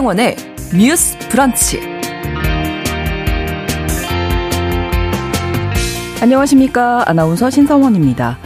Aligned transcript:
신성원의 0.00 0.36
뉴스 0.78 1.18
브런치. 1.28 1.78
안녕하십니까. 6.22 7.04
아나운서 7.06 7.50
신성원입니다. 7.50 8.38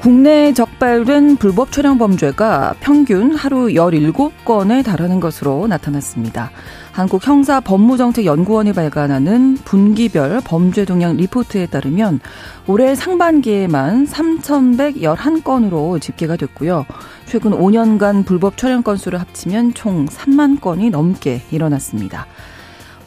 국내에 0.00 0.52
적발된 0.78 1.36
불법 1.38 1.72
촬영 1.72 1.98
범죄가 1.98 2.76
평균 2.78 3.34
하루 3.34 3.66
17건에 3.66 4.84
달하는 4.84 5.18
것으로 5.18 5.66
나타났습니다. 5.66 6.52
한국 6.92 7.26
형사 7.26 7.58
법무정책 7.58 8.24
연구원이 8.24 8.72
발간하는 8.72 9.56
분기별 9.64 10.40
범죄 10.44 10.84
동향 10.84 11.16
리포트에 11.16 11.66
따르면 11.66 12.20
올해 12.68 12.94
상반기에만 12.94 14.06
3,111건으로 14.06 16.00
집계가 16.00 16.36
됐고요. 16.36 16.86
최근 17.26 17.50
5년간 17.50 18.24
불법 18.24 18.56
촬영 18.56 18.82
건수를 18.82 19.20
합치면 19.20 19.74
총 19.74 20.06
3만 20.06 20.60
건이 20.60 20.90
넘게 20.90 21.42
일어났습니다. 21.50 22.28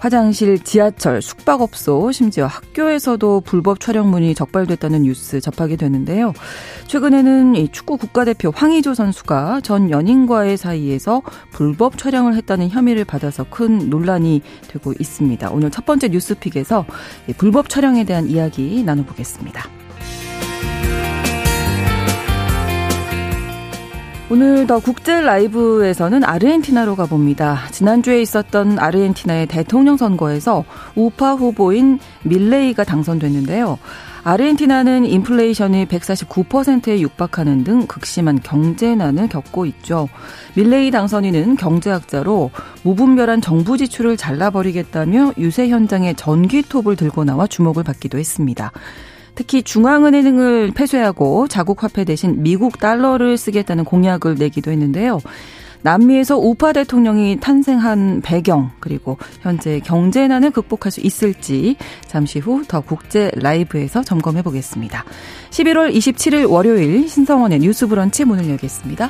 화장실, 0.02 0.58
지하철, 0.58 1.22
숙박업소, 1.22 2.12
심지어 2.12 2.48
학교에서도 2.48 3.42
불법 3.42 3.80
촬영문이 3.80 4.34
적발됐다는 4.34 5.04
뉴스 5.04 5.40
접하게 5.40 5.76
되는데요. 5.76 6.34
최근에는 6.88 7.56
이 7.56 7.68
축구 7.72 7.98
국가대표 7.98 8.50
황의조 8.50 8.96
선수가 8.96 9.62
전 9.62 9.92
연인과의 9.92 10.58
사이에서 10.58 11.22
불법 11.52 12.00
촬영을 12.00 12.34
했다는 12.34 12.70
혐의를 12.70 13.06
받아서 13.06 13.46
큰 13.48 13.92
논란이 13.92 14.42
되고 14.68 14.92
있습니다. 15.00 15.52
오늘 15.52 15.70
첫 15.70 15.86
번째 15.86 16.08
뉴스픽에서 16.08 16.88
불법 17.38 17.70
촬영에 17.70 18.04
대한 18.04 18.28
이야기 18.28 18.82
나눠보겠습니다. 18.84 19.70
오늘 24.32 24.66
더 24.66 24.80
국제 24.80 25.20
라이브에서는 25.20 26.24
아르헨티나로 26.24 26.96
가봅니다. 26.96 27.68
지난주에 27.72 28.22
있었던 28.22 28.80
아르헨티나의 28.80 29.48
대통령 29.48 29.98
선거에서 29.98 30.64
우파 30.96 31.34
후보인 31.34 32.00
밀레이가 32.24 32.86
당선됐는데요. 32.86 33.78
아르헨티나는 34.24 35.04
인플레이션이 35.04 35.86
149%에 35.88 37.02
육박하는 37.02 37.66
등 37.66 37.88
극심한 37.88 38.40
경제난을 38.42 39.28
겪고 39.28 39.66
있죠. 39.66 40.08
밀레이 40.56 40.92
당선인은 40.92 41.58
경제학자로 41.58 42.52
무분별한 42.84 43.42
정부 43.42 43.78
지출을 43.78 44.16
잘라버리겠다며 44.16 45.34
유세 45.40 45.68
현장에 45.68 46.14
전기톱을 46.14 46.96
들고 46.96 47.26
나와 47.26 47.48
주목을 47.48 47.84
받기도 47.84 48.18
했습니다. 48.18 48.72
특히 49.42 49.64
중앙은행을 49.64 50.72
폐쇄하고 50.76 51.48
자국 51.48 51.82
화폐 51.82 52.04
대신 52.04 52.44
미국 52.44 52.78
달러를 52.78 53.38
쓰겠다는 53.38 53.86
공약을 53.86 54.36
내기도 54.36 54.70
했는데요. 54.70 55.20
남미에서 55.82 56.38
우파 56.38 56.74
대통령이 56.74 57.40
탄생한 57.40 58.22
배경 58.24 58.70
그리고 58.80 59.18
현재 59.42 59.80
경제난을 59.80 60.52
극복할 60.52 60.92
수 60.92 61.02
있을지 61.02 61.76
잠시 62.06 62.38
후 62.38 62.64
더 62.68 62.82
국제 62.82 63.32
라이브에서 63.34 64.04
점검해 64.04 64.44
보겠습니다. 64.44 65.06
11월 65.50 65.92
27일 65.92 66.48
월요일 66.48 67.10
신성원의 67.10 67.62
뉴스 67.62 67.88
브런치 67.88 68.26
문을 68.26 68.48
열겠습니다. 68.48 69.10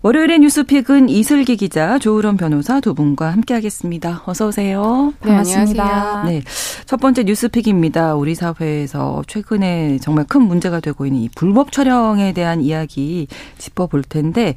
월요일의 0.00 0.38
뉴스픽은 0.38 1.08
이슬기 1.08 1.56
기자, 1.56 1.98
조으론 1.98 2.36
변호사 2.36 2.78
두 2.78 2.94
분과 2.94 3.32
함께하겠습니다. 3.32 4.22
어서 4.26 4.46
오세요. 4.46 5.12
네, 5.22 5.28
반갑습니다. 5.28 6.22
네, 6.24 6.42
첫 6.86 7.00
번째 7.00 7.24
뉴스픽입니다. 7.24 8.14
우리 8.14 8.36
사회에서 8.36 9.24
최근에 9.26 9.98
정말 10.00 10.24
큰 10.28 10.42
문제가 10.42 10.78
되고 10.78 11.04
있는 11.04 11.22
이 11.22 11.28
불법 11.34 11.72
촬영에 11.72 12.32
대한 12.32 12.60
이야기 12.60 13.26
짚어볼 13.58 14.04
텐데 14.04 14.54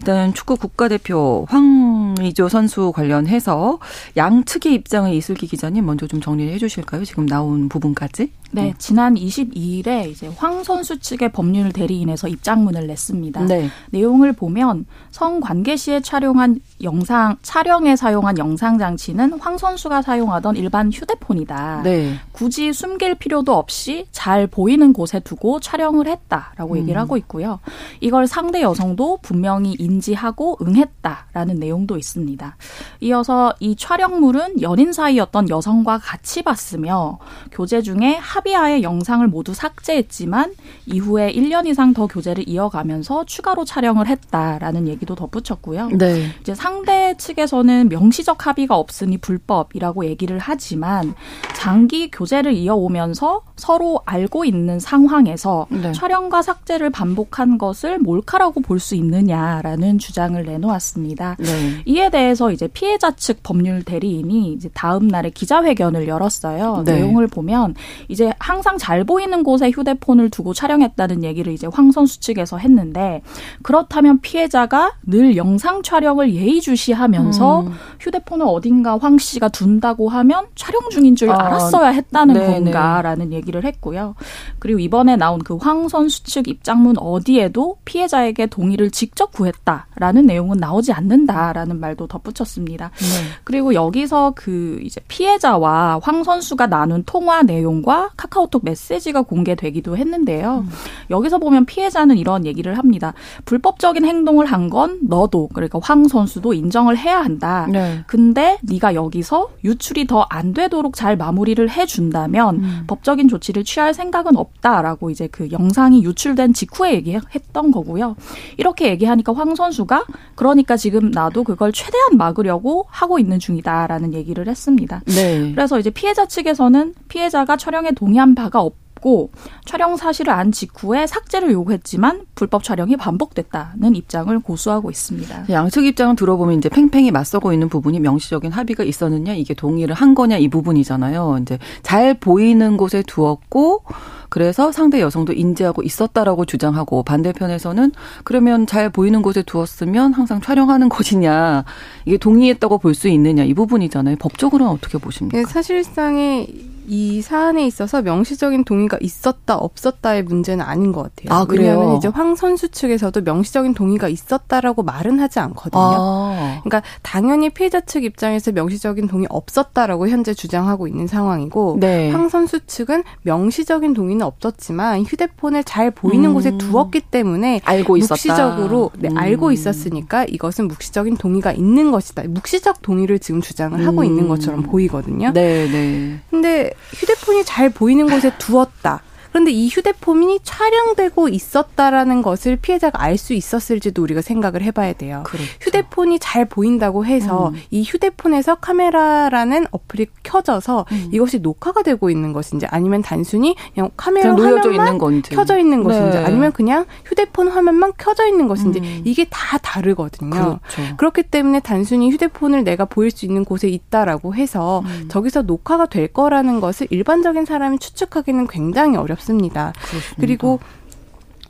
일단 0.00 0.34
축구 0.34 0.56
국가대표 0.56 1.46
황의조 1.48 2.48
선수 2.48 2.90
관련해서 2.90 3.78
양측의 4.16 4.74
입장을 4.74 5.12
이슬기 5.12 5.46
기자님 5.46 5.86
먼저 5.86 6.08
좀 6.08 6.20
정리를 6.20 6.52
해주실까요? 6.54 7.04
지금 7.04 7.26
나온 7.26 7.68
부분까지. 7.68 8.32
네, 8.52 8.62
네. 8.62 8.74
지난 8.78 9.14
22일에 9.14 10.08
이제 10.08 10.28
황 10.36 10.64
선수 10.64 10.98
측의 10.98 11.32
법률 11.32 11.72
대리인에서 11.72 12.28
입장문을 12.28 12.86
냈습니다. 12.86 13.44
네. 13.46 13.68
내용을 13.90 14.32
보면 14.32 14.86
성관계 15.10 15.76
시에 15.76 16.00
촬영한 16.00 16.60
영상 16.82 17.36
촬영에 17.42 17.96
사용한 17.96 18.38
영상 18.38 18.78
장치는 18.78 19.38
황 19.38 19.56
선수가 19.56 20.02
사용하던 20.02 20.56
일반 20.56 20.90
휴대폰이다. 20.90 21.82
네. 21.84 22.14
굳이 22.32 22.72
숨길 22.72 23.14
필요도 23.14 23.54
없이 23.54 24.06
잘 24.10 24.46
보이는 24.46 24.92
곳에 24.92 25.20
두고 25.20 25.60
촬영을 25.60 26.08
했다라고 26.08 26.78
얘기를 26.78 26.96
음. 26.96 27.00
하고 27.00 27.16
있고요. 27.18 27.60
이걸 28.00 28.26
상대 28.26 28.62
여성도 28.62 29.18
분명히 29.22 29.76
인지하고 29.78 30.58
응했다라는 30.60 31.56
내용도 31.60 31.96
있습니다. 31.96 32.56
이어서 33.00 33.54
이 33.60 33.76
촬영물은 33.76 34.62
연인 34.62 34.92
사이였던 34.92 35.48
여성과 35.48 35.98
같이 35.98 36.42
봤으며 36.42 37.18
교제 37.52 37.82
중에 37.82 38.16
합의하에 38.40 38.82
영상을 38.82 39.26
모두 39.28 39.54
삭제했지만 39.54 40.54
이후에 40.86 41.32
1년 41.32 41.66
이상 41.66 41.92
더 41.92 42.06
교제를 42.06 42.48
이어가면서 42.48 43.24
추가로 43.24 43.64
촬영을 43.64 44.06
했다라는 44.06 44.88
얘기도 44.88 45.14
덧붙였고요. 45.14 45.88
네. 45.90 46.26
이제 46.40 46.54
상대 46.54 47.14
측에서는 47.16 47.88
명시적 47.88 48.46
합의가 48.46 48.76
없으니 48.76 49.18
불법이라고 49.18 50.06
얘기를 50.06 50.38
하지만 50.38 51.14
장기 51.54 52.10
교제를 52.10 52.54
이어오면서 52.54 53.42
서로 53.56 54.00
알고 54.06 54.44
있는 54.44 54.80
상황에서 54.80 55.66
네. 55.70 55.92
촬영과 55.92 56.42
삭제를 56.42 56.90
반복한 56.90 57.58
것을 57.58 57.98
몰카라고 57.98 58.60
볼 58.62 58.80
수 58.80 58.94
있느냐라는 58.94 59.98
주장을 59.98 60.42
내놓았습니다. 60.42 61.36
네. 61.38 61.82
이에 61.84 62.08
대해서 62.08 62.50
이제 62.50 62.66
피해자 62.66 63.10
측 63.10 63.42
법률 63.42 63.82
대리인이 63.82 64.54
이제 64.54 64.70
다음 64.72 65.06
날에 65.06 65.28
기자회견을 65.28 66.08
열었어요. 66.08 66.84
네. 66.86 66.94
내용을 66.94 67.26
보면 67.26 67.74
이제 68.08 68.29
항상 68.38 68.78
잘 68.78 69.04
보이는 69.04 69.42
곳에 69.42 69.70
휴대폰을 69.70 70.30
두고 70.30 70.52
촬영했다는 70.54 71.24
얘기를 71.24 71.52
이제 71.52 71.68
황 71.72 71.92
선수 71.92 72.20
측에서 72.20 72.58
했는데 72.58 73.22
그렇다면 73.62 74.20
피해자가 74.20 74.92
늘 75.06 75.36
영상 75.36 75.82
촬영을 75.82 76.34
예의주시하면서 76.34 77.60
음. 77.60 77.72
휴대폰을 78.00 78.46
어딘가 78.48 78.98
황 78.98 79.18
씨가 79.18 79.48
둔다고 79.48 80.08
하면 80.08 80.46
촬영 80.56 80.90
중인 80.90 81.16
줄 81.16 81.30
아, 81.30 81.46
알았어야 81.46 81.90
했다는 81.90 82.34
네네. 82.34 82.52
건가라는 82.64 83.32
얘기를 83.32 83.64
했고요. 83.64 84.14
그리고 84.58 84.80
이번에 84.80 85.16
나온 85.16 85.38
그 85.38 85.60
황 85.60 85.88
선수 85.88 86.24
측 86.24 86.48
입장문 86.48 86.96
어디에도 86.98 87.76
피해자에게 87.84 88.46
동의를 88.46 88.90
직접 88.90 89.32
구했다라는 89.32 90.26
내용은 90.26 90.56
나오지 90.56 90.92
않는다라는 90.92 91.78
말도 91.78 92.06
덧붙였습니다. 92.06 92.90
네. 92.96 93.06
그리고 93.44 93.74
여기서 93.74 94.32
그 94.34 94.80
이제 94.82 95.00
피해자와 95.08 96.00
황 96.02 96.24
선수가 96.24 96.66
나눈 96.66 97.02
통화 97.04 97.42
내용과 97.42 98.10
카카오톡 98.20 98.64
메시지가 98.64 99.22
공개되기도 99.22 99.96
했는데요. 99.96 100.64
음. 100.66 100.70
여기서 101.08 101.38
보면 101.38 101.64
피해자는 101.64 102.18
이런 102.18 102.44
얘기를 102.46 102.76
합니다. 102.76 103.14
불법적인 103.46 104.04
행동을 104.04 104.46
한 104.46 104.60
건 104.70 104.98
너도 105.02 105.48
그러니까 105.54 105.80
황 105.82 106.06
선수도 106.06 106.52
인정을 106.52 106.96
해야 106.98 107.20
한다. 107.20 107.66
네. 107.72 108.04
근데 108.06 108.58
네가 108.62 108.94
여기서 108.94 109.48
유출이 109.64 110.06
더 110.06 110.26
안 110.28 110.52
되도록 110.52 110.94
잘 110.94 111.16
마무리를 111.16 111.68
해준다면 111.70 112.56
음. 112.56 112.84
법적인 112.86 113.26
조치를 113.28 113.64
취할 113.64 113.94
생각은 113.94 114.36
없다라고 114.36 115.10
이제 115.10 115.26
그 115.28 115.48
영상이 115.50 116.04
유출된 116.04 116.52
직후에 116.52 116.92
얘기했던 116.94 117.70
거고요. 117.72 118.16
이렇게 118.58 118.90
얘기하니까 118.90 119.32
황 119.32 119.54
선수가 119.54 120.04
그러니까 120.36 120.76
지금 120.76 121.10
나도 121.10 121.42
그걸 121.42 121.72
최대한 121.72 122.16
막으려고 122.18 122.84
하고 122.90 123.18
있는 123.18 123.38
중이다라는 123.38 124.12
얘기를 124.14 124.46
했습니다. 124.46 125.00
네. 125.06 125.52
그래서 125.52 125.78
이제 125.80 125.88
피해자 125.90 126.26
측에서는 126.26 126.94
피해자가 127.08 127.56
촬영에 127.56 127.92
동 127.92 128.09
의한 128.10 128.34
바가 128.34 128.60
없 128.60 128.80
없고 129.00 129.30
촬영 129.64 129.96
사실을 129.96 130.32
안 130.32 130.52
직후에 130.52 131.06
삭제를 131.06 131.50
요구했지만 131.52 132.22
불법 132.34 132.62
촬영이 132.62 132.96
반복됐다는 132.96 133.96
입장을 133.96 134.38
고수하고 134.40 134.90
있습니다. 134.90 135.46
양측 135.50 135.86
입장을 135.86 136.14
들어보면 136.16 136.58
이제 136.58 136.68
팽팽히 136.68 137.10
맞서고 137.10 137.52
있는 137.52 137.68
부분이 137.68 138.00
명시적인 138.00 138.52
합의가 138.52 138.84
있었느냐 138.84 139.34
이게 139.34 139.54
동의를 139.54 139.94
한 139.94 140.14
거냐 140.14 140.36
이 140.38 140.48
부분이잖아요. 140.48 141.38
이제 141.42 141.58
잘 141.82 142.14
보이는 142.14 142.76
곳에 142.76 143.02
두었고 143.06 143.84
그래서 144.28 144.70
상대 144.70 145.00
여성도 145.00 145.32
인지하고 145.32 145.82
있었다라고 145.82 146.44
주장하고 146.44 147.02
반대편에서는 147.02 147.92
그러면 148.22 148.66
잘 148.66 148.88
보이는 148.90 149.22
곳에 149.22 149.42
두었으면 149.42 150.12
항상 150.12 150.40
촬영하는 150.40 150.88
곳이냐 150.90 151.64
이게 152.04 152.16
동의했다고 152.16 152.78
볼 152.78 152.90
수 152.94 153.08
있느냐 153.08 153.44
이 153.44 153.54
부분이잖아요. 153.54 154.16
법적으로는 154.16 154.72
어떻게 154.72 154.98
보십니까? 154.98 155.38
네, 155.38 155.44
사실상의 155.44 156.69
이 156.86 157.22
사안에 157.22 157.66
있어서 157.66 158.02
명시적인 158.02 158.64
동의가 158.64 158.98
있었다 159.00 159.56
없었다의 159.56 160.24
문제는 160.24 160.64
아닌 160.64 160.92
것 160.92 161.02
같아요. 161.02 161.38
아, 161.38 161.44
그래요? 161.44 161.72
왜냐하면 161.72 161.96
이제 161.96 162.08
황 162.08 162.34
선수 162.34 162.68
측에서도 162.68 163.20
명시적인 163.20 163.74
동의가 163.74 164.08
있었다라고 164.08 164.82
말은 164.82 165.20
하지 165.20 165.38
않거든요. 165.40 165.82
아. 165.82 166.60
그러니까 166.62 166.82
당연히 167.02 167.50
피해자 167.50 167.80
측 167.80 168.04
입장에서 168.04 168.52
명시적인 168.52 169.08
동의 169.08 169.26
없었다라고 169.30 170.08
현재 170.08 170.34
주장하고 170.34 170.86
있는 170.88 171.06
상황이고 171.06 171.78
네. 171.80 172.10
황 172.10 172.28
선수 172.28 172.64
측은 172.66 173.04
명시적인 173.22 173.94
동의는 173.94 174.24
없었지만 174.24 175.02
휴대폰을 175.02 175.64
잘 175.64 175.90
보이는 175.90 176.30
음. 176.30 176.34
곳에 176.34 176.56
두었기 176.58 177.00
때문에 177.02 177.60
알고 177.64 177.96
있었다. 177.96 178.14
묵시적으로 178.14 178.90
네, 178.98 179.08
음. 179.08 179.16
알고 179.16 179.52
있었으니까 179.52 180.24
이것은 180.24 180.68
묵시적인 180.68 181.16
동의가 181.16 181.52
있는 181.52 181.90
것이다. 181.90 182.22
묵시적 182.28 182.82
동의를 182.82 183.18
지금 183.18 183.40
주장을 183.40 183.78
음. 183.78 183.86
하고 183.86 184.04
있는 184.04 184.28
것처럼 184.28 184.62
보이거든요. 184.62 185.32
네, 185.32 185.68
네. 185.70 186.20
근데 186.30 186.69
휴대폰이 186.94 187.44
잘 187.44 187.70
보이는 187.70 188.08
곳에 188.08 188.32
두었다. 188.38 189.02
그런데 189.30 189.50
이 189.52 189.68
휴대폰이 189.68 190.40
촬영되고 190.42 191.28
있었다라는 191.28 192.22
것을 192.22 192.56
피해자가 192.56 193.02
알 193.02 193.20
수 193.20 193.34
있었을지도 193.34 194.02
우리가 194.02 194.22
생각을 194.22 194.62
해봐야 194.62 194.94
돼요. 194.94 195.22
그렇죠. 195.26 195.44
휴대폰이 195.60 196.18
잘 196.20 196.46
보인다고 196.46 197.04
해서 197.04 197.48
음. 197.50 197.60
이 197.70 197.82
휴대폰에서 197.82 198.54
카메라라는 198.54 199.66
어플이 199.70 200.06
켜져서 200.22 200.86
음. 200.90 201.08
이것이 201.12 201.40
녹화가 201.40 201.82
되고 201.82 202.08
있는 202.08 202.32
것인지 202.32 202.66
아니면 202.70 203.02
단순히 203.02 203.54
그냥 203.74 203.90
카메라 203.96 204.34
그냥 204.34 204.56
화면만 204.56 204.94
있는. 204.94 205.22
켜져 205.22 205.58
있는 205.58 205.84
것인지 205.84 206.16
네. 206.16 206.24
아니면 206.24 206.52
그냥 206.52 206.86
휴대폰 207.04 207.48
화면만 207.48 207.92
켜져 207.98 208.26
있는 208.26 208.48
것인지 208.48 208.80
음. 208.80 209.02
이게 209.04 209.26
다 209.28 209.58
다르거든요. 209.58 210.30
그렇죠. 210.30 210.96
그렇기 210.96 211.24
때문에 211.24 211.60
단순히 211.60 212.10
휴대폰을 212.10 212.64
내가 212.64 212.86
보일 212.86 213.10
수 213.10 213.26
있는 213.26 213.44
곳에 213.44 213.68
있다라고 213.68 214.34
해서 214.34 214.80
음. 214.86 215.08
저기서 215.10 215.42
녹화가 215.42 215.86
될 215.86 216.08
거라는 216.08 216.60
것을 216.60 216.86
일반적인 216.90 217.44
사람이 217.44 217.78
추측하기는 217.80 218.46
굉장히 218.46 218.96
어렵 218.96 219.19
습니다. 219.20 219.40
없습니다. 219.40 219.72
그렇습니다. 219.80 220.16
그리고 220.18 220.60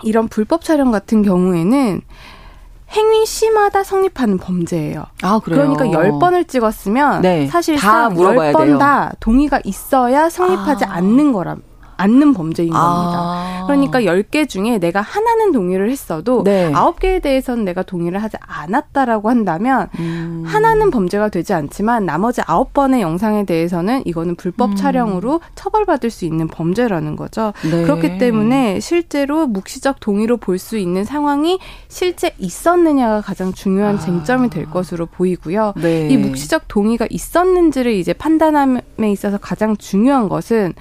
이런 0.03 0.29
불법 0.29 0.65
촬영 0.65 0.91
같은 0.91 1.23
경우에는 1.23 2.01
행위 2.91 3.27
시마다 3.27 3.85
성립하는 3.85 4.39
범죄예요. 4.39 5.05
아, 5.23 5.39
그래요? 5.39 5.73
그러니까 5.73 5.85
10번을 5.85 6.49
찍었으면 6.49 7.23
네, 7.23 7.47
사실상 7.47 8.15
10번 8.15 8.79
다 8.79 9.13
동의가 9.21 9.61
있어야 9.65 10.29
성립하지 10.29 10.87
아. 10.87 10.95
않는 10.95 11.33
거라 11.33 11.57
않는 12.01 12.35
범죄인 12.35 12.73
아. 12.75 12.81
겁니다. 12.81 13.67
그러니까 13.67 14.01
10개 14.03 14.49
중에 14.49 14.79
내가 14.79 15.01
하나는 15.01 15.53
동의를 15.53 15.91
했어도 15.91 16.43
네. 16.45 16.71
9개에 16.73 17.23
대해서는 17.23 17.65
내가 17.65 17.83
동의를 17.83 18.23
하지 18.23 18.37
않았다라고 18.41 19.29
한다면 19.29 19.89
음. 19.99 20.45
하나는 20.47 20.91
범죄가 20.91 21.29
되지 21.29 21.53
않지만 21.55 22.07
나머지 22.07 22.41
9번의 22.43 23.01
영상에 23.01 23.45
대해서는 23.45 24.03
이거는 24.07 24.37
불법 24.37 24.71
음. 24.71 24.77
촬영으로 24.77 25.41
처벌받을 25.55 26.11
수 26.11 26.25
있는 26.25 26.49
범죄라는 26.49 27.17
거죠. 27.17 27.53
네. 27.63 27.83
그렇기 27.83 28.19
때문에 28.19 28.81
실제로 28.81 29.47
묵시적 29.47 30.01
동의로 30.01 30.37
볼 30.37 30.61
수 30.61 30.77
있는 30.77 31.05
상황이 31.05 31.59
실제 31.89 32.35
있었느냐가 32.39 33.23
가장 33.23 33.53
중요한 33.53 33.97
아. 33.97 33.99
쟁점이 33.99 34.51
될 34.51 34.67
것으로 34.71 35.07
보이고요. 35.07 35.73
네. 35.77 36.09
이 36.09 36.17
묵시적 36.19 36.69
동의가 36.69 37.07
있었는지를 37.09 37.93
이제 37.93 38.13
판단함에 38.13 39.11
있어서 39.11 39.39
가장 39.39 39.77
중요한 39.79 40.29
것은 40.29 40.75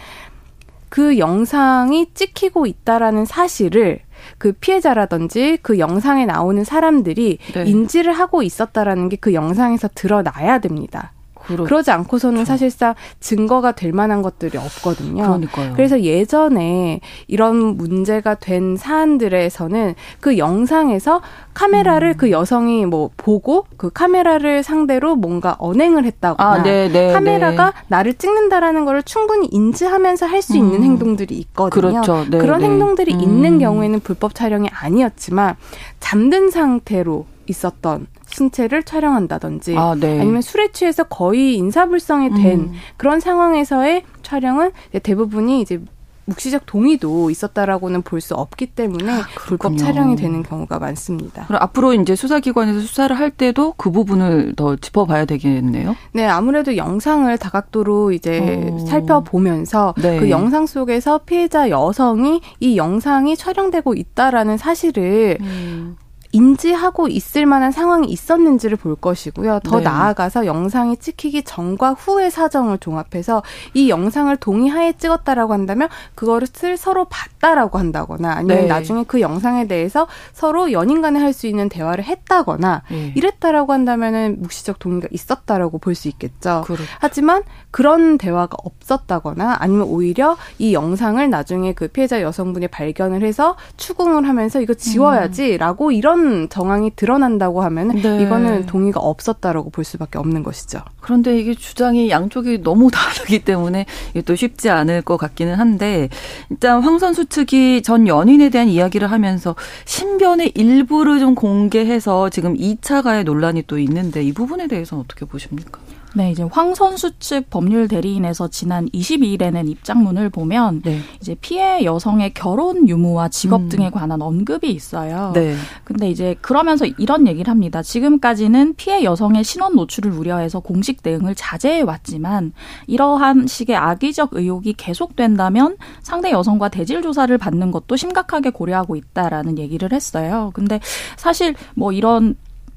그 0.89 1.19
영상이 1.19 2.13
찍히고 2.13 2.65
있다라는 2.65 3.25
사실을 3.25 3.99
그 4.37 4.51
피해자라든지 4.51 5.59
그 5.61 5.79
영상에 5.79 6.25
나오는 6.25 6.63
사람들이 6.63 7.37
네. 7.53 7.63
인지를 7.65 8.11
하고 8.11 8.41
있었다라는 8.43 9.07
게 9.09 9.19
그 9.19 9.33
영상에서 9.33 9.89
드러나야 9.93 10.59
됩니다. 10.59 11.11
그렇죠. 11.55 11.63
그러지 11.65 11.91
않고서는 11.91 12.45
사실상 12.45 12.95
증거가 13.19 13.71
될 13.71 13.91
만한 13.93 14.21
것들이 14.21 14.57
없거든요. 14.57 15.23
그러니까요. 15.23 15.73
그래서 15.75 16.01
예전에 16.01 16.99
이런 17.27 17.77
문제가 17.77 18.35
된 18.35 18.77
사안들에서는 18.77 19.95
그 20.19 20.37
영상에서 20.37 21.21
카메라를 21.53 22.09
음. 22.09 22.17
그 22.17 22.31
여성이 22.31 22.85
뭐 22.85 23.09
보고 23.17 23.65
그 23.77 23.89
카메라를 23.89 24.63
상대로 24.63 25.15
뭔가 25.15 25.55
언행을 25.59 26.05
했다거나 26.05 26.49
아, 26.49 26.63
네, 26.63 26.89
네, 26.89 27.11
카메라가 27.13 27.71
네. 27.71 27.81
나를 27.89 28.13
찍는다라는 28.13 28.85
거를 28.85 29.03
충분히 29.03 29.47
인지하면서 29.51 30.25
할 30.25 30.39
수 30.39 30.55
있는 30.55 30.75
음. 30.77 30.83
행동들이 30.83 31.35
있거든요. 31.35 32.01
그렇죠. 32.01 32.25
네, 32.29 32.37
그런 32.37 32.59
네. 32.59 32.65
행동들이 32.67 33.13
음. 33.13 33.19
있는 33.19 33.59
경우에는 33.59 33.99
불법 33.99 34.33
촬영이 34.33 34.69
아니었지만 34.71 35.57
잠든 35.99 36.49
상태로 36.49 37.25
있었던 37.49 38.07
신체를 38.27 38.83
촬영한다든지 38.83 39.75
아, 39.77 39.95
네. 39.99 40.19
아니면 40.19 40.41
술에 40.41 40.71
취해서 40.71 41.03
거의 41.03 41.55
인사불성이 41.55 42.29
된 42.29 42.59
음. 42.59 42.73
그런 42.97 43.19
상황에서의 43.19 44.03
촬영은 44.21 44.71
대부분이 45.03 45.61
이제 45.61 45.81
묵시적 46.29 46.67
동의도 46.67 47.31
있었다라고는 47.31 48.03
볼 48.03 48.19
수 48.19 48.35
없기 48.35 48.67
때문에 48.67 49.11
아, 49.11 49.23
불법 49.35 49.77
촬영이 49.77 50.17
되는 50.17 50.43
경우가 50.43 50.77
많습니다. 50.77 51.45
그럼 51.47 51.63
앞으로 51.63 51.93
이제 51.93 52.15
수사기관에서 52.15 52.81
수사를 52.81 53.17
할 53.17 53.31
때도 53.31 53.73
그 53.77 53.91
부분을 53.91 54.53
더 54.57 54.75
짚어봐야 54.75 55.23
되겠네요. 55.23 55.95
네, 56.11 56.25
아무래도 56.25 56.75
영상을 56.75 57.35
다각도로 57.37 58.11
이제 58.11 58.67
오. 58.69 58.75
어. 58.75 58.85
살펴보면서 58.85 59.93
네. 60.01 60.19
그 60.19 60.29
영상 60.29 60.65
속에서 60.65 61.19
피해자 61.19 61.69
여성이 61.69 62.41
이 62.59 62.75
영상이 62.77 63.37
촬영되고 63.37 63.93
있다라는 63.93 64.57
사실을 64.57 65.37
음. 65.39 65.95
인지하고 66.31 67.07
있을 67.07 67.45
만한 67.45 67.71
상황이 67.71 68.07
있었는지를 68.07 68.77
볼 68.77 68.95
것이고요. 68.95 69.61
더 69.63 69.77
네. 69.77 69.83
나아가서 69.83 70.45
영상이 70.45 70.97
찍히기 70.97 71.43
전과 71.43 71.93
후의 71.93 72.29
사정을 72.31 72.77
종합해서 72.79 73.41
이 73.73 73.89
영상을 73.89 74.35
동의하에 74.37 74.93
찍었다라고 74.93 75.53
한다면 75.53 75.89
그거를 76.15 76.47
서로 76.77 77.05
봤다라고 77.05 77.79
한다거나 77.79 78.31
아니면 78.33 78.61
네. 78.61 78.67
나중에 78.67 79.03
그 79.07 79.21
영상에 79.21 79.67
대해서 79.67 80.07
서로 80.33 80.71
연인 80.71 81.01
간에 81.01 81.19
할 81.19 81.29
수 81.29 81.45
있는 81.47 81.69
대화를 81.69 82.03
했다거나 82.03 82.81
네. 82.89 83.13
이랬다라고 83.15 83.71
한다면은 83.71 84.37
묵시적 84.41 84.79
동의가 84.79 85.07
있었다라고 85.11 85.77
볼 85.77 85.95
수 85.95 86.07
있겠죠. 86.07 86.63
그렇죠. 86.65 86.83
하지만 86.99 87.43
그런 87.71 88.17
대화가 88.17 88.57
없었다거나 88.63 89.57
아니면 89.59 89.87
오히려 89.87 90.37
이 90.57 90.73
영상을 90.73 91.29
나중에 91.29 91.73
그 91.73 91.87
피해자 91.87 92.21
여성분이 92.21 92.67
발견을 92.69 93.23
해서 93.23 93.55
추궁을 93.77 94.27
하면서 94.27 94.59
이거 94.59 94.73
지워야지라고 94.73 95.87
음. 95.87 95.91
이런 95.91 96.18
이런 96.19 96.49
정황이 96.49 96.91
드러난다고 96.95 97.61
하면 97.63 97.89
네. 98.01 98.21
이거는 98.21 98.65
동의가 98.65 98.99
없었다라고 98.99 99.69
볼 99.69 99.83
수밖에 99.83 100.17
없는 100.17 100.43
것이죠. 100.43 100.81
그런데 100.99 101.39
이게 101.39 101.53
주장이 101.53 102.09
양쪽이 102.09 102.61
너무 102.61 102.91
다르기 102.91 103.39
때문에 103.39 103.85
이게 104.11 104.21
또 104.21 104.35
쉽지 104.35 104.69
않을 104.69 105.01
것 105.01 105.17
같기는 105.17 105.55
한데 105.55 106.09
일단 106.49 106.81
황 106.81 106.99
선수 106.99 107.25
측이 107.25 107.81
전 107.83 108.07
연인에 108.07 108.49
대한 108.49 108.67
이야기를 108.67 109.09
하면서 109.09 109.55
신변의 109.85 110.51
일부를 110.55 111.19
좀 111.19 111.35
공개해서 111.35 112.29
지금 112.29 112.55
2차 112.55 113.01
가해 113.03 113.23
논란이 113.23 113.63
또 113.67 113.79
있는데 113.79 114.21
이 114.21 114.33
부분에 114.33 114.67
대해서는 114.67 115.03
어떻게 115.03 115.25
보십니까? 115.25 115.79
네, 116.15 116.31
이제 116.31 116.43
황 116.43 116.73
선수 116.73 117.17
측 117.19 117.49
법률 117.49 117.87
대리인에서 117.87 118.47
지난 118.47 118.87
22일에 118.89 119.51
낸 119.51 119.67
입장문을 119.67 120.29
보면 120.29 120.81
네. 120.83 120.99
이제 121.21 121.35
피해 121.39 121.83
여성의 121.83 122.33
결혼 122.33 122.87
유무와 122.87 123.29
직업 123.29 123.61
음. 123.61 123.69
등에 123.69 123.91
관한 123.91 124.21
언급이 124.21 124.71
있어요. 124.71 125.31
네. 125.35 125.55
근데 125.83 126.09
이제 126.09 126.35
그러면서 126.41 126.85
이런 126.97 127.27
얘기를 127.27 127.49
합니다. 127.51 127.83
지금까지는 127.83 128.73
피해 128.75 129.03
여성의 129.03 129.43
신원 129.43 129.75
노출을 129.75 130.11
우려해서 130.11 130.59
공식 130.61 131.03
대응을 131.03 131.35
자제해 131.35 131.81
왔지만 131.81 132.53
이러한 132.87 133.45
식의 133.45 133.75
악의적 133.75 134.31
의혹이 134.33 134.73
계속된다면 134.73 135.77
상대 136.01 136.31
여성과 136.31 136.69
대질 136.69 137.03
조사를 137.03 137.37
받는 137.37 137.69
것도 137.69 137.95
심각하게 137.95 138.49
고려하고 138.49 138.95
있다라는 138.95 139.59
얘기를 139.59 139.93
했어요. 139.93 140.49
근데 140.53 140.79
사실 141.17 141.53
뭐 141.75 141.91
이런 141.91 142.35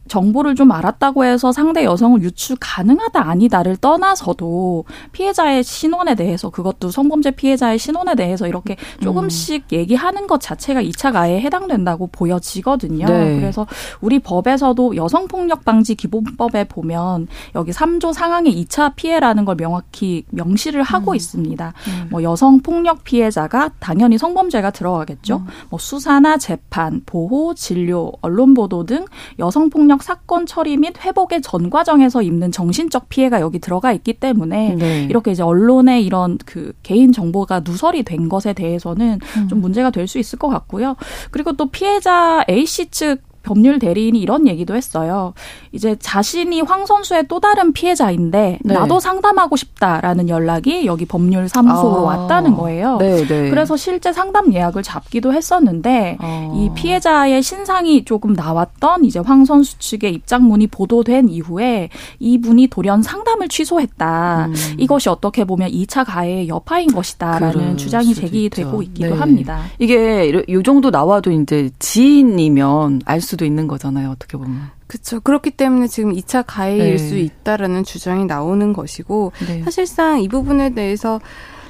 정보를 0.08 0.54
좀 0.54 0.72
알았다고 0.72 1.24
해서 1.24 1.52
상대 1.52 1.84
여성을 1.84 2.22
유출 2.22 2.56
가능하다 2.60 3.28
아니다를 3.28 3.76
떠나서도 3.76 4.84
피해자의 5.12 5.62
신원에 5.62 6.14
대해서 6.14 6.50
그것도 6.50 6.90
성범죄 6.90 7.32
피해자의 7.32 7.78
신원에 7.78 8.14
대해서 8.14 8.46
이렇게 8.46 8.76
조금씩 9.00 9.64
음. 9.72 9.76
얘기하는 9.76 10.26
것 10.26 10.40
자체가 10.40 10.82
2차 10.82 11.12
가해에 11.12 11.40
해당된다고 11.40 12.08
보여지거든요. 12.08 13.06
네. 13.06 13.40
그래서 13.40 13.66
우리 14.00 14.18
법에서도 14.18 14.96
여성폭력 14.96 15.64
방지 15.64 15.94
기본법에 15.94 16.64
보면 16.64 17.28
여기 17.54 17.72
3조 17.72 18.12
상항의 18.12 18.52
2차 18.64 18.94
피해라는 18.96 19.44
걸 19.44 19.56
명확히 19.56 20.24
명시를 20.30 20.82
하고 20.82 21.12
음. 21.12 21.16
있습니다. 21.16 21.72
음. 21.88 22.08
뭐 22.10 22.22
여성폭력 22.22 23.04
피해자가 23.04 23.70
당연히 23.78 24.18
성범죄가 24.18 24.70
들어가겠죠. 24.70 25.36
음. 25.36 25.46
뭐 25.70 25.78
수사나 25.78 26.38
재판, 26.38 27.02
보호, 27.06 27.54
진료, 27.54 28.12
언론 28.20 28.54
보도 28.54 28.84
등 28.84 29.04
여성폭력 29.38 29.91
사건 30.00 30.46
처리 30.46 30.76
및 30.76 30.94
회복의 31.04 31.42
전 31.42 31.68
과정에서 31.68 32.22
입는 32.22 32.52
정신적 32.52 33.08
피해가 33.08 33.40
여기 33.40 33.58
들어가 33.58 33.92
있기 33.92 34.12
때문에 34.14 34.76
네. 34.76 35.02
이렇게 35.10 35.32
이제 35.32 35.42
언론의 35.42 36.04
이런 36.06 36.38
그 36.46 36.72
개인 36.84 37.10
정보가 37.12 37.60
누설이 37.64 38.04
된 38.04 38.28
것에 38.28 38.52
대해서는 38.52 39.18
음. 39.38 39.48
좀 39.48 39.60
문제가 39.60 39.90
될 39.90 40.06
수 40.06 40.18
있을 40.18 40.38
것 40.38 40.48
같고요. 40.48 40.96
그리고 41.30 41.52
또 41.52 41.70
피해자 41.70 42.44
A 42.48 42.66
씨 42.66 42.90
측 42.90 43.31
법률 43.42 43.78
대리인이 43.78 44.18
이런 44.18 44.46
얘기도 44.46 44.74
했어요. 44.76 45.34
이제 45.72 45.96
자신이 45.98 46.60
황 46.62 46.86
선수의 46.86 47.26
또 47.28 47.40
다른 47.40 47.72
피해자인데 47.72 48.58
네. 48.62 48.74
나도 48.74 49.00
상담하고 49.00 49.56
싶다라는 49.56 50.28
연락이 50.28 50.86
여기 50.86 51.04
법률 51.04 51.48
사무소로 51.48 52.08
아. 52.08 52.16
왔다는 52.16 52.54
거예요. 52.54 52.98
네, 52.98 53.26
네. 53.26 53.50
그래서 53.50 53.76
실제 53.76 54.12
상담 54.12 54.52
예약을 54.52 54.82
잡기도 54.82 55.32
했었는데 55.32 56.18
아. 56.20 56.52
이 56.54 56.70
피해자의 56.74 57.42
신상이 57.42 58.04
조금 58.04 58.32
나왔던 58.32 59.04
이제 59.04 59.18
황 59.18 59.44
선수 59.44 59.78
측의 59.78 60.14
입장문이 60.14 60.68
보도된 60.68 61.28
이후에 61.28 61.88
이분이 62.20 62.68
돌연 62.68 63.02
상담을 63.02 63.48
취소했다. 63.48 64.46
음. 64.48 64.54
이것이 64.78 65.08
어떻게 65.08 65.44
보면 65.44 65.70
2차 65.70 66.04
가해의 66.06 66.48
여파인 66.48 66.92
것이다라는 66.92 67.76
주장이 67.76 68.14
제기되고 68.14 68.82
있기도 68.82 69.10
네. 69.10 69.18
합니다. 69.18 69.62
이게 69.78 70.44
이 70.48 70.62
정도 70.64 70.90
나와도 70.90 71.30
이제 71.32 71.70
지인이면 71.78 73.02
알수 73.04 73.31
도 73.36 73.44
있는 73.44 73.66
거잖아요. 73.66 74.10
어떻게 74.10 74.36
보면. 74.36 74.70
그렇죠. 74.86 75.20
그렇기 75.20 75.52
때문에 75.52 75.86
지금 75.86 76.12
2차 76.12 76.44
가해일 76.46 76.96
네. 76.96 76.98
수 76.98 77.16
있다라는 77.16 77.84
주장이 77.84 78.26
나오는 78.26 78.72
것이고 78.72 79.32
네. 79.46 79.62
사실상 79.62 80.20
이 80.20 80.28
부분에 80.28 80.70
대해서 80.74 81.20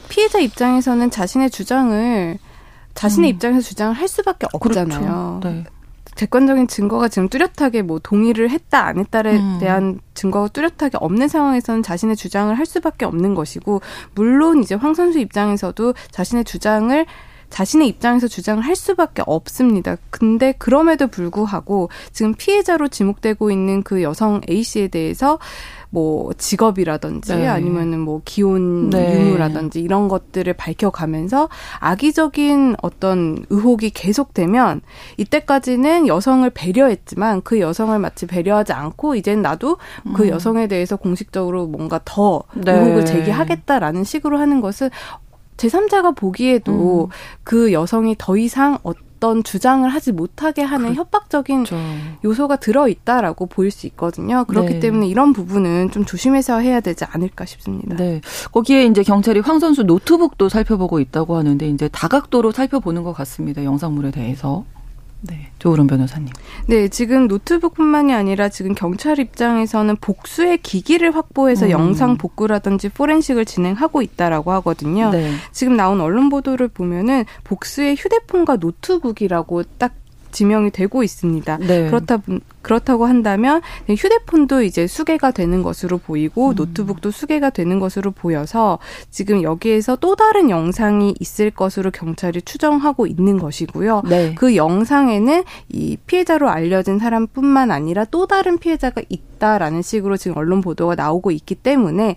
피해자 0.09 0.38
입장에서는 0.38 1.11
자신의 1.11 1.50
주장을 1.50 2.38
자신의 2.95 3.31
음. 3.31 3.35
입장에서 3.35 3.61
주장을 3.61 3.95
할 3.95 4.09
수밖에 4.09 4.47
없잖아요. 4.52 5.40
그렇죠. 5.40 5.40
네. 5.42 5.64
객관적인 6.16 6.69
증거가 6.69 7.09
지금 7.09 7.28
뚜렷하게 7.28 7.83
뭐 7.83 7.99
동의를 7.99 8.50
했다 8.50 8.85
안 8.85 8.99
했다에 8.99 9.37
음. 9.37 9.59
대한 9.61 10.00
증거가 10.14 10.49
뚜렷하게 10.49 10.99
없는 11.00 11.28
상황에서는 11.28 11.83
자신의 11.83 12.16
주장을 12.16 12.57
할 12.57 12.66
수밖에 12.66 13.07
없는 13.07 13.35
것이고 13.35 13.81
물론 14.14 14.62
이제 14.62 14.75
황 14.75 14.95
선수 14.95 15.19
입장에서도 15.19 15.95
자신의 16.11 16.45
주장을 16.45 17.07
자신의 17.52 17.87
입장에서 17.87 18.28
주장을 18.28 18.64
할 18.64 18.75
수밖에 18.75 19.23
없습니다. 19.26 19.97
근데 20.09 20.52
그럼에도 20.56 21.06
불구하고 21.06 21.90
지금 22.11 22.35
피해자로 22.35 22.88
지목되고 22.88 23.50
있는 23.50 23.82
그 23.82 24.02
여성 24.02 24.40
A 24.49 24.62
씨에 24.62 24.88
대해서 24.88 25.38
뭐 25.90 26.32
직업이라든지 26.32 27.37
네. 27.37 27.47
아니면은 27.47 28.00
뭐 28.00 28.23
기혼 28.25 28.88
네. 28.88 29.21
유무라든지 29.21 29.82
이런 29.82 30.09
것들을 30.09 30.50
밝혀가면서 30.54 31.50
악의적인 31.80 32.76
어떤 32.80 33.44
의혹이 33.50 33.90
계속되면 33.90 34.80
이때까지는 35.18 36.09
여성을 36.09 36.49
배려했지만 36.49 37.42
그 37.42 37.61
여성을 37.61 37.99
마치 37.99 38.26
배려하지 38.26 38.73
않고 38.73 39.14
이젠 39.16 39.42
나도 39.42 39.76
그 40.14 40.23
음. 40.23 40.28
여성에 40.30 40.68
대해서 40.68 40.97
공식적으로 40.97 41.66
뭔가 41.66 42.00
더 42.06 42.44
네. 42.54 42.73
의혹을 42.73 43.04
제기하겠다라는 43.04 44.04
식으로 44.04 44.38
하는 44.38 44.62
것은 44.62 44.88
제3자가 45.56 46.16
보기에도 46.16 47.04
음. 47.04 47.09
그 47.44 47.73
여성이 47.73 48.14
더 48.18 48.37
이상 48.37 48.78
어떤 48.82 49.44
주장을 49.44 49.88
하지 49.88 50.11
못하게 50.11 50.62
하는 50.62 50.87
그렇죠. 50.87 51.00
협박적인 51.00 51.64
요소가 52.25 52.56
들어있다라고 52.56 53.47
보일 53.47 53.71
수 53.71 53.87
있거든요. 53.87 54.44
그렇기 54.44 54.75
네. 54.75 54.80
때문에 54.80 55.06
이런 55.06 55.32
부분은 55.32 55.90
좀 55.92 56.04
조심해서 56.04 56.59
해야 56.59 56.80
되지 56.80 57.04
않을까 57.04 57.44
싶습니다. 57.44 57.97
네. 57.97 58.21
거기에 58.50 58.87
이제 58.87 59.02
경찰이 59.02 59.40
황 59.40 59.61
선수 59.61 59.85
노트북도 59.85 60.49
살펴보고 60.49 60.99
있다고 60.99 61.37
하는데 61.37 61.68
이제 61.68 61.88
다각도로 61.88 62.50
살펴보는 62.50 63.04
것 63.04 63.12
같습니다. 63.12 63.62
영상물에 63.62 64.11
대해서. 64.11 64.64
네. 65.23 65.49
조을원 65.59 65.87
변호사님. 65.87 66.29
네, 66.67 66.88
지금 66.88 67.29
노트북뿐만이 67.29 68.12
아니라 68.12 68.49
지금 68.49 68.75
경찰 68.75 69.19
입장에서는 69.19 69.97
복수의 69.97 70.59
기기를 70.59 71.14
확보해서 71.14 71.67
음. 71.67 71.71
영상 71.71 72.17
복구라든지 72.17 72.88
포렌식을 72.88 73.45
진행하고 73.45 74.02
있다라고 74.02 74.52
하거든요. 74.52 75.11
네. 75.11 75.33
지금 75.52 75.76
나온 75.76 76.00
언론 76.00 76.29
보도를 76.29 76.69
보면은 76.69 77.25
복수의 77.45 77.97
휴대폰과 77.97 78.57
노트북이라고 78.57 79.62
딱 79.79 79.95
지명이 80.33 80.71
되고 80.71 81.02
있습니다. 81.02 81.59
네. 81.59 81.87
그렇다 81.87 82.19
그렇다고 82.62 83.07
한다면 83.07 83.61
휴대폰도 83.88 84.62
이제 84.62 84.87
수개가 84.87 85.33
되는 85.33 85.62
것으로 85.62 85.99
보이고 85.99 86.50
음. 86.50 86.54
노트북도 86.54 87.11
수개가 87.11 87.50
되는 87.50 87.78
것으로 87.78 88.12
보여서 88.12 88.78
지금 89.11 89.42
여기에서 89.42 89.97
또 89.97 90.16
다른 90.16 90.50
영상이 90.50 91.14
있을 91.19 91.50
것으로 91.50 91.90
경찰이 91.90 92.42
추정하고 92.42 93.07
있는 93.07 93.38
것이고요. 93.38 94.02
네. 94.09 94.35
그 94.35 94.57
영상에는 94.57 95.45
이 95.69 95.97
피해자로 96.07 96.49
알려진 96.49 96.99
사람뿐만 96.99 97.71
아니라 97.71 98.04
또 98.04 98.26
다른 98.26 98.59
피해자가 98.59 99.02
있다라는 99.09 99.83
식으로 99.83 100.16
지금 100.16 100.37
언론 100.37 100.61
보도가 100.61 100.95
나오고 100.95 101.31
있기 101.33 101.57
때문에 101.57 102.16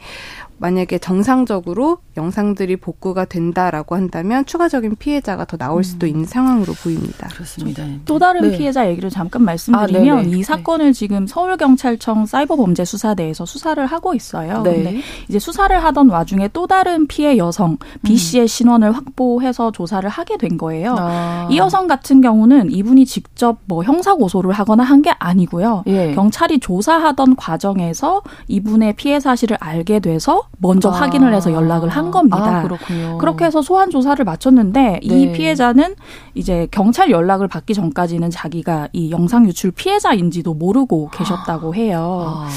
만약에 0.57 0.99
정상적으로 0.99 1.97
영상들이 2.15 2.77
복구가 2.77 3.25
된다라고 3.25 3.95
한다면 3.95 4.45
추가적인 4.45 4.95
피해자가 4.95 5.45
더 5.45 5.57
나올 5.57 5.83
수도 5.83 6.05
음. 6.05 6.09
있는 6.09 6.25
상황으로 6.25 6.73
보입니다. 6.73 7.27
그렇습니다. 7.29 7.85
또 8.05 8.19
다른 8.19 8.41
네. 8.41 8.57
피해자 8.57 8.87
얘기를 8.89 9.09
잠깐 9.09 9.43
말씀드리면 9.43 10.17
아, 10.17 10.21
이 10.35 10.43
사건을 10.43 10.87
네. 10.87 10.93
지금 10.93 11.27
서울경찰청 11.27 12.25
사이버범죄수사대에서 12.25 13.45
수사를 13.45 13.83
하고 13.85 14.13
있어요. 14.13 14.61
네. 14.63 14.73
근데 14.75 15.01
이제 15.29 15.39
수사를 15.39 15.81
하던 15.83 16.09
와중에 16.09 16.49
또 16.53 16.67
다른 16.67 17.07
피해 17.07 17.37
여성 17.37 17.77
B 18.03 18.13
음. 18.13 18.17
씨의 18.17 18.47
신원을 18.47 18.91
확보해서 18.91 19.71
조사를 19.71 20.07
하게 20.09 20.37
된 20.37 20.57
거예요. 20.57 20.95
아. 20.97 21.47
이 21.49 21.57
여성 21.57 21.87
같은 21.87 22.21
경우는 22.21 22.71
이분이 22.71 23.05
직접 23.05 23.57
뭐 23.65 23.83
형사 23.83 24.13
고소를 24.15 24.51
하거나 24.51 24.83
한 24.83 25.05
게 25.05 25.11
아니고요. 25.19 25.83
예. 25.85 26.15
경찰이 26.15 26.59
조사하던 26.59 27.35
과정에서 27.35 28.23
이분의 28.47 28.93
피해 28.93 29.19
사실을 29.19 29.55
알게 29.59 29.99
돼서 29.99 30.47
먼저 30.57 30.89
아. 30.89 30.93
확인을 30.93 31.31
해서 31.33 31.51
연락을 31.51 31.89
한 31.89 32.09
겁니다. 32.09 32.59
아, 32.59 32.63
그렇군요. 32.63 33.19
그렇게 33.19 33.45
해서 33.45 33.61
소환 33.61 33.91
조사를 33.91 34.25
마쳤는데 34.25 34.81
네. 34.81 34.99
이 35.03 35.31
피해자는 35.31 35.93
이제 36.35 36.67
경찰 36.69 37.09
연락을 37.09 37.47
받기 37.47 37.73
전까지는 37.73 38.29
자기가 38.29 38.89
이 38.93 39.09
영상 39.09 39.47
유출 39.47 39.71
피해자인지도 39.71 40.53
모르고 40.53 41.09
계셨다고 41.11 41.73
해요. 41.75 42.25
아. 42.27 42.49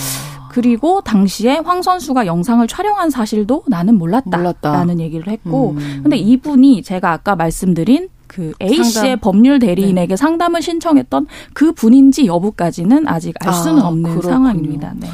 그리고 0.50 1.00
당시에 1.00 1.58
황 1.64 1.82
선수가 1.82 2.26
영상을 2.26 2.66
촬영한 2.66 3.10
사실도 3.10 3.62
나는 3.68 3.96
몰랐다 3.96 4.30
라는 4.30 4.46
몰랐다. 4.56 4.98
얘기를 4.98 5.28
했고, 5.28 5.70
음. 5.70 6.00
근데 6.02 6.16
이분이 6.16 6.82
제가 6.82 7.12
아까 7.12 7.36
말씀드린 7.36 8.08
그 8.26 8.52
A 8.60 8.82
씨의 8.82 9.16
법률 9.16 9.58
대리인에게 9.58 10.08
네. 10.08 10.16
상담을 10.16 10.62
신청했던 10.62 11.26
그 11.54 11.72
분인지 11.72 12.26
여부까지는 12.26 13.06
아직 13.08 13.34
알 13.40 13.52
수는 13.52 13.82
아, 13.82 13.88
없는 13.88 14.10
그렇군요. 14.10 14.32
상황입니다. 14.32 14.92
네. 14.96 15.08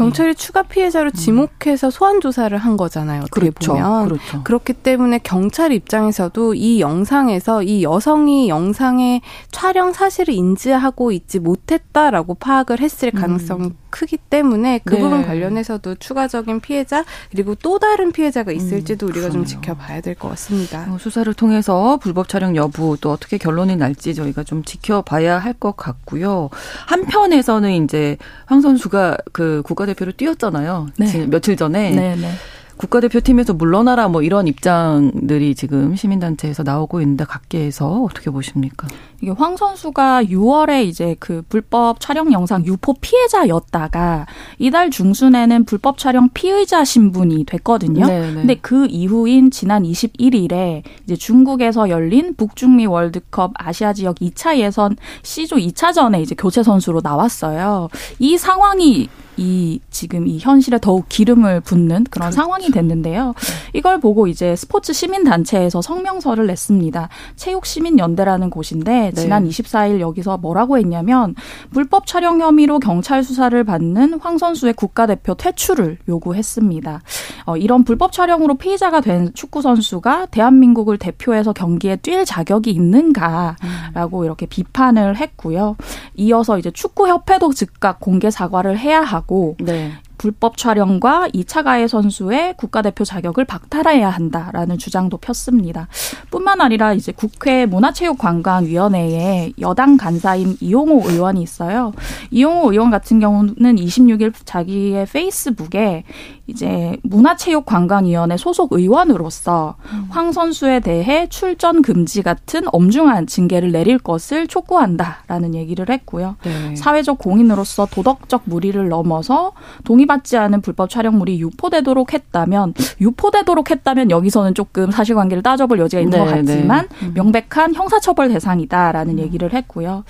경찰이 0.00 0.34
네. 0.34 0.34
추가 0.34 0.62
피해자로 0.62 1.10
음. 1.10 1.12
지목해서 1.12 1.90
소환 1.90 2.20
조사를 2.20 2.56
한 2.56 2.76
거잖아요. 2.76 3.22
어떻게 3.22 3.50
그렇죠. 3.50 3.72
보면 3.72 4.04
그렇죠. 4.08 4.42
그렇기 4.44 4.72
때문에 4.74 5.20
경찰 5.22 5.72
입장에서도 5.72 6.54
이 6.54 6.80
영상에서 6.80 7.62
이 7.62 7.82
여성이 7.82 8.48
영상의 8.48 9.20
촬영 9.50 9.92
사실을 9.92 10.34
인지하고 10.34 11.12
있지 11.12 11.38
못했다라고 11.38 12.34
파악을 12.34 12.80
했을 12.80 13.10
가능성이 13.10 13.66
음. 13.68 13.76
크기 13.90 14.16
때문에 14.16 14.80
그 14.84 14.94
네. 14.94 15.00
부분 15.00 15.22
관련해서도 15.26 15.96
추가적인 15.96 16.60
피해자 16.60 17.04
그리고 17.30 17.54
또 17.56 17.78
다른 17.78 18.12
피해자가 18.12 18.52
있을지도 18.52 19.06
음, 19.06 19.10
우리가 19.10 19.28
그러네요. 19.28 19.44
좀 19.46 19.60
지켜봐야 19.60 20.00
될 20.00 20.14
것 20.14 20.28
같습니다. 20.30 20.86
어, 20.90 20.96
수사를 20.98 21.32
통해서 21.34 21.98
불법 22.00 22.28
촬영 22.28 22.56
여부 22.56 22.96
또 23.00 23.10
어떻게 23.12 23.38
결론이 23.38 23.76
날지 23.76 24.14
저희가 24.14 24.44
좀 24.44 24.64
지켜봐야 24.64 25.38
할 25.38 25.54
것 25.60 25.76
같고요. 25.76 26.48
한편에서는 26.86 27.84
이제 27.84 28.16
황 28.46 28.60
선수가 28.60 29.16
그 29.32 29.62
국가대표로 29.64 30.12
뛰었잖아요. 30.12 30.88
네. 30.98 31.26
며칠 31.26 31.56
전에. 31.56 31.90
네, 31.90 32.16
네. 32.16 32.30
국가대표팀에서 32.76 33.52
물러나라 33.52 34.08
뭐 34.08 34.22
이런 34.22 34.46
입장들이 34.46 35.54
지금 35.54 35.94
시민단체에서 35.96 36.62
나오고 36.62 37.02
있는데 37.02 37.24
각계에서 37.24 38.04
어떻게 38.04 38.30
보십니까? 38.30 38.88
이게 39.20 39.30
황 39.30 39.56
선수가 39.56 40.24
6월에 40.24 40.84
이제 40.86 41.16
그 41.18 41.42
불법 41.48 42.00
촬영 42.00 42.32
영상 42.32 42.64
유포 42.64 42.94
피해자였다가 42.94 44.26
이달 44.58 44.90
중순에는 44.90 45.64
불법 45.64 45.98
촬영 45.98 46.28
피의자 46.32 46.84
신분이 46.84 47.44
됐거든요. 47.44 48.06
네네. 48.06 48.26
네. 48.26 48.34
근데 48.34 48.54
그 48.56 48.86
이후인 48.86 49.50
지난 49.50 49.82
21일에 49.82 50.82
이제 51.04 51.16
중국에서 51.16 51.88
열린 51.90 52.34
북중미 52.34 52.86
월드컵 52.86 53.52
아시아 53.54 53.92
지역 53.92 54.16
2차 54.16 54.58
예선 54.58 54.96
C조 55.22 55.56
2차전에 55.56 56.22
이제 56.22 56.34
교체 56.34 56.62
선수로 56.62 57.00
나왔어요. 57.02 57.88
이 58.18 58.38
상황이 58.38 59.08
이 59.40 59.80
지금 59.90 60.26
이 60.26 60.38
현실에 60.38 60.78
더욱 60.80 61.06
기름을 61.08 61.60
붓는 61.60 62.04
그런 62.10 62.30
그렇죠. 62.30 62.36
상황이 62.36 62.70
됐는데요. 62.70 63.34
이걸 63.72 63.98
보고 63.98 64.26
이제 64.26 64.54
스포츠 64.54 64.92
시민 64.92 65.24
단체에서 65.24 65.80
성명서를 65.80 66.46
냈습니다. 66.46 67.08
체육 67.36 67.64
시민 67.64 67.98
연대라는 67.98 68.50
곳인데 68.50 69.09
네. 69.10 69.20
지난 69.20 69.48
24일 69.48 70.00
여기서 70.00 70.38
뭐라고 70.38 70.78
했냐면 70.78 71.34
불법 71.72 72.06
촬영 72.06 72.40
혐의로 72.40 72.78
경찰 72.78 73.22
수사를 73.22 73.62
받는 73.64 74.20
황 74.20 74.38
선수의 74.38 74.74
국가대표 74.74 75.34
퇴출을 75.34 75.98
요구했습니다. 76.08 77.00
어, 77.46 77.56
이런 77.56 77.84
불법 77.84 78.12
촬영으로 78.12 78.54
피의자가 78.54 79.00
된 79.00 79.32
축구 79.34 79.62
선수가 79.62 80.26
대한민국을 80.26 80.98
대표해서 80.98 81.52
경기에 81.52 81.96
뛸 81.96 82.24
자격이 82.24 82.70
있는가라고 82.70 84.24
이렇게 84.24 84.46
비판을 84.46 85.16
했고요. 85.16 85.76
이어서 86.16 86.58
이제 86.58 86.70
축구 86.70 87.08
협회도 87.08 87.52
즉각 87.52 88.00
공개 88.00 88.30
사과를 88.30 88.78
해야 88.78 89.00
하고 89.00 89.20
하고 89.30 89.56
네. 89.60 89.92
불법 90.20 90.58
촬영과 90.58 91.30
2차 91.32 91.64
가해 91.64 91.88
선수의 91.88 92.52
국가대표 92.58 93.04
자격을 93.04 93.46
박탈해야 93.46 94.10
한다라는 94.10 94.76
주장도 94.76 95.16
폈습니다. 95.16 95.88
뿐만 96.30 96.60
아니라 96.60 96.92
이제 96.92 97.10
국회 97.10 97.64
문화체육관광위원회에 97.64 99.54
여당 99.62 99.96
간사인 99.96 100.58
이용호 100.60 101.08
의원이 101.08 101.40
있어요. 101.40 101.94
이용호 102.32 102.70
의원 102.70 102.90
같은 102.90 103.18
경우는 103.18 103.76
26일 103.76 104.34
자기의 104.44 105.06
페이스북에 105.06 106.04
이제 106.46 106.98
문화체육관광위원회 107.02 108.36
소속 108.36 108.74
의원으로서 108.74 109.76
음. 109.92 110.06
황 110.10 110.32
선수에 110.32 110.80
대해 110.80 111.28
출전 111.28 111.80
금지 111.80 112.22
같은 112.22 112.62
엄중한 112.72 113.26
징계를 113.26 113.72
내릴 113.72 113.98
것을 113.98 114.48
촉구한다라는 114.48 115.54
얘기를 115.54 115.88
했고요. 115.88 116.36
네. 116.42 116.76
사회적 116.76 117.18
공인으로서 117.18 117.86
도덕적 117.90 118.42
무리를 118.44 118.86
넘어서 118.88 119.52
동의 119.84 120.09
받지 120.10 120.36
않은 120.36 120.60
불법 120.60 120.90
촬영물이 120.90 121.40
유포되도록 121.40 122.12
했다면 122.12 122.74
유포되도록 123.00 123.70
했다면 123.70 124.10
여기서는 124.10 124.54
조금 124.54 124.90
사실관계를 124.90 125.44
따져볼 125.44 125.78
여지가 125.78 126.00
있는 126.00 126.18
네, 126.18 126.24
것 126.24 126.30
같지만 126.30 126.88
네. 126.88 127.06
음. 127.06 127.12
명백한 127.14 127.74
형사처벌 127.74 128.28
대상이다라는 128.30 129.14
음. 129.14 129.18
얘기를 129.20 129.52
했고요. 129.52 130.02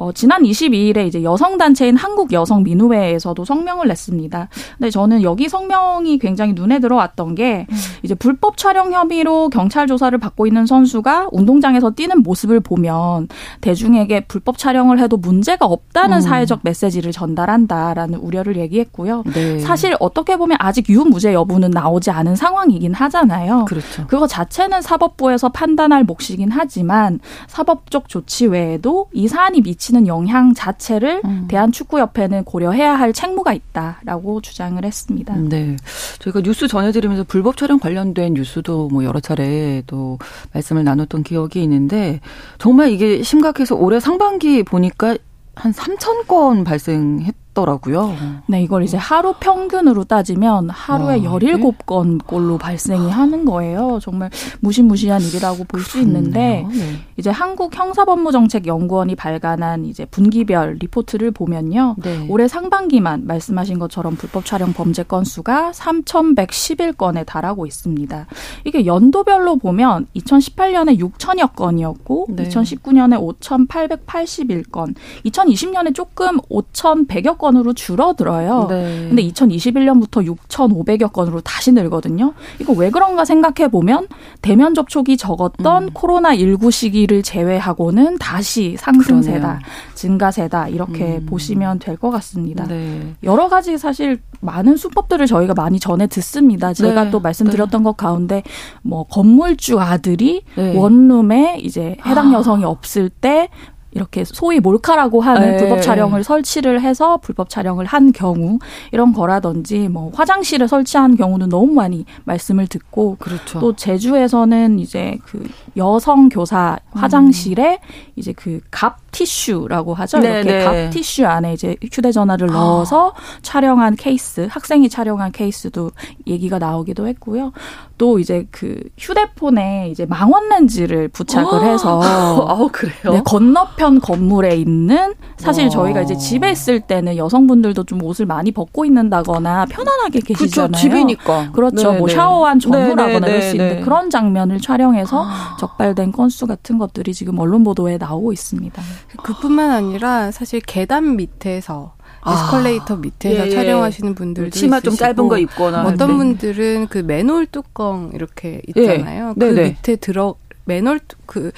어, 0.00 0.12
지난 0.12 0.42
22일에 0.44 1.06
이제 1.06 1.22
여성 1.22 1.58
단체인 1.58 1.94
한국 1.94 2.32
여성 2.32 2.62
민우회에서도 2.62 3.44
성명을 3.44 3.86
냈습니다. 3.88 4.48
근데 4.78 4.88
저는 4.88 5.22
여기 5.22 5.46
성명이 5.50 6.18
굉장히 6.18 6.54
눈에 6.54 6.78
들어왔던 6.78 7.34
게 7.34 7.66
음. 7.70 7.76
이제 8.02 8.14
불법 8.14 8.56
촬영 8.56 8.94
혐의로 8.94 9.50
경찰 9.50 9.86
조사를 9.86 10.16
받고 10.16 10.46
있는 10.46 10.64
선수가 10.64 11.28
운동장에서 11.32 11.90
뛰는 11.90 12.22
모습을 12.22 12.60
보면 12.60 13.28
대중에게 13.60 14.20
불법 14.20 14.56
촬영을 14.56 15.00
해도 15.00 15.18
문제가 15.18 15.66
없다는 15.66 16.16
음. 16.16 16.20
사회적 16.22 16.60
메시지를 16.62 17.12
전달한다라는 17.12 18.20
우려를 18.20 18.56
얘기했고요. 18.56 19.24
네. 19.34 19.58
사실 19.58 19.94
어떻게 20.00 20.38
보면 20.38 20.56
아직 20.60 20.88
유무죄 20.88 21.34
여부는 21.34 21.72
나오지 21.72 22.10
않은 22.10 22.36
상황이긴 22.36 22.94
하잖아요. 22.94 23.66
그렇죠. 23.66 24.06
그거 24.06 24.26
자체는 24.26 24.80
사법부에서 24.80 25.50
판단할 25.50 26.04
몫이긴 26.04 26.48
하지만 26.50 27.20
사법적 27.48 28.08
조치 28.08 28.46
외에도 28.46 29.08
이 29.12 29.28
사안이 29.28 29.60
미친 29.60 29.89
미치는 29.90 30.06
영향 30.06 30.54
자체를 30.54 31.20
음. 31.24 31.44
대한축구협회는 31.48 32.44
고려해야 32.44 32.94
할 32.94 33.12
책무가 33.12 33.52
있다라고 33.52 34.40
주장을 34.40 34.82
했습니다. 34.82 35.34
네. 35.36 35.76
저희가 36.20 36.40
뉴스 36.40 36.68
전해드리면서 36.68 37.24
불법 37.24 37.56
촬영 37.56 37.78
관련된 37.78 38.34
뉴스도 38.34 38.88
뭐 38.88 39.04
여러 39.04 39.20
차례 39.20 39.82
또 39.86 40.18
말씀을 40.54 40.84
나눴던 40.84 41.24
기억이 41.24 41.62
있는데 41.62 42.20
정말 42.58 42.90
이게 42.90 43.22
심각해서 43.22 43.74
올해 43.74 44.00
상반기 44.00 44.62
보니까 44.62 45.16
한 45.56 45.72
3천 45.72 46.26
건 46.26 46.64
발생했 46.64 47.34
더라고요. 47.54 48.14
네, 48.46 48.62
이걸 48.62 48.84
이제 48.84 48.96
하루 48.96 49.34
평균으로 49.40 50.04
따지면 50.04 50.70
하루에 50.70 51.14
아, 51.14 51.18
17건 51.18 52.24
꼴로 52.24 52.58
발생이 52.58 53.10
하는 53.10 53.44
거예요. 53.44 53.98
정말 54.00 54.30
무시무시한 54.60 55.20
일이라고 55.20 55.64
볼 55.64 55.80
수 55.80 55.98
있는데 56.00 56.66
네. 56.70 56.96
이제 57.16 57.30
한국 57.30 57.74
형사법무정책연구원이 57.76 59.16
발간한 59.16 59.86
이제 59.86 60.04
분기별 60.04 60.76
리포트를 60.80 61.30
보면요. 61.32 61.96
네. 62.02 62.26
올해 62.28 62.46
상반기만 62.48 63.26
말씀하신 63.26 63.78
것처럼 63.78 64.14
불법 64.16 64.44
촬영 64.44 64.72
범죄 64.72 65.02
건수가 65.02 65.72
3,111건에 65.72 67.24
달하고 67.26 67.66
있습니다. 67.66 68.26
이게 68.64 68.86
연도별로 68.86 69.56
보면 69.56 70.06
2018년에 70.16 70.98
6천여 71.00 71.54
건이었고 71.56 72.26
네. 72.30 72.48
2019년에 72.48 73.18
5,881건, 73.40 74.94
2020년에 75.24 75.94
조금 75.94 76.38
5,100여 76.42 77.38
건으로 77.40 77.72
줄어들어요. 77.72 78.66
네. 78.68 79.06
근데 79.08 79.22
2021년부터 79.24 80.24
6,500여 80.48 81.12
건으로 81.12 81.40
다시 81.40 81.72
늘거든요. 81.72 82.34
이거 82.60 82.72
왜 82.74 82.90
그런가 82.90 83.24
생각해 83.24 83.68
보면 83.70 84.06
대면 84.42 84.74
접촉이 84.74 85.16
적었던 85.16 85.82
음. 85.84 85.90
코로나 85.92 86.36
19 86.36 86.70
시기를 86.70 87.22
제외하고는 87.22 88.18
다시 88.18 88.76
상승세다, 88.78 89.38
그러네요. 89.40 89.58
증가세다 89.94 90.68
이렇게 90.68 91.16
음. 91.18 91.26
보시면 91.26 91.78
될 91.78 91.96
것 91.96 92.10
같습니다. 92.10 92.64
네. 92.66 93.14
여러 93.22 93.48
가지 93.48 93.76
사실 93.76 94.20
많은 94.40 94.76
수법들을 94.76 95.26
저희가 95.26 95.54
많이 95.54 95.78
전해 95.80 96.06
듣습니다. 96.06 96.72
제가 96.72 97.04
네. 97.04 97.10
또 97.10 97.20
말씀드렸던 97.20 97.82
네. 97.82 97.84
것 97.84 97.96
가운데 97.96 98.42
뭐 98.82 99.04
건물주 99.04 99.78
아들이 99.80 100.44
네. 100.56 100.76
원룸에 100.76 101.58
이제 101.62 101.96
해당 102.06 102.30
아. 102.30 102.38
여성이 102.38 102.64
없을 102.64 103.08
때 103.10 103.48
이렇게 103.92 104.24
소위 104.24 104.60
몰카라고 104.60 105.20
하는 105.20 105.52
네. 105.52 105.56
불법 105.56 105.82
촬영을 105.82 106.22
설치를 106.24 106.80
해서 106.80 107.18
불법 107.18 107.50
촬영을 107.50 107.86
한 107.86 108.12
경우 108.12 108.58
이런 108.92 109.12
거라든지 109.12 109.88
뭐 109.88 110.10
화장실에 110.14 110.66
설치한 110.66 111.16
경우는 111.16 111.48
너무 111.48 111.72
많이 111.72 112.04
말씀을 112.24 112.66
듣고 112.66 113.16
그렇죠. 113.18 113.58
또 113.58 113.74
제주에서는 113.76 114.78
이제 114.78 115.18
그 115.24 115.44
여성 115.76 116.28
교사 116.28 116.78
화장실에 116.92 117.80
음. 117.82 118.12
이제 118.16 118.32
그 118.32 118.60
갑 118.70 118.98
티슈라고 119.12 119.94
하죠. 119.94 120.18
네 120.18 120.40
이렇게 120.40 120.52
네. 120.58 120.64
갑 120.64 120.90
티슈 120.90 121.26
안에 121.26 121.52
이제 121.52 121.76
휴대전화를 121.92 122.48
아. 122.50 122.52
넣어서 122.52 123.12
촬영한 123.42 123.96
케이스, 123.96 124.46
학생이 124.48 124.88
촬영한 124.88 125.32
케이스도 125.32 125.90
얘기가 126.26 126.58
나오기도 126.58 127.08
했고요. 127.08 127.52
또 127.98 128.18
이제 128.18 128.46
그 128.50 128.80
휴대폰에 128.98 129.88
이제 129.90 130.06
망원 130.06 130.48
렌즈를 130.48 131.08
부착을 131.08 131.58
아. 131.60 131.64
해서 131.64 132.00
아, 132.48 132.68
그래요? 132.72 133.12
네, 133.14 133.22
건너 133.24 133.66
편 133.80 133.98
건물에 133.98 134.56
있는 134.56 135.14
사실 135.38 135.64
와. 135.64 135.70
저희가 135.70 136.02
이제 136.02 136.14
집에 136.14 136.50
있을 136.50 136.80
때는 136.80 137.16
여성분들도 137.16 137.84
좀 137.84 138.02
옷을 138.02 138.26
많이 138.26 138.52
벗고 138.52 138.84
있는다거나 138.84 139.64
편안하게 139.70 140.20
계시잖아요. 140.20 140.68
그렇죠. 140.68 140.82
집이니까. 140.82 141.52
그렇죠. 141.52 141.82
뭐 141.84 141.92
네네. 141.92 141.98
뭐 141.98 142.08
샤워한 142.08 142.60
전후라거나 142.60 143.26
이럴 143.26 143.40
수 143.40 143.56
있는 143.56 143.80
그런 143.80 144.10
장면을 144.10 144.60
촬영해서 144.60 145.24
아. 145.26 145.56
적발된 145.58 146.12
건수 146.12 146.46
같은 146.46 146.76
것들이 146.76 147.14
지금 147.14 147.38
언론 147.38 147.64
보도에 147.64 147.96
나오고 147.96 148.34
있습니다. 148.34 148.82
그뿐만 149.22 149.70
아니라 149.70 150.30
사실 150.30 150.60
계단 150.60 151.16
밑에서 151.16 151.94
에스컬레이터 152.26 152.94
아, 152.94 152.98
밑에서 152.98 153.44
예, 153.44 153.46
예. 153.46 153.50
촬영하시는 153.50 154.14
분들도 154.14 154.50
치마 154.50 154.76
있으시고, 154.76 154.90
좀 154.90 154.98
짧은 154.98 155.26
거 155.26 155.38
입거나 155.38 155.84
어떤 155.86 156.10
네. 156.10 156.16
분들은 156.18 156.88
그 156.90 156.98
맨홀 156.98 157.46
뚜껑 157.46 158.10
이렇게 158.12 158.60
있잖아요. 158.66 159.32
예. 159.40 159.40
그 159.40 159.58
밑에 159.58 159.96
들어 159.96 160.34
맨홀 160.66 161.00
그 161.24 161.50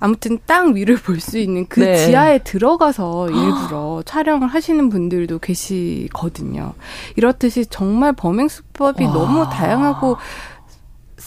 아무튼 0.00 0.38
땅 0.46 0.74
위를 0.74 0.96
볼 1.02 1.20
수 1.20 1.38
있는 1.38 1.66
그 1.68 1.80
네. 1.80 2.06
지하에 2.06 2.38
들어가서 2.38 3.28
일부러 3.30 4.02
촬영을 4.06 4.48
하시는 4.48 4.88
분들도 4.88 5.38
계시거든요. 5.40 6.74
이렇듯이 7.16 7.66
정말 7.66 8.12
범행 8.12 8.48
수법이 8.48 9.04
와. 9.04 9.12
너무 9.12 9.44
다양하고 9.50 10.16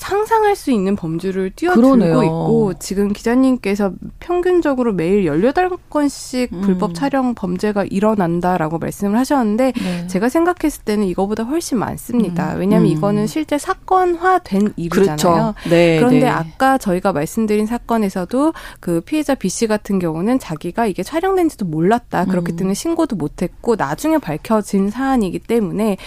상상할 0.01 0.55
수 0.55 0.71
있는 0.71 0.95
범주를 0.95 1.51
뛰어들고 1.51 2.23
있고 2.23 2.73
지금 2.79 3.13
기자님께서 3.13 3.93
평균적으로 4.19 4.93
매일 4.93 5.25
18건씩 5.25 6.51
음. 6.53 6.61
불법 6.61 6.95
촬영 6.95 7.35
범죄가 7.35 7.83
일어난다라고 7.83 8.79
말씀을 8.79 9.15
하셨는데 9.19 9.73
네. 9.73 10.07
제가 10.07 10.29
생각했을 10.29 10.85
때는 10.85 11.05
이거보다 11.05 11.43
훨씬 11.43 11.77
많습니다. 11.77 12.55
음. 12.55 12.61
왜냐하면 12.61 12.89
음. 12.89 12.97
이거는 12.97 13.27
실제 13.27 13.59
사건화된 13.59 14.73
일이잖아요. 14.75 15.17
그렇죠. 15.17 15.53
네, 15.69 15.97
그런데 15.97 16.21
네. 16.21 16.27
아까 16.29 16.79
저희가 16.79 17.13
말씀드린 17.13 17.67
사건에서도 17.67 18.53
그 18.79 19.01
피해자 19.01 19.35
B 19.35 19.49
씨 19.49 19.67
같은 19.67 19.99
경우는 19.99 20.39
자기가 20.39 20.87
이게 20.87 21.03
촬영된지도 21.03 21.65
몰랐다. 21.65 22.25
그렇기 22.25 22.53
음. 22.53 22.55
때문에 22.55 22.73
신고도 22.73 23.17
못했고 23.17 23.75
나중에 23.75 24.17
밝혀진 24.17 24.89
사안이기 24.89 25.37
때문에 25.37 25.97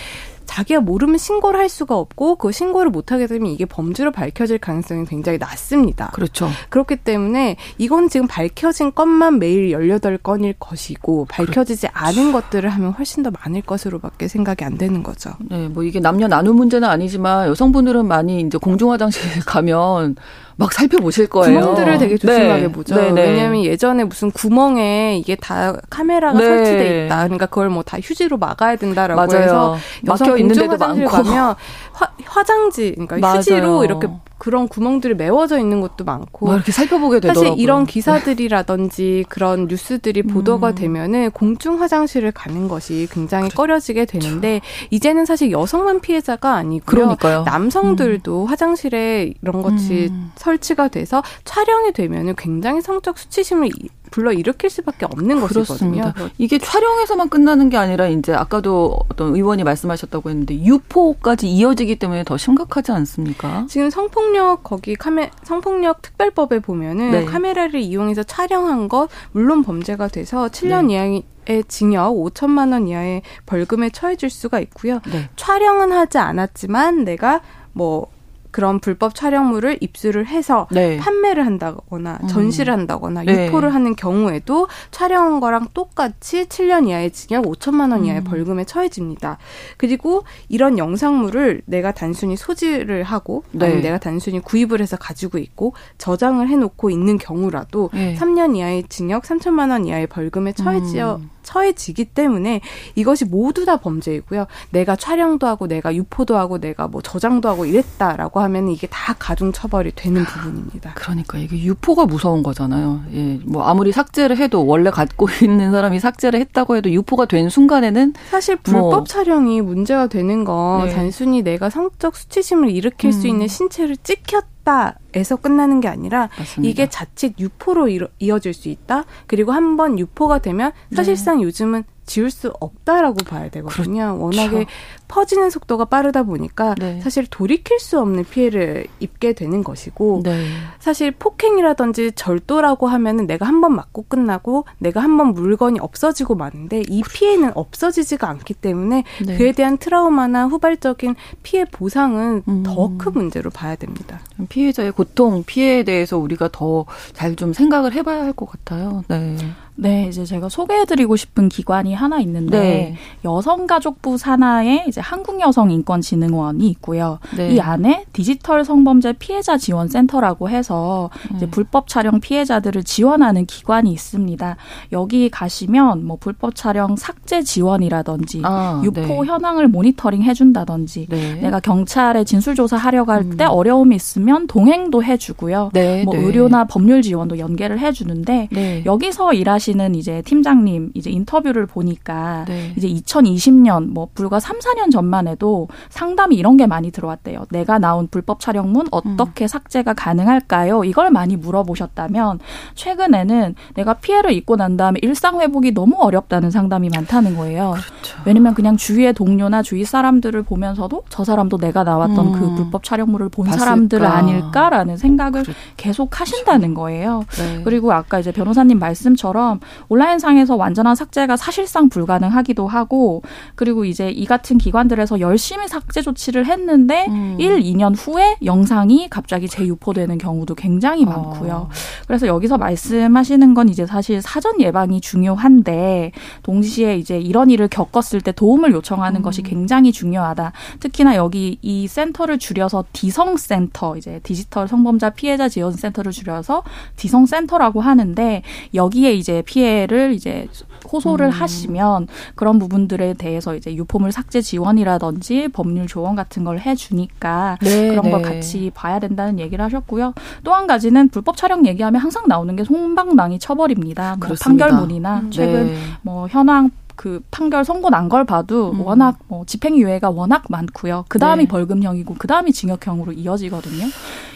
자기가 0.55 0.83
모르면 0.83 1.19
신고를 1.19 1.59
할 1.59 1.69
수가 1.69 1.97
없고 1.99 2.37
그 2.37 2.53
신고를 2.53 2.93
못 2.93 3.11
하게 3.11 3.27
되면 3.27 3.51
이게 3.51 3.65
범죄로 3.65 4.13
밝혀질 4.13 4.59
가능성이 4.59 5.05
굉장히 5.05 5.37
낮습니다. 5.37 6.13
그렇죠. 6.15 6.49
그렇기 6.69 6.99
때문에 6.99 7.57
이건 7.77 8.09
지금 8.09 8.29
밝혀진 8.29 8.95
것만 8.95 9.41
매일 9.41 9.73
18건일 9.73 10.55
것이고 10.61 11.27
밝혀지지 11.29 11.89
않은 11.89 12.31
것들을 12.31 12.71
하면 12.71 12.93
훨씬 12.93 13.25
더 13.25 13.33
많을 13.33 13.63
것으로밖에 13.63 14.29
생각이 14.29 14.63
안 14.63 14.79
되는 14.79 15.03
거죠. 15.03 15.33
네, 15.41 15.67
뭐 15.67 15.83
이게 15.83 15.99
남녀 15.99 16.29
나눔 16.29 16.55
문제는 16.55 16.89
아니지만 16.89 17.49
여성분들은 17.49 18.07
많이 18.07 18.41
이제 18.41 18.57
공중 18.57 18.93
화장실 18.93 19.23
가면 19.45 20.15
막 20.57 20.73
살펴보실 20.73 21.27
거예요. 21.29 21.61
구멍들을 21.61 21.99
되게 21.99 22.17
조심하게 22.17 22.63
네. 22.63 22.69
보죠. 22.73 22.95
네네. 22.95 23.13
네. 23.13 23.31
왜냐하면 23.31 23.65
예전에 23.65 24.05
무슨 24.05 24.31
구멍에 24.31 25.17
이게 25.19 25.35
다 25.37 25.75
카메라가 25.91 26.39
네. 26.39 26.45
설치돼 26.45 27.07
있다. 27.07 27.25
그러니까 27.25 27.47
그걸 27.47 27.69
뭐 27.71 27.83
다 27.85 27.99
휴지로 28.01 28.39
막아야 28.39 28.77
된다라고 28.77 29.27
맞아요. 29.27 29.43
해서 29.43 29.77
막혀 30.03 30.37
있는 30.39 30.55
데도 30.55 30.77
많고 30.79 31.05
가면 31.07 31.55
화, 31.93 32.45
장지 32.45 32.93
그러니까 32.93 33.19
맞아요. 33.19 33.39
휴지로 33.39 33.85
이렇게 33.85 34.09
그런 34.39 34.69
구멍들이 34.69 35.15
메워져 35.15 35.59
있는 35.59 35.81
것도 35.81 36.05
많고 36.05 36.53
이렇게 36.53 36.73
살펴보게 36.73 37.21
되더라고요. 37.21 37.51
사실 37.51 37.63
이런 37.63 37.87
기사들이라든지 37.87 39.25
그런 39.29 39.69
뉴스들이 39.69 40.23
보도가 40.23 40.71
음. 40.71 40.75
되면은 40.75 41.31
공중 41.31 41.81
화장실을 41.81 42.33
가는 42.33 42.69
것이 42.69 43.09
굉장히 43.11 43.45
그렇죠. 43.45 43.57
꺼려지게 43.57 44.05
되는데 44.07 44.61
이제는 44.91 45.25
사실 45.25 45.51
여성만 45.51 46.01
피해자가 46.01 46.55
아니고요. 46.55 46.85
그러니까요. 46.85 47.43
남성들도 47.45 48.43
음. 48.43 48.47
화장실에 48.47 49.33
이런 49.43 49.63
것이 49.63 50.09
음. 50.11 50.33
설치가 50.37 50.89
돼서 50.89 51.23
촬영이 51.45 51.93
되면은 51.93 52.35
굉장히 52.37 52.83
성적 52.83 53.17
수치심을 53.19 53.71
불러 54.15 54.33
일으킬 54.33 54.71
수밖에 54.71 55.07
없는 55.07 55.45
그렇습니다. 55.45 56.13
것이거든요. 56.13 56.31
이게 56.39 56.59
촬영에서만 56.59 57.29
끝나는 57.29 57.69
게 57.69 57.77
아니라 57.77 58.07
이제 58.07 58.33
아까도 58.33 58.97
어떤 59.09 59.35
의원이 59.35 59.65
말씀하셨다고 59.65 60.31
했는데 60.31 60.55
유포까지 60.63 61.51
이어지기 61.51 61.97
때문에 61.97 62.23
더 62.23 62.37
심각하지 62.37 62.93
않습니까? 62.93 63.67
지금 63.69 63.91
성폭력 63.91 64.63
거기 64.63 64.95
카메 64.95 65.33
성폭력 65.43 66.01
특별법에 66.01 66.61
보면은 66.61 67.11
네. 67.11 67.25
카메라를 67.25 67.81
이용해서 67.81 68.23
촬영한 68.23 68.87
것 68.87 69.09
물론 69.33 69.65
범죄가 69.65 70.07
돼서 70.07 70.47
7년 70.47 70.87
네. 70.87 70.95
이하의 70.95 71.23
의 71.47 71.65
징역 71.67 72.15
5천만 72.15 72.73
원 72.73 72.87
이하의 72.87 73.23
벌금에 73.47 73.91
처해질 73.91 74.31
수가 74.31 74.61
있고요. 74.61 75.01
네. 75.11 75.29
촬영은 75.35 75.91
하지 75.91 76.19
않았지만 76.19 77.05
내가 77.05 77.41
뭐 77.73 78.07
그런 78.55 78.79
불법 78.79 79.17
촬영물을 79.17 79.79
입수를 79.81 80.29
해서 80.29 80.69
네. 80.71 80.97
판매를 80.99 81.45
한다거나 81.45 82.21
음. 82.23 82.29
전시를 82.29 82.73
한다거나 82.73 83.25
네. 83.25 83.49
유포를 83.49 83.75
하는 83.75 83.97
경우에도 83.97 84.69
촬영한 84.93 85.41
거랑 85.41 85.71
똑같이 85.75 86.45
7년 86.45 86.87
이하의 86.87 87.11
징역 87.11 87.47
5천만 87.47 87.91
원 87.91 88.05
이하의 88.05 88.21
음. 88.21 88.25
벌금에 88.25 88.63
처해집니다. 88.63 89.39
그리고 89.77 90.23
이런 90.49 90.79
영상물을 90.79 91.63
내가 91.65 91.91
단순히 91.91 92.37
소지를 92.37 93.03
하고 93.03 93.43
네. 93.51 93.65
아니면 93.65 93.83
내가 93.83 93.99
단순히 93.99 94.39
구입을 94.39 94.81
해서 94.81 94.97
가지고 94.97 95.39
있고 95.39 95.75
저장을 95.99 96.49
해놓고 96.49 96.91
있는 96.91 97.19
경우라도 97.19 97.91
네. 97.93 98.15
3년 98.15 98.55
이하의 98.55 98.85
징역 98.89 99.25
3천만 99.25 99.73
원 99.73 99.85
이하의 99.85 100.07
벌금에 100.07 100.53
처해지어 100.53 101.17
음. 101.17 101.31
처해지기 101.45 102.07
때문에 102.07 102.61
이것이 102.97 103.25
모두 103.25 103.65
다 103.65 103.77
범죄이고요. 103.77 104.47
내가 104.71 104.97
촬영도 104.97 105.47
하고 105.47 105.69
내가 105.69 105.95
유포도 105.95 106.37
하고 106.37 106.59
내가 106.59 106.89
뭐 106.89 107.01
저장도 107.01 107.49
하고 107.49 107.65
이랬다라고 107.67 108.41
하면 108.45 108.69
이게 108.69 108.87
다 108.87 109.15
가중 109.19 109.53
처벌이 109.53 109.93
되는 109.95 110.25
부분입니다. 110.25 110.93
그러니까 110.95 111.39
이게 111.39 111.63
유포가 111.63 112.07
무서운 112.07 112.43
거잖아요. 112.43 113.03
예. 113.13 113.41
뭐 113.45 113.65
아무리 113.65 113.93
삭제를 113.93 114.37
해도 114.39 114.67
원래 114.67 114.91
갖고 114.91 115.27
있는 115.43 115.71
사람이 115.73 116.01
삭제를 116.01 116.41
했다고 116.41 116.77
해도 116.77 116.91
유포가 116.91 117.27
된 117.27 117.49
순간에는 117.49 118.15
사실 118.31 118.57
불법 118.57 118.91
뭐. 118.91 119.05
촬영이 119.05 119.61
문제가 119.61 120.07
되는 120.07 120.45
건 120.45 120.87
네. 120.87 120.95
단순히 120.95 121.43
내가 121.43 121.71
성적 121.71 122.17
수치심을 122.17 122.71
일으킬 122.71 123.09
음. 123.09 123.13
수 123.13 123.27
있는 123.27 123.49
신체를 123.49 123.97
찍혔 123.99 124.55
했다 124.65 124.99
에서 125.15 125.37
끝나는 125.37 125.81
게 125.81 125.89
아니라 125.89 126.29
맞습니다. 126.39 126.71
이게 126.71 126.89
자칫 126.89 127.35
유포로 127.39 127.89
이어질 128.19 128.53
수 128.55 128.69
있다. 128.69 129.05
그리고 129.27 129.53
한 129.53 129.77
번 129.77 129.99
유포가 129.99 130.39
되면 130.39 130.71
사실상 130.95 131.39
네. 131.39 131.45
요즘은 131.45 131.85
지울 132.07 132.31
수 132.31 132.53
없다라고 132.61 133.17
봐야 133.25 133.49
되거든요. 133.49 134.19
그렇죠. 134.19 134.23
워낙에 134.25 134.67
퍼지는 135.09 135.49
속도가 135.49 135.87
빠르다 135.87 136.25
보니까 136.25 136.75
네. 136.79 137.01
사실 137.01 137.27
돌이킬 137.27 137.79
수 137.81 137.99
없는 137.99 138.25
피해를 138.27 138.87
입게 139.01 139.33
되는 139.33 139.65
것이고 139.65 140.21
네. 140.23 140.45
사실 140.81 141.13
폭행이라든지 141.13 142.13
절도라고 142.13 142.89
하면은 142.89 143.27
내가 143.27 143.47
한 143.47 143.61
번 143.63 143.75
맞고 143.75 144.05
끝나고 144.09 144.67
내가 144.79 145.01
한 145.01 145.17
번 145.17 145.29
물건이 145.33 145.81
없어지고 145.81 146.35
마는데 146.35 146.81
이 146.89 147.01
그렇죠. 147.01 147.19
피해는 147.19 147.53
없어지지가 147.55 148.29
않기 148.29 148.53
때문에 148.55 149.05
네. 149.25 149.37
그에 149.39 149.53
대한 149.53 149.79
트라우마나 149.79 150.47
후발적인 150.47 151.15
피해 151.43 151.65
보상은 151.65 152.43
음. 152.47 152.63
더큰 152.65 153.13
문제로 153.15 153.49
봐야 153.49 153.77
됩니다. 153.77 154.21
피해자의 154.51 154.93
고 154.93 155.04
통, 155.15 155.43
피해에 155.45 155.83
대해서 155.85 156.17
우리가 156.19 156.49
더 156.53 156.87
잘 157.15 157.35
좀 157.37 157.53
생각을 157.53 157.93
해봐야 157.93 158.23
할 158.23 158.33
것 158.33 158.47
같아요. 158.49 159.03
네. 159.09 159.37
네, 159.77 160.07
이제 160.09 160.25
제가 160.25 160.49
소개해드리고 160.49 161.17
싶은 161.17 161.49
기관이 161.49 161.95
하나 161.95 162.21
있는데 162.21 162.59
네. 162.61 162.97
여성가족부 163.25 164.19
산하에 164.19 164.85
이제 164.87 165.01
한국여성인권진흥원이 165.01 166.69
있고요. 166.69 167.19
네. 167.37 167.55
이 167.55 167.61
안에 167.61 168.05
디지털 168.13 168.65
성범죄 168.65 169.15
피해자 169.15 169.57
지원 169.57 169.89
센터라고 169.89 170.49
해서 170.49 171.11
이제 171.35 171.47
음. 171.47 171.51
불법 171.51 171.89
촬영 171.89 172.21
피해자들을 172.21 172.85
지원하는 172.85 173.47
기관이 173.47 173.91
있습니다. 173.91 174.57
여기 174.93 175.29
가시면 175.29 176.07
뭐 176.07 176.19
불법 176.21 176.55
촬영 176.55 176.95
삭제 176.95 177.43
지원이라든지 177.43 178.43
아, 178.45 178.81
유포 178.85 179.01
네. 179.01 179.17
현황을 179.27 179.67
모니터링 179.67 180.23
해준다든지 180.23 181.09
네. 181.11 181.35
내가 181.41 181.59
경찰에 181.59 182.23
진술 182.23 182.55
조사하려고 182.55 183.11
할때 183.11 183.45
음. 183.45 183.51
어려움이 183.51 183.97
있으면 183.97 184.47
동행도 184.47 185.03
해주고요. 185.03 185.71
네, 185.73 186.05
뭐 186.05 186.15
네. 186.15 186.21
의료나 186.21 186.65
법률 186.65 187.03
지원도 187.03 187.41
연계를 187.41 187.81
해주는데 187.81 188.83
여기서 188.87 189.33
일하시 189.33 189.64
하시는 189.65 189.95
이제 189.95 190.21
팀장님 190.23 190.91
이제 190.95 191.11
인터뷰를 191.11 191.67
보니까 191.67 192.45
네. 192.47 192.73
이제 192.77 192.87
2020년 192.89 193.89
뭐 193.89 194.09
불과 194.15 194.39
3, 194.39 194.59
4년 194.59 194.91
전만 194.93 195.27
해도 195.27 195.69
상담이 195.89 196.37
이런 196.37 196.59
게 196.59 196.67
많이 196.67 196.91
들어왔대요. 196.91 197.47
내가 197.51 197.79
나온 197.79 198.09
불법 198.09 198.41
촬영문 198.41 198.89
어떻게 198.91 199.45
음. 199.45 199.49
삭제가 199.49 199.95
가능할까요? 199.95 200.85
이걸 200.85 201.11
많이 201.11 201.37
물어보셨다면 201.37 202.41
최근에는 202.75 203.55
내가 203.75 203.95
피해를 203.95 204.33
입고 204.33 204.57
난 204.57 204.77
다음에 204.77 204.99
일상 205.03 205.41
회복이 205.41 205.73
너무 205.73 205.97
어렵다는 205.99 206.51
상담이 206.51 206.91
많다는 206.95 207.37
거예요. 207.37 207.71
그렇죠. 207.73 208.19
왜냐면 208.27 208.55
그냥 208.55 208.77
주위의 208.77 209.15
동료나 209.15 209.63
주위 209.63 209.85
사람들을 209.85 210.43
보면서도 210.43 211.05
저 211.09 211.25
사람도 211.25 211.57
내가 211.57 211.85
나왔던 211.85 212.33
그 212.33 212.39
음. 212.39 212.45
그 212.45 212.55
불법 212.57 212.85
촬영물을 212.85 213.31
본 213.31 213.47
봤을까? 213.47 213.65
사람들 213.65 214.05
아닐까라는 214.05 214.99
생각을 214.99 215.43
그렇죠. 215.43 215.59
계속 215.77 216.21
하신다는 216.21 216.75
거예요. 216.75 217.25
네. 217.39 217.63
그리고 217.65 217.93
아까 217.93 218.19
이제 218.19 218.31
변호사님 218.31 218.79
말씀처럼 218.79 219.54
것처럼 219.55 219.61
온라인상에서 219.89 220.57
완전한 220.57 220.95
삭제가 220.95 221.37
사실상 221.37 221.89
불가능하기도 221.89 222.67
하고 222.67 223.23
그리고 223.55 223.85
이제 223.85 224.11
이 224.11 224.27
같은 224.27 224.59
기관들에서 224.59 225.21
열심히 225.21 225.69
삭제 225.69 226.03
조치를 226.03 226.47
했는데 226.47 227.07
음. 227.09 227.37
1, 227.39 227.61
2년 227.61 227.95
후에 227.97 228.37
영상이 228.45 229.09
갑자기 229.09 229.49
재유포되는 229.49 230.19
경우도 230.19 230.55
굉장히 230.55 231.05
어. 231.05 231.07
많고요. 231.07 231.69
그래서 232.07 232.27
여기서 232.27 232.59
말씀하시는 232.59 233.55
건 233.55 233.69
이제 233.69 233.87
사실 233.87 234.21
사전 234.21 234.61
예방이 234.61 235.01
중요한데 235.01 236.13
동시에 236.43 236.99
이제 236.99 237.19
이런 237.19 237.51
일을 237.51 237.69
겪었을 237.69 238.21
때 238.21 238.33
도움을 238.33 238.73
요청하는 238.73 239.21
음. 239.21 239.23
것이 239.23 239.43
굉장히 239.43 239.93
중요하다. 239.93 240.53
특히나 240.81 241.17
여기 241.17 241.59
이 241.63 241.87
센터를 241.87 242.39
줄여서 242.39 242.85
디성 242.93 243.37
센터 243.37 243.97
이제 243.97 244.21
디지털 244.23 244.69
성범죄 244.69 245.05
피해자 245.17 245.49
지원 245.49 245.73
센터를 245.73 246.13
줄여서 246.13 246.63
디성 246.97 247.27
센터라고 247.27 247.81
하는데 247.81 248.43
여기에 248.75 249.13
이제 249.13 249.43
피해를 249.45 250.13
이제 250.15 250.49
호소를 250.93 251.27
음. 251.27 251.31
하시면 251.31 252.09
그런 252.35 252.59
부분들에 252.59 253.15
대해서 253.15 253.55
이제 253.55 253.75
유포물 253.75 254.13
삭제 254.13 254.41
지원이라든지 254.41 255.49
법률 255.49 255.87
조언 255.87 256.15
같은 256.17 256.45
걸 256.45 256.59
해주니까 256.61 257.59
네, 257.63 257.89
그런 257.91 258.05
네. 258.05 258.11
걸 258.11 258.23
같이 258.23 258.71
봐야 258.75 258.99
된다는 258.99 259.39
얘기를 259.39 259.65
하셨고요. 259.65 260.15
또 260.43 260.55
한 260.55 260.67
가지는 260.67 261.09
불법 261.09 261.37
촬영 261.37 261.67
얘기하면 261.67 262.01
항상 262.01 262.25
나오는 262.29 262.55
게 262.55 262.63
송방망이 262.65 263.39
처벌입니다. 263.41 264.17
뭐 264.21 264.37
판결문이나 264.41 265.21
음. 265.21 265.31
최근 265.31 265.67
네. 265.67 265.77
뭐 266.03 266.29
현황 266.29 266.71
그 266.97 267.21
판결 267.33 267.65
선고 267.65 267.91
난 267.91 268.09
걸 268.09 268.25
봐도 268.25 268.71
음. 268.71 268.81
워낙 268.83 269.19
뭐 269.27 269.45
집행유예가 269.47 270.11
워낙 270.11 270.45
많고요. 270.49 271.07
그 271.09 271.19
다음이 271.19 271.45
네. 271.45 271.49
벌금형이고 271.49 272.15
그 272.19 272.29
다음이 272.29 272.53
징역형으로 272.53 273.13
이어지거든요. 273.13 273.87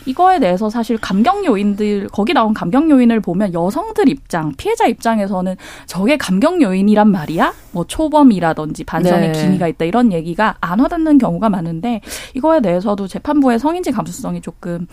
이거에 0.07 0.39
대해서 0.39 0.71
사실 0.71 0.99
감경 0.99 1.45
요인들 1.45 2.09
거기 2.13 2.33
나온 2.33 2.55
감경 2.55 2.91
요인을 2.91 3.21
보면 3.21 3.55
여성들 3.55 4.09
입장, 4.09 4.53
피해자 4.57 4.87
입장에서는 4.87 5.57
저게 5.87 6.17
감경 6.17 6.61
요인이란 6.61 7.11
말이야? 7.11 7.55
뭐 7.73 7.85
초범이라든지 7.87 8.85
반성의 8.85 9.33
네. 9.33 9.41
기미가 9.41 9.69
있다 9.69 9.85
이런 9.85 10.13
얘기가 10.13 10.57
안 10.61 10.81
와닿는 10.81 11.19
경우가 11.19 11.49
많은데 11.49 12.01
이거에 12.35 12.61
대해서도 12.61 13.07
재판부의 13.07 13.59
성인지 13.59 13.93
감수성이 13.93 14.41
조금 14.41 14.87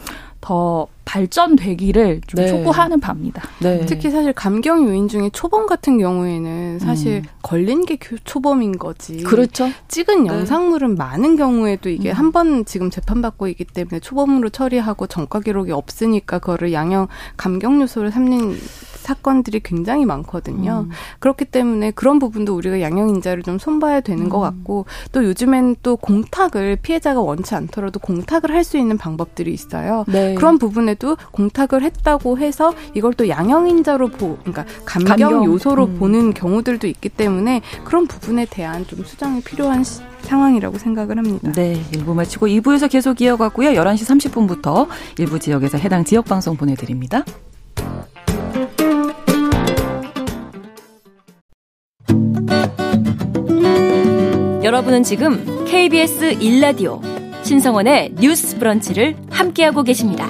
더 0.46 0.88
발전되기를 1.06 2.22
좀 2.28 2.40
네. 2.40 2.48
촉구하는 2.48 3.00
바입니다. 3.00 3.42
네. 3.60 3.84
특히 3.88 4.12
사실 4.12 4.32
감경 4.32 4.88
요인 4.88 5.08
중에 5.08 5.32
초범 5.34 5.66
같은 5.66 5.98
경우에는 5.98 6.78
사실 6.78 7.18
음. 7.18 7.24
걸린 7.42 7.86
게 7.86 7.98
초범인 8.24 8.78
거지. 8.78 9.24
그렇죠. 9.24 9.70
찍은 9.88 10.26
네. 10.26 10.30
영상물은 10.30 10.96
많은 10.96 11.36
경우에도 11.36 11.90
이게 11.90 12.12
음. 12.12 12.16
한번 12.16 12.66
지금 12.66 12.92
재판받고 12.92 13.48
있기 13.48 13.66
때문에 13.66 14.00
초범으로 14.00 14.50
처리하고 14.50 14.95
전과 15.08 15.42
기록이 15.42 15.72
없으니까 15.72 16.40
그거를 16.40 16.72
양형 16.72 17.08
감경 17.36 17.82
요소를 17.82 18.12
삼는 18.12 18.58
사건들이 19.06 19.62
굉장히 19.62 20.06
많거든요. 20.06 20.88
음. 20.88 20.92
그렇기 21.20 21.46
때문에 21.46 21.92
그런 21.92 22.20
부분도 22.20 22.56
우리가 22.56 22.82
양형인자를 22.82 23.44
좀 23.44 23.60
손봐야 23.60 24.02
되는 24.02 24.26
음. 24.26 24.30
것 24.30 24.40
같고 24.40 24.86
또 25.12 25.24
요즘엔 25.24 25.78
또 25.82 25.96
공탁을 25.96 26.78
피해자가 26.82 27.22
원치 27.22 27.56
않더라도 27.56 28.00
공탁을 28.00 28.52
할 28.52 28.66
수 28.66 28.78
있는 28.80 28.98
방법들이 28.98 29.54
있어요. 29.54 30.04
네. 30.08 30.34
그런 30.34 30.58
부분에도 30.58 31.18
공탁을 31.32 31.84
했다고 31.84 32.40
해서 32.40 32.74
이걸 32.96 33.14
또 33.14 33.30
양형인자로 33.30 34.08
보, 34.08 34.38
그러니까 34.38 34.66
감경, 34.86 35.30
감경. 35.30 35.46
요소로 35.46 35.86
음. 35.86 36.00
보는 36.00 36.34
경우들도 36.34 36.88
있기 36.88 37.10
때문에 37.10 37.62
그런 37.84 38.08
부분에 38.08 38.48
대한 38.50 38.88
좀 38.88 39.04
수정이 39.06 39.42
필요한 39.42 39.84
시, 39.84 40.02
상황이라고 40.22 40.80
생각을 40.80 41.20
합니다. 41.20 41.52
네, 41.52 41.80
1부 41.92 42.16
마치고 42.16 42.48
2부에서 42.48 42.90
계속 42.90 43.22
이어가고요. 43.22 43.70
11시 43.70 44.32
30분부터 44.34 44.88
일부 45.20 45.38
지역에서 45.38 45.78
해당 45.78 46.04
지역 46.04 46.26
방송 46.26 46.58
보내드립니다. 46.58 47.24
여러분은 54.66 55.04
지금 55.04 55.64
KBS 55.66 56.40
1라디오 56.40 57.00
신성원의 57.44 58.16
뉴스 58.20 58.58
브런치를 58.58 59.16
함께하고 59.30 59.84
계십니다. 59.84 60.26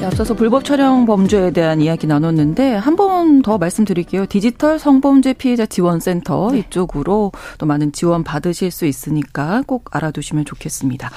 네, 0.00 0.04
앞서서 0.04 0.34
불법 0.34 0.64
촬영 0.64 1.06
범죄에 1.06 1.52
대한 1.52 1.80
이야기 1.80 2.08
나눴는데 2.08 2.74
한 2.74 2.96
번 2.96 3.42
더 3.42 3.56
말씀드릴게요. 3.56 4.26
디지털 4.26 4.80
성범죄 4.80 5.34
피해자 5.34 5.64
지원센터 5.64 6.50
네. 6.50 6.58
이쪽으로 6.58 7.30
또 7.58 7.66
많은 7.66 7.92
지원 7.92 8.24
받으실 8.24 8.72
수 8.72 8.84
있으니까 8.84 9.62
꼭 9.68 9.84
알아두시면 9.96 10.44
좋겠습니다. 10.44 11.08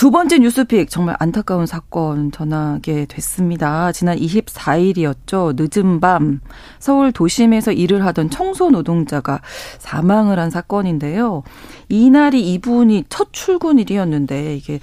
두 0.00 0.10
번째 0.10 0.38
뉴스픽 0.38 0.88
정말 0.88 1.14
안타까운 1.18 1.66
사건 1.66 2.32
전하게 2.32 3.04
됐습니다. 3.04 3.92
지난 3.92 4.16
24일이었죠. 4.16 5.52
늦은 5.54 6.00
밤 6.00 6.40
서울 6.78 7.12
도심에서 7.12 7.72
일을 7.72 8.06
하던 8.06 8.30
청소 8.30 8.70
노동자가 8.70 9.42
사망을 9.78 10.38
한 10.38 10.48
사건인데요. 10.48 11.42
이날이 11.90 12.50
이분이 12.50 13.04
첫 13.10 13.28
출근일이었는데 13.32 14.56
이게 14.56 14.80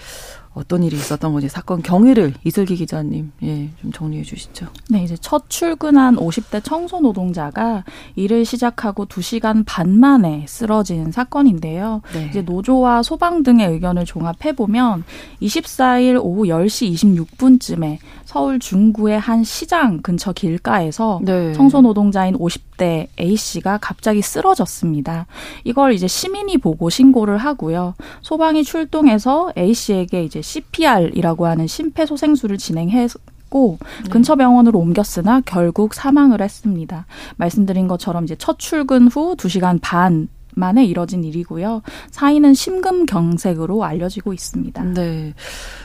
어떤 0.58 0.84
일이 0.84 0.96
있었던 0.96 1.32
건지 1.32 1.48
사건 1.48 1.84
경위를 1.84 2.34
이슬기 2.43 2.76
기자님 2.76 3.32
예, 3.43 3.70
좀 3.80 3.91
정리해 3.91 4.24
주시죠. 4.24 4.65
네, 4.89 5.04
이제 5.04 5.15
첫 5.22 5.50
출근한 5.50 6.15
50대 6.15 6.63
청소 6.63 7.00
노동자가 7.00 7.84
일을 8.15 8.43
시작하고 8.43 9.06
2시간 9.06 9.63
반 9.67 10.00
만에 10.00 10.46
쓰러진 10.48 11.12
사건인데요. 11.12 12.02
네. 12.13 12.28
이제 12.30 12.41
노조와 12.41 13.04
소방 13.04 13.43
등의 13.43 13.67
의견을 13.67 14.06
종합해 14.06 14.56
보면 14.56 15.04
24일 15.43 16.20
오후 16.20 16.46
10시 16.46 16.91
26분쯤에 16.93 18.00
서울 18.27 18.59
중구의 18.59 19.21
한 19.21 19.45
시장 19.45 20.01
근처 20.01 20.33
길가에서 20.33 21.21
네. 21.23 21.53
청소 21.53 21.79
노동자인 21.79 22.37
50대 22.37 23.07
A 23.21 23.37
씨가 23.37 23.77
갑자기 23.81 24.21
쓰러졌습니다. 24.21 25.27
이걸 25.63 25.93
이제 25.93 26.07
시민이 26.07 26.57
보고 26.57 26.89
신고를 26.89 27.37
하고요. 27.37 27.93
소방이 28.21 28.65
출동해서 28.65 29.53
A 29.57 29.73
씨에게 29.73 30.25
이제 30.25 30.41
CPR이라고 30.41 31.45
하는 31.47 31.67
심폐소생술을 31.67 32.57
진행했고 32.57 33.77
네. 34.03 34.09
근처 34.09 34.35
병원으로 34.35 34.77
옮겼으나 34.77 35.41
결국 35.45 35.93
사망을 35.93 36.41
했습니다. 36.41 37.05
말씀드린 37.37 37.87
것처럼 37.87 38.25
이제 38.25 38.35
첫 38.37 38.59
출근 38.59 39.07
후 39.07 39.37
2시간 39.37 39.79
반 39.81 40.27
만에 40.58 40.86
이뤄진 40.86 41.24
일이고요. 41.24 41.82
사인은 42.12 42.54
심금경색으로 42.54 43.84
알려지고 43.84 44.34
있습니다. 44.34 44.84
네. 44.84 45.34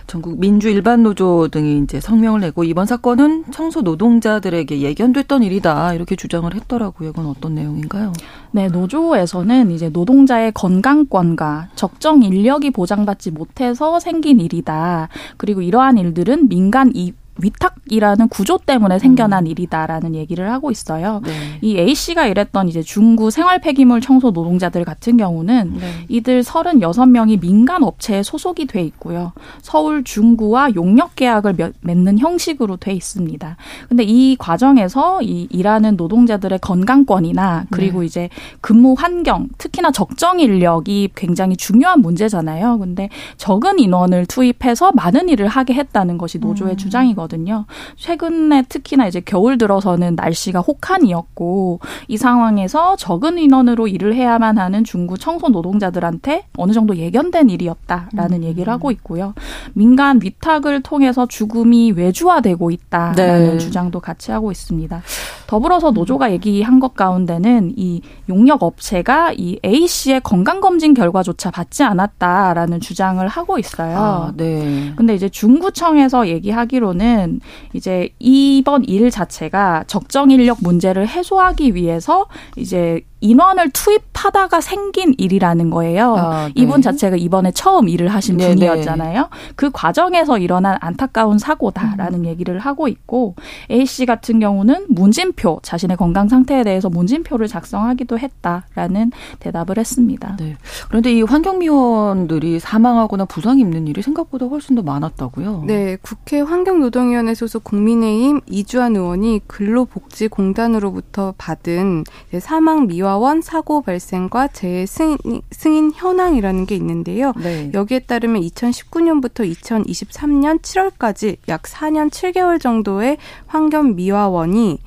전국 0.07 0.39
민주 0.41 0.69
일반 0.69 1.03
노조 1.03 1.49
등이 1.49 1.81
이제 1.85 2.01
성명을 2.01 2.41
내고 2.41 2.65
이번 2.65 2.87
사건은 2.87 3.45
청소 3.53 3.83
노동자들에게 3.83 4.81
예견됐던 4.81 5.43
일이다 5.43 5.95
이렇게 5.95 6.17
주장을 6.17 6.53
했더라고요. 6.55 7.11
이건 7.11 7.27
어떤 7.27 7.55
내용인가요? 7.55 8.13
네, 8.51 8.69
노조에서는 8.69 9.71
이제 9.71 9.89
노동자의 9.89 10.53
건강권과 10.53 11.69
적정 11.75 12.23
인력이 12.23 12.71
보장받지 12.71 13.31
못해서 13.31 14.01
생긴 14.01 14.41
일이다. 14.41 15.09
그리고 15.37 15.63
이러한 15.63 15.99
일들은 15.99 16.49
민간 16.49 16.93
이 16.95 17.13
위탁이라는 17.39 18.29
구조 18.29 18.59
때문에 18.59 18.99
생겨난 18.99 19.45
음. 19.45 19.47
일이다라는 19.47 20.15
얘기를 20.15 20.51
하고 20.51 20.71
있어요. 20.71 21.23
네. 21.25 21.33
이 21.63 21.79
A 21.79 21.95
씨가 21.95 22.27
일했던 22.27 22.69
이제 22.69 22.83
중구 22.83 23.31
생활 23.31 23.61
폐기물 23.61 24.01
청소 24.01 24.31
노동자들 24.31 24.85
같은 24.85 25.17
경우는 25.17 25.75
네. 25.79 25.87
이들 26.09 26.43
36명이 26.43 27.41
민간 27.41 27.83
업체에 27.83 28.23
소속이 28.23 28.67
돼 28.67 28.83
있고요. 28.83 29.33
서울 29.63 30.05
중구와 30.05 30.75
용역 30.75 31.17
계약을 31.17 31.57
맺는 31.81 32.19
형식으로 32.19 32.77
돼 32.77 32.93
있습니다. 32.93 33.57
근데 33.89 34.05
이 34.05 34.37
과정에서 34.39 35.23
이 35.23 35.49
일하는 35.51 35.97
노동자들의 35.97 36.59
건강권이나 36.59 37.67
그리고 37.71 38.01
네. 38.01 38.07
이제 38.07 38.29
근무 38.61 38.95
환경, 38.97 39.49
특히나 39.59 39.91
적정 39.91 40.41
인력이 40.41 41.11
굉장히 41.15 41.57
중요한 41.57 42.01
문제잖아요. 42.01 42.79
근데 42.79 43.09
적은 43.39 43.79
인원을 43.79 44.27
투입해서 44.27 44.93
많은 44.93 45.29
일을 45.29 45.49
하게 45.49 45.75
했다는 45.75 46.19
것이 46.19 46.39
노조의 46.39 46.73
음. 46.73 46.77
주장이거든요. 46.77 47.22
거거든요. 47.23 47.67
최근에 47.97 48.63
특히나 48.69 49.07
이제 49.07 49.21
겨울 49.21 49.59
들어서는 49.59 50.15
날씨가 50.17 50.61
혹한이었고 50.61 51.81
이 52.09 52.17
상황에서 52.17 52.97
적은 52.97 53.39
인원으로 53.39 53.89
일을 53.89 54.15
해야만 54.15 54.59
하는 54.59 54.85
중구 54.85 55.19
청소 55.19 55.49
노동자들한테 55.49 56.45
어느 56.57 56.73
정도 56.73 56.97
예견된 56.97 57.51
일이었다라는 57.51 58.39
음. 58.39 58.45
얘기를 58.45 58.73
하고 58.73 58.91
있고요. 58.91 59.35
민간 59.75 60.21
위탁을 60.23 60.83
통해서 60.83 61.27
죽음이 61.27 61.93
외주화되고 61.93 62.71
있다라는 62.71 63.53
네. 63.53 63.59
주장도 63.59 64.01
같이 64.01 64.31
하고 64.31 64.51
있습니다. 64.51 65.03
더불어서 65.47 65.91
노조가 65.91 66.33
얘기한 66.33 66.81
것 66.81 66.95
가운데는 66.95 67.75
이 67.77 68.01
용역 68.29 68.63
업체가 68.63 69.33
이 69.37 69.59
A 69.65 69.87
씨의 69.87 70.23
건강 70.23 70.61
검진 70.61 70.95
결과조차 70.95 71.51
받지 71.51 71.83
않았다라는 71.83 72.81
주장을 72.81 73.27
하고 73.29 73.59
있어요. 73.59 73.99
아, 73.99 74.33
네. 74.35 74.93
근데 74.97 75.15
이제 75.15 75.29
중구청에서 75.29 76.29
얘기하기로는 76.29 77.12
보면은 77.13 77.41
이제 77.73 78.09
이번 78.19 78.85
일 78.85 79.11
자체가 79.11 79.85
적정 79.87 80.31
인력 80.31 80.59
문제를 80.63 81.07
해소하기 81.07 81.75
위해서 81.75 82.27
이제 82.57 83.03
인원을 83.23 83.71
투입하다가 83.71 84.61
생긴 84.61 85.15
일이라는 85.17 85.71
거예요. 85.71 86.17
아, 86.17 86.47
네. 86.47 86.53
이분 86.57 86.83
자체가 86.83 87.17
이번에 87.17 87.53
처음 87.53 87.89
일을 87.89 88.09
하신 88.09 88.37
네, 88.37 88.49
분이었잖아요. 88.49 89.21
네. 89.23 89.53
그 89.55 89.71
과정에서 89.71 90.39
일어난 90.39 90.77
안타까운 90.81 91.39
사고다라는 91.39 92.21
음. 92.21 92.27
얘기를 92.27 92.59
하고 92.59 92.89
있고 92.89 93.37
A 93.71 93.87
씨 93.87 94.05
같은 94.07 94.41
경우는 94.41 94.87
문진표 94.89 95.61
자신의 95.63 95.97
건강 95.97 96.29
상태에 96.29 96.65
대해서 96.65 96.91
문진표를 96.91 97.47
작성하기도 97.47 98.19
했다라는 98.19 99.13
대답을 99.39 99.79
했습니다. 99.79 100.37
네. 100.39 100.57
그런데 100.89 101.13
이 101.13 101.23
환경미원들이 101.23 102.59
사망하거나 102.59 103.27
부상 103.27 103.61
입는 103.61 103.87
일이 103.87 104.03
생각보다 104.03 104.47
훨씬 104.47 104.75
더 104.75 104.83
많았다고요. 104.83 105.65
네, 105.67 105.97
국회 106.03 106.41
환경노동위원회 106.41 107.35
소속 107.35 107.63
국민의힘 107.63 108.41
이주환 108.49 108.97
의원이 108.97 109.43
근로복지공단으로부터 109.47 111.35
받은 111.39 112.03
사망 112.41 112.89
미화 112.89 113.12
과원 113.13 113.43
사고 113.43 113.83
발생과 113.83 114.49
재해 114.49 114.87
승인, 114.87 115.19
승인 115.51 115.93
현황이라는 115.95 116.65
게 116.65 116.75
있는데요. 116.77 117.35
네. 117.37 117.71
여기에 117.75 117.99
따르면 117.99 118.41
2019년부터 118.41 119.47
2023년 119.53 120.63
7월까지 120.63 121.37
약 121.49 121.65
4년 121.65 122.09
7개월 122.09 122.59
정도의 122.59 123.19
환경 123.47 123.97
미화원이 123.97 124.79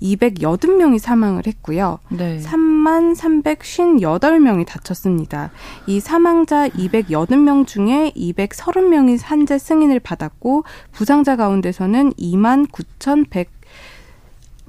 280명이 0.00 0.98
사망을 0.98 1.46
했고요. 1.46 1.98
네. 2.08 2.40
3만 2.40 3.14
358명이 3.14 4.66
다쳤습니다. 4.66 5.50
이 5.86 6.00
사망자 6.00 6.70
280명 6.70 7.66
중에 7.66 8.10
230명이 8.16 9.18
산재 9.18 9.58
승인을 9.58 10.00
받았고 10.00 10.64
부상자 10.92 11.36
가운데서는 11.36 12.14
2만 12.14 12.72
9,100 12.72 13.55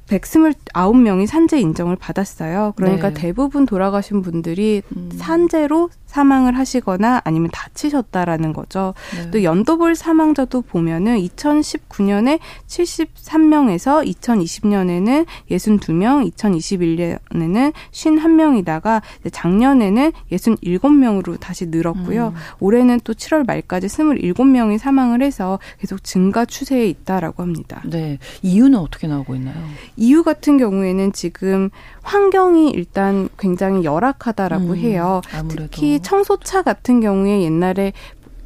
129명이 0.08 1.28
산재 1.28 1.60
인정을 1.60 1.96
받았어요. 1.96 2.74
그러니까 2.76 3.10
네. 3.10 3.22
대부분 3.22 3.66
돌아가신 3.66 4.22
분들이 4.22 4.82
음. 4.96 5.12
산재로 5.14 5.90
사망을 6.08 6.58
하시거나 6.58 7.22
아니면 7.24 7.50
다치셨다라는 7.54 8.54
거죠. 8.54 8.94
네. 9.16 9.32
또 9.32 9.44
연도별 9.44 9.96
사망자도 9.96 10.62
보면은 10.64 11.20
2019년에 11.20 12.40
73명에서 12.66 14.06
2020년에는 14.06 15.26
62명, 15.52 16.32
2021년에는 16.32 17.74
51명이다가 17.92 19.02
작년에는 19.32 20.12
67명으로 20.32 21.40
다시 21.40 21.68
늘었고요. 21.68 22.28
음. 22.30 22.34
올해는 22.60 23.02
또 23.04 23.14
7월 23.14 23.46
말까지 23.46 23.88
27명이 23.88 24.78
사망을 24.78 25.22
해서 25.22 25.60
계속 25.80 26.04
증가 26.04 26.46
추세에 26.46 26.88
있다라고 26.88 27.44
합니다. 27.44 27.82
네. 27.86 28.18
이유는 28.42 28.80
어떻게 28.80 29.08
나오고 29.08 29.36
있나요? 29.36 29.56
이유 29.98 30.24
같은 30.24 30.58
경우에는 30.58 31.12
지금 31.12 31.70
환경이 32.08 32.70
일단 32.72 33.28
굉장히 33.38 33.84
열악하다라고 33.84 34.70
음, 34.70 34.76
해요. 34.78 35.22
아무래도. 35.34 35.64
특히 35.64 36.00
청소차 36.00 36.62
같은 36.62 37.02
경우에 37.02 37.42
옛날에 37.42 37.92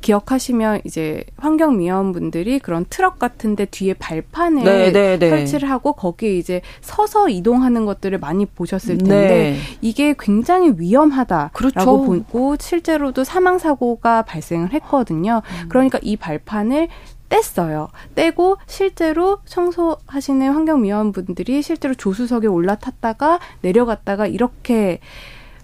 기억하시면 0.01 0.81
이제 0.83 1.23
환경 1.37 1.77
미화원분들이 1.77 2.57
그런 2.57 2.85
트럭 2.89 3.19
같은데 3.19 3.65
뒤에 3.65 3.93
발판을 3.93 4.63
네, 4.63 4.91
네, 4.91 5.19
네. 5.19 5.29
설치를 5.29 5.69
하고 5.69 5.93
거기에 5.93 6.35
이제 6.37 6.61
서서 6.81 7.29
이동하는 7.29 7.85
것들을 7.85 8.17
많이 8.17 8.47
보셨을 8.47 8.97
네. 8.97 9.03
텐데 9.03 9.27
네. 9.27 9.57
이게 9.81 10.15
굉장히 10.17 10.73
위험하다라고 10.75 11.51
그렇죠. 11.53 11.85
보고 11.85 12.55
실제로도 12.59 13.23
사망 13.23 13.59
사고가 13.59 14.23
발생을 14.23 14.73
했거든요. 14.73 15.43
음. 15.45 15.69
그러니까 15.69 15.99
이 16.01 16.17
발판을 16.17 16.87
뗐어요. 17.39 17.89
떼고 18.15 18.57
실제로 18.67 19.39
청소하시는 19.45 20.51
환경미화원분들이 20.51 21.61
실제로 21.61 21.93
조수석에 21.93 22.47
올라탔다가 22.47 23.39
내려갔다가 23.61 24.27
이렇게 24.27 24.99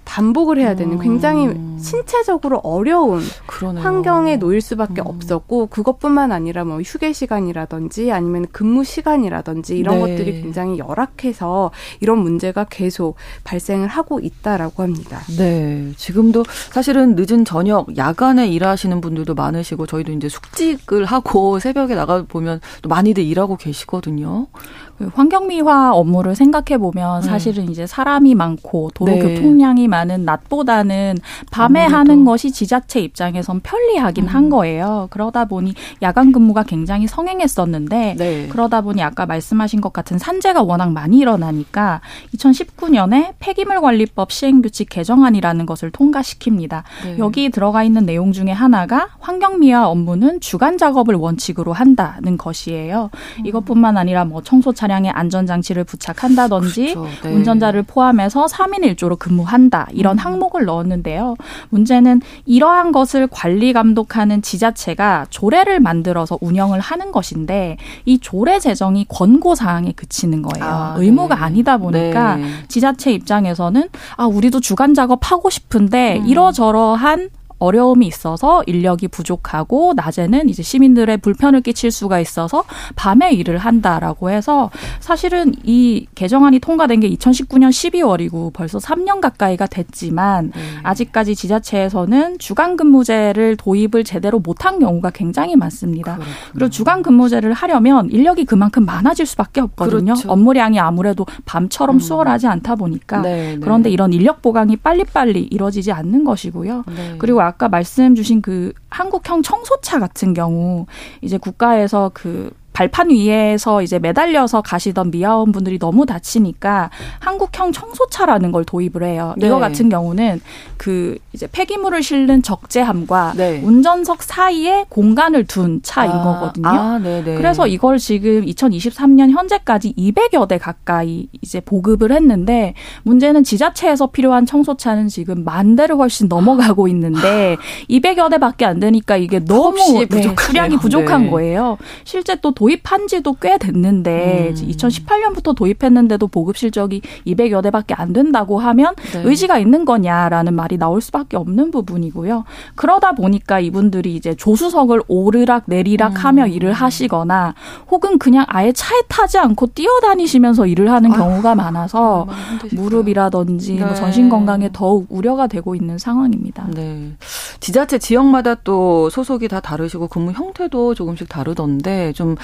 반복을 0.07 0.57
해야 0.57 0.75
되는 0.75 0.99
굉장히 0.99 1.47
음. 1.47 1.77
신체적으로 1.79 2.59
어려운 2.59 3.21
그러네요. 3.45 3.83
환경에 3.83 4.37
놓일 4.37 4.61
수밖에 4.61 5.01
음. 5.01 5.07
없었고 5.07 5.67
그것뿐만 5.67 6.31
아니라 6.31 6.63
뭐 6.63 6.81
휴게 6.81 7.11
시간이라든지 7.11 8.11
아니면 8.11 8.47
근무 8.51 8.83
시간이라든지 8.83 9.77
이런 9.77 9.95
네. 9.95 10.01
것들이 10.01 10.41
굉장히 10.41 10.79
열악해서 10.79 11.71
이런 11.99 12.19
문제가 12.19 12.63
계속 12.63 13.15
발생을 13.43 13.89
하고 13.89 14.19
있다라고 14.19 14.81
합니다. 14.81 15.19
네. 15.37 15.91
지금도 15.97 16.45
사실은 16.71 17.15
늦은 17.17 17.43
저녁 17.43 17.97
야간에 17.97 18.47
일하시는 18.47 19.01
분들도 19.01 19.35
많으시고 19.35 19.87
저희도 19.87 20.13
이제 20.13 20.29
숙직을 20.29 21.05
하고 21.05 21.59
새벽에 21.67 21.95
나가 21.95 22.23
보면 22.23 22.61
또 22.81 22.87
많이들 22.89 23.23
일하고 23.23 23.57
계시거든요. 23.57 24.47
그 24.97 25.11
환경미화 25.13 25.93
업무를 25.93 26.35
생각해 26.35 26.79
보면 26.79 27.21
네. 27.21 27.27
사실은 27.27 27.65
음. 27.65 27.69
이제 27.69 27.85
사람이 27.85 28.33
많고 28.33 28.89
도로 28.95 29.11
네. 29.11 29.19
교통량이 29.19 29.87
많은 29.87 30.25
낮보다는 30.25 31.19
밤에 31.51 31.81
아무래도. 31.81 31.97
하는 31.97 32.25
것이 32.25 32.51
지자체 32.51 33.01
입장에선 33.01 33.59
편리하긴 33.61 34.23
음. 34.23 34.27
한 34.27 34.49
거예요. 34.49 35.07
그러다 35.11 35.45
보니 35.45 35.75
야간 36.01 36.31
근무가 36.31 36.63
굉장히 36.63 37.05
성행했었는데 37.07 38.15
네. 38.17 38.47
그러다 38.47 38.81
보니 38.81 39.03
아까 39.03 39.27
말씀하신 39.27 39.81
것 39.81 39.93
같은 39.93 40.17
산재가 40.17 40.63
워낙 40.63 40.91
많이 40.91 41.19
일어나니까 41.19 42.01
2019년에 42.35 43.33
폐기물 43.37 43.81
관리법 43.81 44.31
시행 44.31 44.63
규칙 44.63 44.89
개정안이라는 44.89 45.65
것을 45.67 45.91
통과시킵니다. 45.91 46.83
네. 47.03 47.17
여기 47.19 47.49
들어가 47.49 47.83
있는 47.83 48.05
내용 48.07 48.31
중에 48.31 48.51
하나가 48.51 49.09
환경미화 49.19 49.87
업무는 49.87 50.39
주간 50.39 50.79
작업을 50.79 51.13
원칙으로 51.13 51.71
한다는 51.71 52.37
것이에요. 52.37 53.11
음. 53.39 53.45
이것뿐만 53.45 53.97
아니라 53.97 54.25
뭐 54.25 54.41
청소 54.41 54.73
차 54.73 54.86
차량에 54.87 55.09
안전장치를 55.09 55.83
부착한다든지 55.83 56.93
그렇죠. 56.93 57.07
네. 57.23 57.35
운전자를 57.35 57.83
포함해서 57.83 58.45
3인 58.45 58.95
1조로 58.95 59.19
근무한다. 59.19 59.87
이런 59.91 60.15
음. 60.15 60.19
항목을 60.19 60.65
넣었는데요. 60.65 61.35
문제는 61.69 62.21
이러한 62.45 62.93
것을 62.93 63.27
관리 63.29 63.73
감독하는 63.73 64.41
지자체가 64.41 65.27
조례를 65.29 65.81
만들어서 65.81 66.37
운영을 66.39 66.79
하는 66.79 67.11
것인데 67.11 67.77
이 68.05 68.19
조례 68.19 68.59
제정이 68.59 69.05
권고 69.09 69.55
사항에 69.55 69.91
그치는 69.91 70.41
거예요. 70.41 70.65
아, 70.65 70.95
의무가 70.97 71.35
네. 71.35 71.41
아니다 71.41 71.77
보니까 71.77 72.37
네. 72.37 72.47
지자체 72.69 73.11
입장에서는 73.11 73.89
아 74.15 74.25
우리도 74.25 74.61
주간 74.61 74.93
작업 74.93 75.19
하고 75.31 75.49
싶은데 75.49 76.19
음. 76.19 76.27
이러저러한 76.27 77.29
어려움이 77.59 78.05
있어서 78.07 78.63
인력이 78.67 79.07
부족하고 79.07 79.93
낮에는 79.95 80.49
이제 80.49 80.63
시민들의 80.63 81.17
불편을 81.17 81.61
끼칠 81.61 81.91
수가 81.91 82.19
있어서 82.19 82.63
밤에 82.95 83.31
일을 83.31 83.57
한다라고 83.57 84.29
해서 84.29 84.69
사실은 84.99 85.53
이 85.63 86.07
개정안이 86.15 86.59
통과된 86.59 86.99
게 86.99 87.09
2019년 87.09 87.69
12월이고 87.69 88.53
벌써 88.53 88.77
3년 88.77 89.21
가까이가 89.21 89.67
됐지만 89.67 90.51
네. 90.55 90.61
아직까지 90.83 91.35
지자체에서는 91.35 92.39
주간 92.39 92.77
근무제를 92.77 93.57
도입을 93.57 94.03
제대로 94.03 94.39
못한 94.39 94.79
경우가 94.79 95.11
굉장히 95.11 95.55
많습니다. 95.55 96.15
그렇구나. 96.15 96.35
그리고 96.53 96.69
주간 96.69 97.01
근무제를 97.03 97.53
하려면 97.53 98.09
인력이 98.11 98.45
그만큼 98.45 98.85
많아질 98.85 99.25
수밖에 99.25 99.61
없거든요. 99.61 100.13
그렇죠. 100.13 100.31
업무량이 100.31 100.79
아무래도 100.79 101.25
밤처럼 101.45 101.97
음. 101.97 101.99
수월하지 101.99 102.47
않다 102.47 102.75
보니까 102.75 103.21
네, 103.21 103.55
네. 103.55 103.59
그런데 103.59 103.89
이런 103.89 104.13
인력 104.13 104.41
보강이 104.41 104.77
빨리빨리 104.77 105.47
이뤄지지 105.51 105.91
않는 105.91 106.23
것이고요. 106.23 106.83
네. 106.95 107.15
그리고 107.17 107.41
아까 107.47 107.69
말씀 107.69 108.13
주신 108.13 108.41
그 108.41 108.73
한국형 108.89 109.41
청소차 109.41 109.99
같은 109.99 110.33
경우 110.33 110.85
이제 111.21 111.37
국가에서 111.37 112.11
그 112.13 112.51
발판 112.77 113.09
위에서 113.09 113.81
이제 113.81 113.99
매달려서 113.99 114.61
가시던 114.61 115.11
미아원 115.11 115.51
분들이 115.51 115.79
너무 115.79 116.05
다치니까 116.05 116.89
한국형 117.19 117.71
청소차라는 117.71 118.51
걸 118.51 118.65
도입을 118.65 119.03
해요. 119.03 119.33
네. 119.37 119.47
이거 119.47 119.57
같은 119.57 119.89
경우는 119.89 120.41
그 120.77 121.17
이제 121.33 121.47
폐기물을 121.51 122.03
실는 122.03 122.43
적재함과 122.43 123.33
네. 123.35 123.61
운전석 123.63 124.21
사이에 124.21 124.85
공간을 124.89 125.45
둔 125.45 125.79
차인 125.81 126.11
아, 126.11 126.23
거거든요. 126.23 126.67
아, 126.67 126.99
그래서 127.01 127.65
이걸 127.65 127.97
지금 127.97 128.45
2023년 128.45 129.31
현재까지 129.31 129.95
200여 129.95 130.47
대 130.47 130.59
가까이 130.59 131.29
이제 131.41 131.59
보급을 131.59 132.11
했는데 132.11 132.75
문제는 133.03 133.43
지자체에서 133.43 134.07
필요한 134.07 134.45
청소차는 134.45 135.07
지금 135.07 135.43
만 135.43 135.75
대를 135.75 135.95
훨씬 135.95 136.27
넘어가고 136.27 136.87
있는데 136.89 137.57
200여 137.89 138.29
대밖에 138.29 138.65
안 138.65 138.79
되니까 138.79 139.17
이게 139.17 139.39
너무 139.39 140.05
네, 140.09 140.35
수량이 140.39 140.77
부족한 140.77 141.23
네. 141.23 141.29
거예요. 141.31 141.77
실제 142.03 142.35
또 142.35 142.51
도 142.57 142.66
입한 142.69 143.07
지도 143.07 143.35
꽤 143.39 143.57
됐는데 143.57 144.53
음. 144.57 144.67
2018년부터 144.69 145.55
도입했는데도 145.55 146.27
보급 146.27 146.57
실적이 146.57 147.01
200여 147.25 147.61
대밖에 147.63 147.93
안 147.93 148.13
된다고 148.13 148.59
하면 148.59 148.95
네. 149.13 149.21
의지가 149.23 149.57
있는 149.57 149.85
거냐라는 149.85 150.53
말이 150.53 150.77
나올 150.77 151.01
수밖에 151.01 151.37
없는 151.37 151.71
부분이고요. 151.71 152.43
그러다 152.75 153.13
보니까 153.13 153.59
이분들이 153.59 154.15
이제 154.15 154.35
조수석을 154.35 155.03
오르락 155.07 155.63
내리락 155.67 156.11
음. 156.11 156.17
하며 156.17 156.47
일을 156.47 156.73
하시거나 156.73 157.53
혹은 157.89 158.17
그냥 158.19 158.45
아예 158.47 158.71
차에 158.71 159.01
타지 159.07 159.37
않고 159.37 159.67
뛰어다니시면서 159.67 160.67
일을 160.67 160.91
하는 160.91 161.11
경우가 161.11 161.55
많아서 161.55 162.27
무릎이라든지 162.71 163.73
뭐 163.73 163.79
네. 163.79 163.85
뭐 163.85 163.95
전신 163.95 164.29
건강에 164.29 164.69
더욱 164.71 165.07
우려가 165.09 165.47
되고 165.47 165.75
있는 165.75 165.97
상황입니다. 165.97 166.67
네. 166.73 167.11
지자체 167.59 167.99
지역마다 167.99 168.55
또 168.55 169.09
소속이 169.09 169.47
다 169.47 169.59
다르시고 169.59 170.07
근무 170.07 170.31
형태도 170.31 170.93
조금씩 170.93 171.29
다르던데 171.29 172.13
좀 172.13 172.35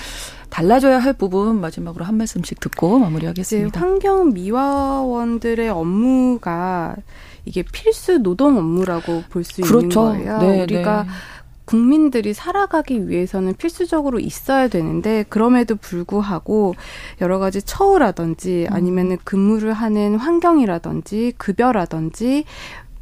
달라져야 0.49 0.99
할 0.99 1.13
부분 1.13 1.59
마지막으로 1.61 2.05
한 2.05 2.17
말씀씩 2.17 2.59
듣고 2.59 2.99
마무리하겠습니다. 2.99 3.79
환경 3.79 4.33
미화원들의 4.33 5.69
업무가 5.69 6.95
이게 7.45 7.63
필수 7.63 8.19
노동 8.19 8.57
업무라고 8.57 9.23
볼수 9.29 9.61
그렇죠. 9.61 10.13
있는 10.13 10.25
거예요. 10.25 10.37
네, 10.39 10.61
우리가 10.63 11.03
네. 11.03 11.09
국민들이 11.65 12.33
살아가기 12.33 13.07
위해서는 13.07 13.55
필수적으로 13.55 14.19
있어야 14.19 14.67
되는데 14.67 15.23
그럼에도 15.29 15.75
불구하고 15.75 16.75
여러 17.21 17.39
가지 17.39 17.61
처우라든지 17.61 18.67
음. 18.69 18.75
아니면은 18.75 19.17
근무를 19.23 19.73
하는 19.73 20.15
환경이라든지 20.17 21.33
급여라든지 21.37 22.43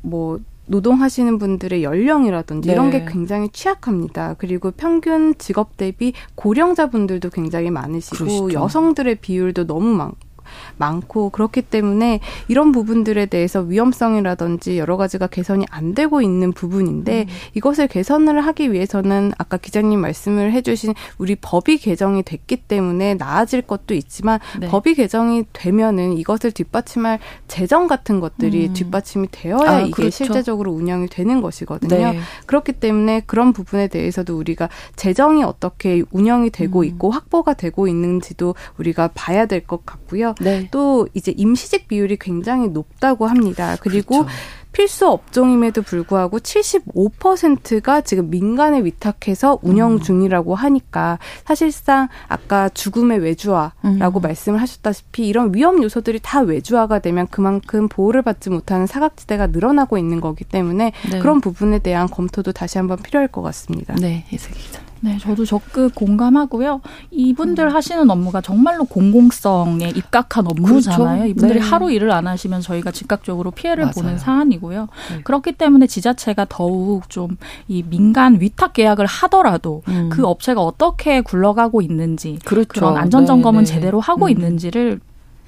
뭐 0.01 0.39
노동하시는 0.71 1.37
분들의 1.37 1.83
연령이라든지 1.83 2.67
네. 2.67 2.73
이런 2.73 2.89
게 2.89 3.05
굉장히 3.05 3.49
취약합니다. 3.49 4.35
그리고 4.37 4.71
평균 4.71 5.35
직업 5.37 5.77
대비 5.77 6.13
고령자분들도 6.35 7.29
굉장히 7.29 7.69
많으시고 7.69 8.17
그러시죠. 8.17 8.53
여성들의 8.53 9.15
비율도 9.15 9.67
너무 9.67 9.93
많고 9.93 10.30
많고 10.77 11.29
그렇기 11.29 11.61
때문에 11.63 12.19
이런 12.47 12.71
부분들에 12.71 13.25
대해서 13.27 13.61
위험성이라든지 13.61 14.77
여러 14.77 14.97
가지가 14.97 15.27
개선이 15.27 15.65
안 15.69 15.93
되고 15.93 16.21
있는 16.21 16.51
부분인데 16.53 17.21
음. 17.21 17.27
이것을 17.53 17.87
개선을 17.87 18.41
하기 18.41 18.73
위해서는 18.73 19.31
아까 19.37 19.57
기자님 19.57 19.99
말씀을 19.99 20.51
해주신 20.53 20.93
우리 21.17 21.35
법이 21.35 21.77
개정이 21.77 22.23
됐기 22.23 22.57
때문에 22.67 23.15
나아질 23.15 23.63
것도 23.63 23.93
있지만 23.93 24.39
네. 24.59 24.67
법이 24.67 24.95
개정이 24.95 25.45
되면은 25.53 26.17
이것을 26.17 26.51
뒷받침할 26.51 27.19
재정 27.47 27.87
같은 27.87 28.19
것들이 28.19 28.67
음. 28.67 28.73
뒷받침이 28.73 29.27
되어야 29.31 29.69
아, 29.69 29.79
이게 29.81 29.91
그렇죠. 29.91 30.11
실제적으로 30.11 30.71
운영이 30.71 31.07
되는 31.07 31.41
것이거든요. 31.41 32.11
네. 32.13 32.19
그렇기 32.45 32.73
때문에 32.73 33.21
그런 33.25 33.53
부분에 33.53 33.87
대해서도 33.87 34.37
우리가 34.37 34.69
재정이 34.95 35.43
어떻게 35.43 36.03
운영이 36.11 36.49
되고 36.49 36.79
음. 36.79 36.85
있고 36.85 37.11
확보가 37.11 37.53
되고 37.53 37.87
있는지도 37.87 38.55
우리가 38.77 39.11
봐야 39.13 39.45
될 39.45 39.61
것 39.61 39.85
같고요. 39.85 40.33
네. 40.43 40.67
또 40.71 41.07
이제 41.13 41.33
임시직 41.35 41.87
비율이 41.87 42.17
굉장히 42.19 42.67
높다고 42.67 43.27
합니다. 43.27 43.77
그리고 43.81 44.23
그렇죠. 44.23 44.31
필수 44.71 45.07
업종임에도 45.07 45.81
불구하고 45.81 46.39
75%가 46.39 48.01
지금 48.01 48.29
민간에 48.29 48.83
위탁해서 48.83 49.59
운영 49.61 49.93
음. 49.93 49.99
중이라고 49.99 50.55
하니까 50.55 51.19
사실상 51.45 52.07
아까 52.27 52.69
죽음의 52.69 53.19
외주화라고 53.19 54.19
음. 54.19 54.21
말씀을 54.21 54.61
하셨다시피 54.61 55.27
이런 55.27 55.53
위험 55.53 55.83
요소들이 55.83 56.19
다 56.21 56.41
외주화가 56.41 56.99
되면 56.99 57.27
그만큼 57.29 57.87
보호를 57.87 58.21
받지 58.21 58.49
못하는 58.49 58.87
사각지대가 58.87 59.47
늘어나고 59.47 59.97
있는 59.97 60.21
거기 60.21 60.45
때문에 60.45 60.93
네. 61.11 61.19
그런 61.19 61.41
부분에 61.41 61.79
대한 61.79 62.07
검토도 62.07 62.53
다시 62.53 62.77
한번 62.77 62.97
필요할 62.97 63.27
것 63.27 63.41
같습니다. 63.41 63.95
네, 63.95 64.25
이슬기 64.31 64.59
기자. 64.59 64.90
네, 65.01 65.17
저도 65.17 65.45
적극 65.45 65.93
공감하고요. 65.95 66.81
이분들 67.11 67.65
음. 67.65 67.75
하시는 67.75 68.09
업무가 68.09 68.41
정말로 68.41 68.85
공공성에 68.85 69.89
입각한 69.89 70.47
업무잖아요. 70.47 71.07
그렇죠? 71.09 71.25
이분들이 71.25 71.59
네. 71.59 71.65
하루 71.65 71.91
일을 71.91 72.11
안 72.11 72.27
하시면 72.27 72.61
저희가 72.61 72.91
즉각적으로 72.91 73.51
피해를 73.51 73.83
맞아요. 73.85 73.93
보는 73.95 74.17
사안이고요. 74.17 74.87
네. 75.11 75.21
그렇기 75.23 75.53
때문에 75.53 75.87
지자체가 75.87 76.45
더욱 76.49 77.09
좀 77.09 77.37
이 77.67 77.83
민간 77.83 78.39
위탁 78.39 78.73
계약을 78.73 79.05
하더라도 79.05 79.81
음. 79.87 80.09
그 80.11 80.25
업체가 80.25 80.61
어떻게 80.61 81.21
굴러가고 81.21 81.81
있는지 81.81 82.39
그렇죠. 82.45 82.67
그런 82.67 82.97
안전 82.97 83.25
점검은 83.25 83.63
네, 83.63 83.69
네. 83.69 83.75
제대로 83.75 83.99
하고 83.99 84.25
음. 84.25 84.31
있는지를 84.31 84.99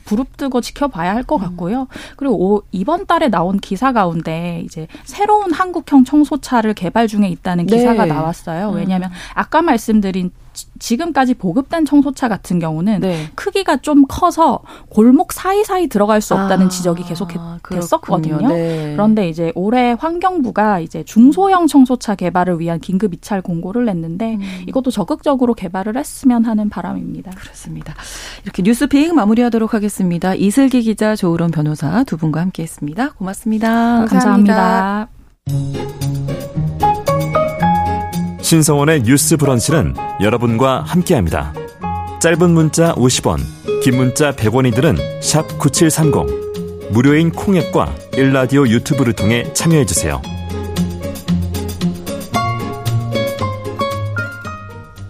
부릅뜨고 0.05 0.61
지켜봐야 0.61 1.15
할것 1.15 1.41
음. 1.41 1.47
같고요. 1.47 1.87
그리고 2.15 2.35
오, 2.35 2.63
이번 2.71 3.05
달에 3.05 3.29
나온 3.29 3.59
기사 3.59 3.93
가운데 3.93 4.61
이제 4.65 4.87
새로운 5.03 5.51
한국형 5.51 6.03
청소차를 6.03 6.73
개발 6.73 7.07
중에 7.07 7.27
있다는 7.27 7.65
기사가 7.65 8.05
네. 8.05 8.13
나왔어요. 8.13 8.69
왜냐하면 8.71 9.09
음. 9.09 9.15
아까 9.33 9.61
말씀드린 9.61 10.31
지금까지 10.79 11.33
보급된 11.33 11.85
청소차 11.85 12.27
같은 12.27 12.59
경우는 12.59 13.01
네. 13.01 13.29
크기가 13.35 13.77
좀 13.77 14.05
커서 14.07 14.59
골목 14.89 15.33
사이사이 15.33 15.87
들어갈 15.87 16.21
수 16.21 16.33
없다는 16.33 16.65
아, 16.67 16.69
지적이 16.69 17.03
계속 17.03 17.29
됐었거든요. 17.69 18.47
네. 18.47 18.91
그런데 18.93 19.29
이제 19.29 19.51
올해 19.55 19.95
환경부가 19.97 20.79
이제 20.79 21.03
중소형 21.03 21.67
청소차 21.67 22.15
개발을 22.15 22.59
위한 22.59 22.79
긴급 22.79 23.13
입찰 23.13 23.41
공고를 23.41 23.85
냈는데 23.85 24.35
음. 24.35 24.41
이것도 24.67 24.91
적극적으로 24.91 25.53
개발을 25.53 25.97
했으면 25.97 26.45
하는 26.45 26.69
바람입니다. 26.69 27.31
그렇습니다. 27.31 27.93
이렇게 28.43 28.61
뉴스픽 28.63 29.13
마무리하도록 29.13 29.73
하겠습니다. 29.73 30.35
이슬기 30.35 30.81
기자, 30.81 31.15
조으론 31.15 31.51
변호사 31.51 32.03
두 32.03 32.17
분과 32.17 32.41
함께했습니다. 32.41 33.13
고맙습니다. 33.13 34.05
감사합니다. 34.05 35.07
감사합니다. 35.45 36.72
신성원의 38.53 39.01
뉴스 39.01 39.35
브런치는 39.35 39.95
여러분과 40.21 40.81
함께합니다. 40.81 41.53
짧은 42.21 42.51
문자 42.51 42.93
50원, 42.93 43.39
긴 43.81 43.97
문자 43.97 44.31
100원이들은 44.31 45.57
9730. 45.57 46.91
무료인 46.91 47.31
콩앱과 47.31 47.95
일라디오 48.13 48.67
유튜브를 48.67 49.13
통해 49.13 49.51
참여해주세요. 49.53 50.21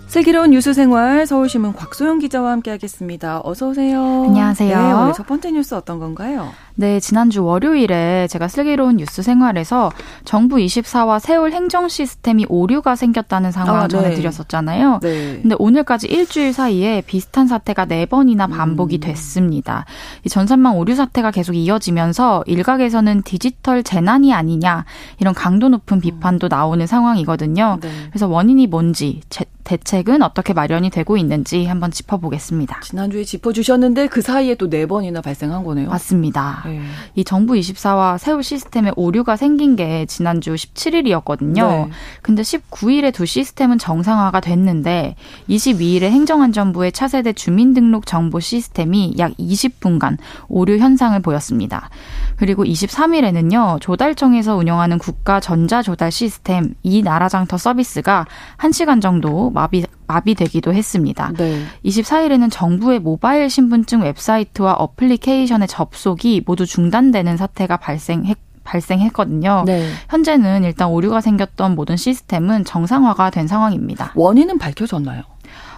슬기로운 0.08 0.52
뉴스 0.52 0.74
생활 0.74 1.28
서울신문 1.28 1.74
곽소영 1.74 2.20
기자와 2.20 2.50
함께하겠습니다. 2.52 3.42
어서 3.44 3.68
오세요. 3.68 4.24
안녕하세요. 4.26 4.78
네, 4.78 4.94
오늘 4.94 5.12
첫 5.12 5.28
번째 5.28 5.52
뉴스 5.52 5.76
어떤 5.76 6.00
건가요? 6.00 6.54
네, 6.76 7.00
지난주 7.00 7.44
월요일에 7.44 8.28
제가 8.28 8.48
슬기로운 8.48 8.98
뉴스 8.98 9.22
생활에서 9.22 9.92
정부 10.26 10.56
24와 10.56 11.20
세울 11.20 11.52
행정 11.52 11.88
시스템이 11.88 12.48
오류가 12.50 12.96
생겼다는 12.96 13.52
상황 13.52 13.76
아, 13.76 13.82
네. 13.84 13.88
전해드렸었잖아요. 13.90 15.00
네. 15.02 15.40
근데 15.42 15.56
오늘까지 15.60 16.08
일주일 16.08 16.52
사이에 16.52 17.02
비슷한 17.06 17.48
사태가 17.48 17.86
네 17.86 18.06
번이나 18.06 18.48
반복이 18.48 18.98
음. 18.98 19.00
됐습니다. 19.02 19.86
이 20.26 20.30
전산망 20.30 20.78
오류 20.78 20.96
사태가 20.96 21.32
계속 21.32 21.54
이어지면서 21.54 22.44
일각에서는 22.48 23.22
디지털 23.24 23.84
재난이 23.84 24.34
아니냐 24.34 24.86
이런 25.20 25.34
강도 25.34 25.70
높은 25.70 26.00
비판도 26.02 26.48
나오는 26.48 26.86
상황이거든요. 26.86 27.78
네. 27.82 27.90
그래서 28.10 28.28
원인이 28.28 28.66
뭔지 28.68 29.22
제, 29.30 29.46
대책은 29.64 30.22
어떻게 30.24 30.54
마련이 30.54 30.90
되고 30.90 31.16
있는지 31.16 31.66
한번 31.66 31.92
짚어보겠습니다. 31.92 32.82
지난주에 32.82 33.24
짚어주셨는데 33.24 34.08
그 34.08 34.22
사이에 34.22 34.56
또 34.56 34.74
네 34.74 34.88
번이나 34.88 35.22
발생한 35.22 35.64
거네요. 35.64 35.90
맞습니다. 35.90 36.64
네. 36.66 36.82
이 37.14 37.24
정부 37.24 37.54
24와 37.54 38.18
새올 38.18 38.42
시스템에 38.42 38.92
오류가 38.96 39.36
생긴 39.36 39.76
게 39.76 40.08
지난주 40.08 40.56
17일이었거든요. 40.56 41.86
네. 41.86 41.90
근데 42.24 42.42
19일에 42.42 43.14
두 43.14 43.28
시스템은 43.28 43.78
정상화가 43.78 44.40
됐는데 44.40 45.16
22일에 45.48 46.04
행정안전부의 46.04 46.92
차세대 46.92 47.34
주민등록 47.34 48.08
정보 48.08 48.40
시스템이 48.40 49.14
약 49.20 49.34
20분간 49.38 50.18
오류 50.48 50.80
현상을 50.80 51.20
보였습니다. 51.22 51.92
그리고 52.36 52.64
23일에는요. 52.64 53.80
조달청에서 53.80 54.56
운영하는 54.56 54.98
국가 54.98 55.40
전자조달 55.40 56.12
시스템 56.12 56.74
이 56.82 57.04
나라장터 57.04 57.58
서비스가 57.58 58.26
1시간 58.58 59.02
정도 59.02 59.52
마비 59.54 59.86
마비되기도 60.08 60.74
했습니다. 60.74 61.32
네. 61.38 61.64
24일에는 61.86 62.52
정부의 62.52 63.00
모바일 63.00 63.50
신분증 63.50 64.02
웹사이트와 64.02 64.74
어플리케이션의 64.74 65.68
접속이 65.68 66.44
모두 66.46 66.66
중단되는 66.66 67.38
사태가 67.38 67.78
발생했 67.78 68.38
발생했거든요. 68.64 69.64
네. 69.66 69.90
현재는 70.10 70.64
일단 70.64 70.88
오류가 70.88 71.22
생겼던 71.22 71.76
모든 71.76 71.98
시스템은 71.98 72.64
정상화가 72.64 73.30
된 73.30 73.48
상황입니다. 73.48 74.14
원인은 74.16 74.58
밝혀졌나요? 74.58 75.24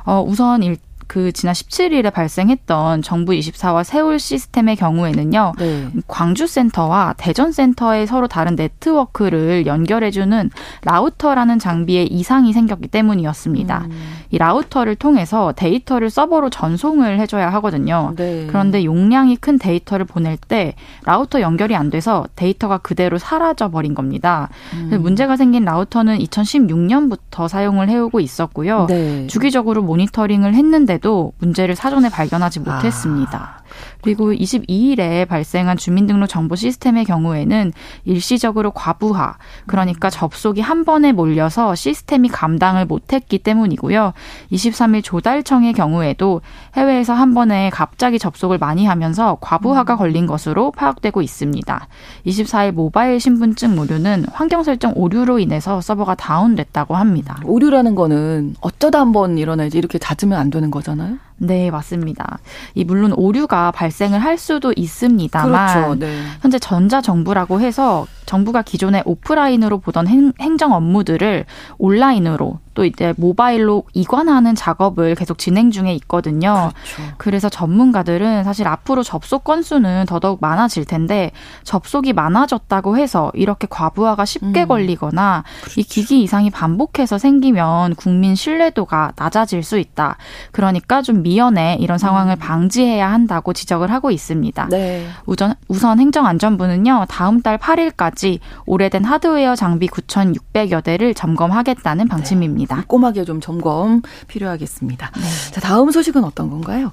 어, 0.05 0.23
우선 0.25 0.61
일, 0.61 0.77
그 1.07 1.31
지난 1.31 1.53
17일에 1.53 2.11
발생했던 2.11 3.01
정부 3.01 3.33
24와 3.33 3.83
새올 3.83 4.19
시스템의 4.19 4.75
경우에는요. 4.75 5.53
네. 5.57 5.87
광주 6.07 6.47
센터와 6.47 7.13
대전 7.17 7.51
센터의 7.51 8.07
서로 8.07 8.27
다른 8.27 8.55
네트워크를 8.55 9.65
연결해 9.65 10.11
주는 10.11 10.49
라우터라는 10.83 11.59
장비에 11.59 12.03
이상이 12.03 12.53
생겼기 12.53 12.87
때문이었습니다. 12.87 13.85
음. 13.85 13.91
이 14.31 14.37
라우터를 14.37 14.95
통해서 14.95 15.53
데이터를 15.55 16.09
서버로 16.09 16.49
전송을 16.49 17.19
해 17.19 17.27
줘야 17.27 17.51
하거든요. 17.53 18.13
네. 18.15 18.47
그런데 18.47 18.83
용량이 18.83 19.37
큰 19.37 19.57
데이터를 19.59 20.05
보낼 20.05 20.37
때 20.37 20.73
라우터 21.05 21.41
연결이 21.41 21.75
안 21.75 21.89
돼서 21.89 22.25
데이터가 22.35 22.79
그대로 22.79 23.17
사라져 23.17 23.69
버린 23.69 23.93
겁니다. 23.93 24.49
음. 24.73 25.01
문제가 25.01 25.37
생긴 25.37 25.65
라우터는 25.65 26.17
2016년부터 26.19 27.47
사용을 27.47 27.89
해오고 27.89 28.19
있었고요. 28.19 28.87
네. 28.89 29.27
주기적으로 29.27 29.83
모니터링을 29.83 30.53
했는데 30.55 30.94
했는데도 30.95 31.33
문제를 31.39 31.75
사전에 31.75 32.09
발견하지 32.09 32.61
못했습니다. 32.61 33.59
아. 33.59 33.65
그리고 34.01 34.31
22일에 34.31 35.27
발생한 35.27 35.77
주민등록 35.77 36.29
정보 36.29 36.55
시스템의 36.55 37.05
경우에는 37.05 37.73
일시적으로 38.05 38.71
과부하, 38.71 39.37
그러니까 39.65 40.09
접속이 40.09 40.61
한 40.61 40.85
번에 40.85 41.11
몰려서 41.11 41.75
시스템이 41.75 42.29
감당을 42.29 42.85
못했기 42.85 43.39
때문이고요. 43.39 44.13
23일 44.51 45.03
조달청의 45.03 45.73
경우에도 45.73 46.41
해외에서 46.75 47.13
한 47.13 47.33
번에 47.33 47.69
갑자기 47.71 48.19
접속을 48.19 48.57
많이 48.57 48.85
하면서 48.85 49.37
과부하가 49.41 49.95
음. 49.95 49.97
걸린 49.97 50.25
것으로 50.27 50.71
파악되고 50.71 51.21
있습니다. 51.21 51.87
24일 52.25 52.71
모바일 52.71 53.19
신분증 53.19 53.77
오류는 53.79 54.25
환경 54.31 54.63
설정 54.63 54.93
오류로 54.95 55.39
인해서 55.39 55.81
서버가 55.81 56.15
다운됐다고 56.15 56.95
합니다. 56.95 57.39
오류라는 57.43 57.95
거는 57.95 58.55
어쩌다 58.61 58.99
한 58.99 59.15
번 59.15 59.37
일어나지 59.37 59.77
이렇게 59.77 59.97
잦으면 59.97 60.37
안 60.37 60.49
되는 60.49 60.69
거 60.69 60.81
잖아요. 60.85 61.17
네, 61.37 61.71
맞습니다. 61.71 62.39
이 62.75 62.83
물론 62.83 63.11
오류가 63.11 63.71
발생을 63.71 64.19
할 64.19 64.37
수도 64.37 64.71
있습니다만 64.75 65.73
그렇죠, 65.73 65.99
네. 65.99 66.21
현재 66.41 66.59
전자 66.59 67.01
정부라고 67.01 67.59
해서 67.59 68.05
정부가 68.25 68.61
기존에 68.61 69.01
오프라인으로 69.05 69.79
보던 69.79 70.07
행, 70.07 70.31
행정 70.39 70.73
업무들을 70.73 71.45
온라인으로 71.77 72.59
또 72.75 72.85
이제 72.85 73.13
모바일로 73.17 73.83
이관하는 73.93 74.53
작업을 74.53 75.15
계속 75.15 75.37
진행 75.37 75.71
중에 75.71 75.93
있거든요. 75.95 76.71
그렇죠. 76.73 77.13
그래서 77.17 77.49
전문가들은 77.49 78.43
사실 78.43 78.67
앞으로 78.67 79.01
접속 79.01 79.43
건수는 79.43 80.05
더더욱 80.05 80.39
많아질 80.41 80.85
텐데 80.85 81.31
접속이 81.63 82.13
많아졌다고 82.13 82.97
해서 82.97 83.31
이렇게 83.33 83.67
과부하가 83.69 84.25
쉽게 84.25 84.63
음. 84.63 84.67
걸리거나 84.67 85.43
그렇죠. 85.61 85.81
이 85.81 85.83
기기 85.83 86.21
이상이 86.21 86.51
반복해서 86.51 87.17
생기면 87.17 87.95
국민 87.95 88.35
신뢰도가 88.35 89.13
낮아질 89.15 89.63
수 89.63 89.79
있다. 89.79 90.17
그러니까 90.51 91.01
좀 91.01 91.23
미연에 91.23 91.77
이런 91.79 91.97
상황을 91.97 92.35
음. 92.35 92.39
방지해야 92.39 93.11
한다고 93.11 93.53
지적을 93.53 93.91
하고 93.91 94.11
있습니다. 94.11 94.67
네. 94.69 95.07
우선, 95.25 95.55
우선 95.67 95.99
행정안전부는요. 95.99 97.05
다음 97.09 97.41
달 97.41 97.57
8일까지 97.57 97.95
때까지 98.05 98.39
오래된 98.65 99.03
하드웨어 99.03 99.55
장비 99.55 99.87
9,600여 99.87 100.83
대를 100.83 101.13
점검하겠다는 101.13 102.07
방침입니다. 102.07 102.64
네, 102.64 102.64
꼼꼼하게 102.67 103.25
좀 103.25 103.41
점검 103.41 104.01
필요하겠습니다. 104.27 105.11
네. 105.15 105.51
자, 105.51 105.61
다음 105.61 105.91
소식은 105.91 106.23
어떤 106.23 106.49
건가요? 106.49 106.91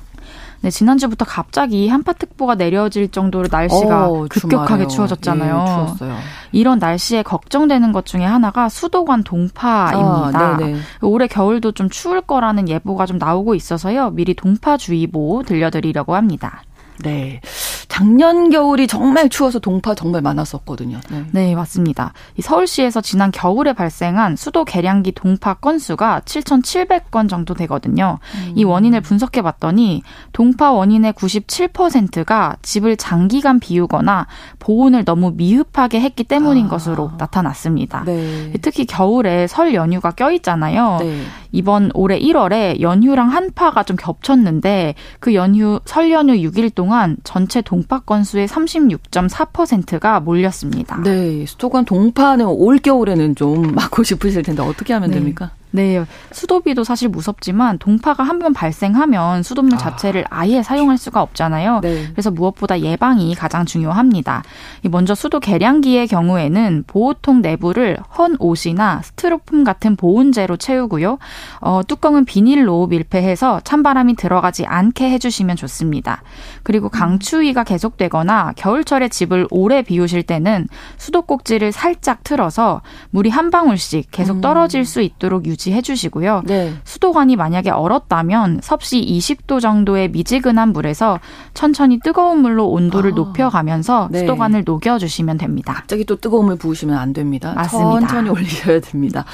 네, 0.62 0.70
지난주부터 0.70 1.24
갑자기 1.24 1.88
한파특보가 1.88 2.54
내려질 2.54 3.08
정도로 3.08 3.48
날씨가 3.50 4.08
어, 4.08 4.26
급격하게 4.30 4.86
추워졌잖아요. 4.86 5.60
예, 5.60 5.66
추웠어요. 5.66 6.16
이런 6.52 6.78
날씨에 6.78 7.24
걱정되는 7.24 7.90
것 7.90 8.06
중에 8.06 8.24
하나가 8.24 8.68
수도관 8.68 9.24
동파입니다. 9.24 10.38
아, 10.38 10.58
올해 11.00 11.26
겨울도 11.26 11.72
좀 11.72 11.90
추울 11.90 12.20
거라는 12.20 12.68
예보가 12.68 13.06
좀 13.06 13.18
나오고 13.18 13.56
있어서요. 13.56 14.10
미리 14.10 14.34
동파주의보 14.34 15.42
들려드리려고 15.46 16.14
합니다. 16.14 16.62
네. 17.02 17.40
작년 17.88 18.48
겨울이 18.48 18.86
정말 18.86 19.28
추워서 19.28 19.58
동파 19.58 19.94
정말 19.94 20.22
많았었거든요. 20.22 20.98
네, 21.10 21.24
네 21.32 21.54
맞습니다. 21.54 22.14
서울시에서 22.40 23.02
지난 23.02 23.30
겨울에 23.30 23.74
발생한 23.74 24.36
수도 24.36 24.64
계량기 24.64 25.12
동파 25.12 25.54
건수가 25.54 26.22
7,700건 26.24 27.28
정도 27.28 27.52
되거든요. 27.52 28.18
음. 28.34 28.52
이 28.56 28.64
원인을 28.64 29.02
분석해 29.02 29.42
봤더니 29.42 30.02
동파 30.32 30.72
원인의 30.72 31.12
97%가 31.12 32.56
집을 32.62 32.96
장기간 32.96 33.60
비우거나 33.60 34.26
보온을 34.58 35.04
너무 35.04 35.32
미흡하게 35.36 36.00
했기 36.00 36.24
때문인 36.24 36.66
아. 36.66 36.68
것으로 36.70 37.12
나타났습니다. 37.18 38.04
네. 38.04 38.52
특히 38.62 38.86
겨울에 38.86 39.46
설 39.46 39.74
연휴가 39.74 40.12
껴 40.12 40.30
있잖아요. 40.32 40.96
네. 41.00 41.22
이번 41.52 41.90
올해 41.94 42.18
1월에 42.18 42.80
연휴랑 42.80 43.28
한파가 43.28 43.84
좀 43.84 43.96
겹쳤는데 43.96 44.94
그 45.20 45.34
연휴 45.34 45.80
설 45.84 46.10
연휴 46.10 46.32
6일 46.34 46.74
동안 46.74 47.16
전체 47.24 47.60
동파 47.60 48.00
건수의 48.00 48.48
36.4%가 48.48 50.20
몰렸습니다. 50.20 51.00
네, 51.02 51.44
수도관 51.46 51.84
동파는 51.84 52.46
올 52.46 52.78
겨울에는 52.78 53.36
좀 53.36 53.74
막고 53.74 54.02
싶으실 54.02 54.42
텐데 54.42 54.62
어떻게 54.62 54.92
하면 54.94 55.10
네. 55.10 55.16
됩니까? 55.16 55.52
네, 55.72 56.04
수도비도 56.32 56.84
사실 56.84 57.08
무섭지만 57.08 57.78
동파가 57.78 58.22
한 58.22 58.42
번 58.42 58.52
발생하면 58.52 59.44
수돗물 59.44 59.74
아. 59.74 59.78
자체를 59.78 60.24
아예 60.28 60.64
사용할 60.64 60.98
수가 60.98 61.22
없잖아요. 61.22 61.78
네. 61.80 62.08
그래서 62.10 62.32
무엇보다 62.32 62.80
예방이 62.80 63.34
가장 63.36 63.64
중요합니다. 63.66 64.42
먼저 64.90 65.14
수도 65.14 65.38
계량기의 65.38 66.08
경우에는 66.08 66.82
보호통 66.88 67.40
내부를 67.40 67.98
헌 68.18 68.34
옷이나 68.40 69.00
스티로폼 69.04 69.62
같은 69.62 69.94
보온재로 69.94 70.56
채우고요. 70.56 71.18
어, 71.60 71.82
뚜껑은 71.86 72.24
비닐로 72.24 72.88
밀폐해서 72.88 73.60
찬바람이 73.60 74.16
들어가지 74.16 74.66
않게 74.66 75.08
해주시면 75.10 75.54
좋습니다. 75.54 76.22
그리고 76.64 76.88
강추위가 76.88 77.62
계속되거나 77.62 78.54
겨울철에 78.56 79.08
집을 79.08 79.46
오래 79.50 79.82
비우실 79.82 80.24
때는 80.24 80.66
수도꼭지를 80.96 81.70
살짝 81.70 82.24
틀어서 82.24 82.82
물이 83.10 83.30
한 83.30 83.50
방울씩 83.50 84.10
계속 84.10 84.38
음. 84.38 84.40
떨어질 84.40 84.84
수 84.84 85.00
있도록 85.00 85.46
유지 85.46 85.61
유지해 85.62 85.80
주시고요. 85.80 86.42
네. 86.44 86.72
수도관이 86.84 87.36
만약에 87.36 87.70
얼었다면 87.70 88.60
섭씨 88.62 89.00
20도 89.00 89.60
정도의 89.60 90.10
미지근한 90.10 90.72
물에서 90.72 91.20
천천히 91.54 92.00
뜨거운 92.00 92.40
물로 92.40 92.68
온도를 92.68 93.12
아. 93.12 93.14
높여가면서 93.14 94.08
네. 94.10 94.20
수도관을 94.20 94.64
녹여주시면 94.64 95.38
됩니다. 95.38 95.74
갑자기 95.74 96.04
또 96.04 96.16
뜨거운 96.16 96.46
물 96.46 96.56
부으시면 96.56 96.96
안 96.96 97.12
됩니다. 97.12 97.52
맞습니다. 97.54 98.00
천천히 98.00 98.30
올리셔야 98.30 98.80
됩니다. 98.80 99.24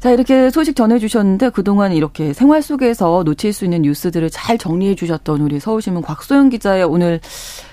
자 0.00 0.10
이렇게 0.10 0.50
소식 0.50 0.74
전해주셨는데 0.76 1.50
그동안 1.50 1.92
이렇게 1.92 2.32
생활 2.32 2.62
속에서 2.62 3.22
놓칠 3.24 3.52
수 3.52 3.64
있는 3.64 3.82
뉴스들을 3.82 4.30
잘 4.30 4.56
정리해 4.56 4.94
주셨던 4.94 5.40
우리 5.40 5.60
서울신문 5.60 6.02
곽소영 6.02 6.48
기자의 6.48 6.84
오늘 6.84 7.20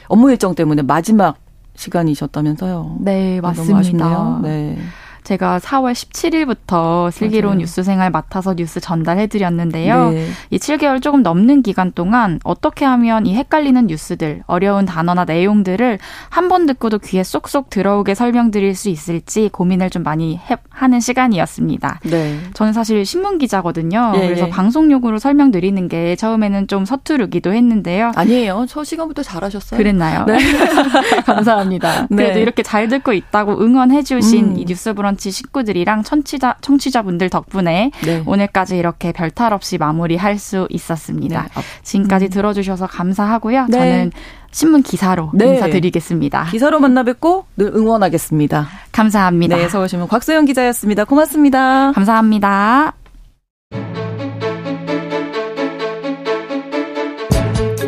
업무 0.08 0.30
일정 0.30 0.56
때문에 0.56 0.82
마지막 0.82 1.38
시간이셨다면서요. 1.76 2.98
네, 3.00 3.42
맞습니다. 3.42 4.40
네. 4.44 4.78
제가 5.24 5.60
4월 5.60 5.94
17일부터 5.94 7.12
슬기로운 7.12 7.58
뉴스 7.60 7.84
생활 7.84 8.10
맡아서 8.12 8.54
뉴스 8.54 8.80
전달해 8.80 9.28
드렸는데요. 9.28 10.12
네. 10.12 10.28
이 10.50 10.58
7개월 10.58 11.02
조금 11.02 11.24
넘는 11.24 11.62
기간 11.62 11.92
동안 11.92 12.40
어떻게 12.44 12.86
하면 12.86 13.26
이 13.26 13.36
헷갈리는 13.36 13.88
뉴스들, 13.88 14.44
어려운 14.48 14.86
단어나 14.86 15.26
내용들을 15.26 16.00
한 16.30 16.44
번 16.44 16.66
듣고도 16.66 17.00
귀에 17.00 17.24
쏙쏙 17.24 17.70
들어오게 17.70 18.16
설명드릴 18.16 18.76
수 18.76 18.90
있을지 18.90 19.50
고민을 19.52 19.90
좀 19.90 20.04
많이 20.04 20.38
해, 20.38 20.58
하는 20.70 21.00
시간이었습니다. 21.00 22.02
네. 22.04 22.38
저는 22.54 22.74
사실 22.74 23.06
신문 23.06 23.38
기자거든요. 23.38 24.12
네. 24.14 24.28
그래서 24.28 24.48
방송용으로 24.50 25.20
설명드리는 25.20 25.88
게 25.88 26.16
처음에는 26.18 26.68
좀 26.68 26.84
서투르기도 26.86 27.54
했는데요. 27.54 28.12
아니에요. 28.16 28.66
첫 28.68 28.84
시간부터 28.84 29.24
잘하셨어요. 29.24 29.78
그랬나요? 29.78 30.26
네. 30.26 30.38
감사합니다. 31.26 32.08
네. 32.10 32.16
그래도 32.16 32.40
이렇게 32.40 32.62
잘 32.64 32.88
듣고 32.88 33.14
있다고 33.14 33.62
응원해 33.62 34.04
주신 34.04 34.52
음. 34.52 34.58
이 34.58 34.66
뉴스 34.66 34.94
브런 34.94 35.13
브런치 35.14 35.32
식구들이랑 35.32 36.04
청취자, 36.04 36.58
청취자분들 36.62 37.30
덕분에 37.30 37.92
네. 38.04 38.24
오늘까지 38.26 38.78
이렇게 38.78 39.12
별탈 39.12 39.54
없이 39.54 39.78
마무리할 39.78 40.38
수 40.38 40.68
있었습니다. 40.70 41.44
네. 41.44 41.48
어, 41.60 41.64
지금까지 41.84 42.26
음. 42.26 42.30
들어주셔서 42.30 42.88
감사하고요. 42.88 43.68
네. 43.70 43.78
저는 43.78 44.12
신문 44.52 44.84
기사로 44.84 45.32
네. 45.34 45.56
인사드리겠습니다. 45.56 46.46
기사로 46.52 46.80
만나 46.80 47.04
뵙고 47.04 47.46
늘 47.58 47.68
응원하겠습니다. 47.76 48.68
감사합니다. 48.92 49.56
네, 49.58 49.70
서울신문 49.70 50.08
곽소영 50.08 50.46
기자였습니다. 50.46 51.06
고맙습니다. 51.06 51.92
감사합니다. 51.94 52.94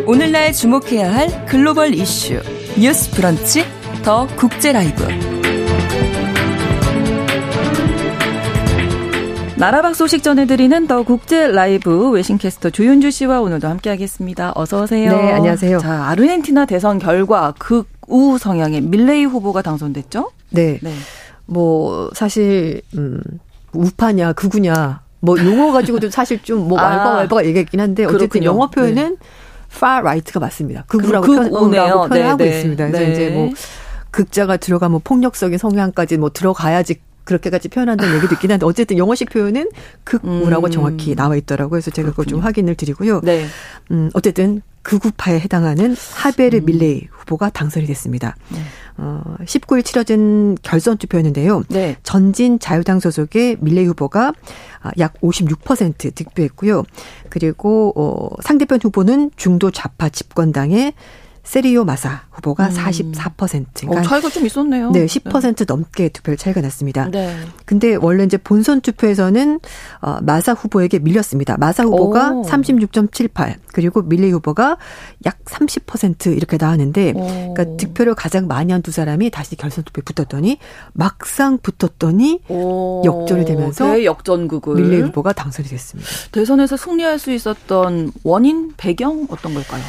오늘날 0.08 0.54
주목해야 0.54 1.14
할 1.14 1.46
글로벌 1.46 1.96
이슈 1.96 2.40
뉴스 2.78 3.10
브런치 3.12 3.64
더 4.04 4.28
국제 4.36 4.72
라이브. 4.72 5.35
나라 9.58 9.77
밖 9.77 9.96
소식 9.95 10.22
전해드리는 10.22 10.86
더 10.88 11.03
국제 11.03 11.47
라이브 11.47 12.10
외신캐스터 12.10 12.72
조윤주 12.72 13.10
씨와 13.10 13.39
오늘도 13.39 13.70
함께하겠습니다. 13.70 14.51
어서 14.53 14.84
오세요. 14.84 15.12
네, 15.12 15.32
안녕하세요. 15.32 15.78
자, 15.80 16.08
아르헨티나 16.10 16.66
대선 16.66 16.99
결과 16.99 17.53
극우 17.58 18.38
성향의 18.38 18.82
밀레이 18.82 19.24
후보가 19.24 19.62
당선됐죠? 19.62 20.32
네. 20.49 20.80
네. 20.82 20.93
뭐 21.45 22.10
사실 22.14 22.82
음 22.97 23.22
우파냐 23.72 24.34
극우냐 24.34 25.01
뭐 25.22 25.38
용어 25.39 25.72
가지고도 25.72 26.10
사실 26.10 26.43
좀뭐 26.43 26.78
왈가왈부가 26.78 27.39
아, 27.41 27.45
얘기했긴 27.45 27.80
한데 27.80 28.03
어쨌든 28.03 28.28
그렇군요. 28.28 28.49
영어 28.49 28.70
표현은 28.70 29.18
네. 29.20 29.28
far 29.72 29.99
right가 29.99 30.41
맞습니다. 30.41 30.84
극우라고, 30.88 31.26
표현, 31.28 31.49
극우라고 31.49 32.10
표현하고 32.10 32.38
네, 32.43 32.49
네, 32.49 32.58
있습니다. 32.58 32.88
그래서 32.88 33.06
네. 33.06 33.12
이제 33.12 33.30
뭐 33.30 33.49
극자가 34.12 34.58
들어가면 34.58 34.91
뭐 34.91 35.01
폭력적인 35.01 35.58
성향까지 35.58 36.18
뭐 36.18 36.30
들어가야지 36.30 36.95
그렇게까지 37.26 37.70
표현한다는 37.70 38.16
얘기도 38.18 38.36
있긴 38.36 38.52
한데 38.52 38.66
어쨌든 38.66 38.98
영어식 38.98 39.30
표현은 39.30 39.70
극우라고 40.04 40.68
음. 40.68 40.72
정확히 40.72 41.16
나와 41.16 41.36
있더라고요. 41.36 41.72
그래서 41.72 41.92
제가 41.92 42.12
그걸 42.12 42.26
좀 42.26 42.40
확인을 42.40 42.76
드리고요. 42.76 43.22
네. 43.22 43.46
음, 43.92 44.10
어쨌든 44.14 44.62
극우파에 44.84 45.40
해당하는 45.40 45.96
하베르 46.14 46.60
음. 46.60 46.66
밀레이 46.66 47.08
후보가 47.12 47.50
당선이 47.50 47.88
됐습니다. 47.88 48.36
네. 48.50 48.60
어, 48.98 49.24
19일 49.44 49.84
치러진 49.84 50.56
결선 50.62 50.98
투표였는데요. 50.98 51.64
네. 51.70 51.98
전진 52.04 52.60
자유당 52.60 53.00
소속의 53.00 53.58
밀레이 53.60 53.86
후보가 53.88 54.34
아, 54.82 54.92
약56% 54.92 56.14
득표했고요. 56.14 56.84
그리고 57.30 57.94
어, 57.96 58.30
상대편 58.44 58.80
후보는 58.84 59.32
중도 59.36 59.72
좌파 59.72 60.08
집권당의 60.08 60.94
세리오 61.46 61.84
마사 61.86 62.24
후보가 62.32 62.68
음. 62.68 62.74
44%. 62.76 63.66
그러니까 63.82 64.00
어, 64.00 64.04
차이가 64.04 64.30
좀 64.30 64.46
있었네요. 64.46 64.91
네, 64.91 65.06
10% 65.06 65.56
네. 65.56 65.66
넘게 65.68 66.10
투표율 66.10 66.38
차이가 66.38 66.62
났습니다. 66.62 67.10
네. 67.10 67.36
근데 67.66 67.96
원래 67.96 68.24
이제 68.24 68.38
본선 68.38 68.82
투표에서는 68.82 69.60
어, 70.02 70.18
마사 70.22 70.54
후보에게 70.54 71.00
밀렸습니다. 71.00 71.58
마사 71.58 71.84
후보가 71.84 72.32
오. 72.32 72.41
36.78 72.43 73.56
그리고 73.74 74.02
밀리 74.02 74.32
후보가 74.32 74.78
약 75.26 75.43
30% 75.46 76.36
이렇게 76.36 76.58
나왔는데 76.60 77.14
오. 77.16 77.54
그러니까 77.54 77.78
득표를 77.78 78.16
가장 78.16 78.48
많이 78.48 78.72
한 78.72 78.86
두 78.86 78.91
사람이 78.91 79.32
다시 79.32 79.56
결선 79.56 79.84
투표에 79.84 80.04
붙었더니 80.04 80.60
막상 80.93 81.58
붙었더니 81.58 82.41
오. 82.50 83.02
역전이 83.04 83.46
되면서 83.46 84.04
역전극을 84.04 84.76
밀리 84.76 85.02
후보가 85.02 85.34
당선이 85.34 85.68
됐습니다. 85.70 86.08
대선에서 86.32 86.78
승리할 86.78 87.18
수 87.18 87.32
있었던 87.32 88.12
원인 88.24 88.74
배경 88.78 89.26
어떤 89.32 89.56
걸까요? 89.56 89.82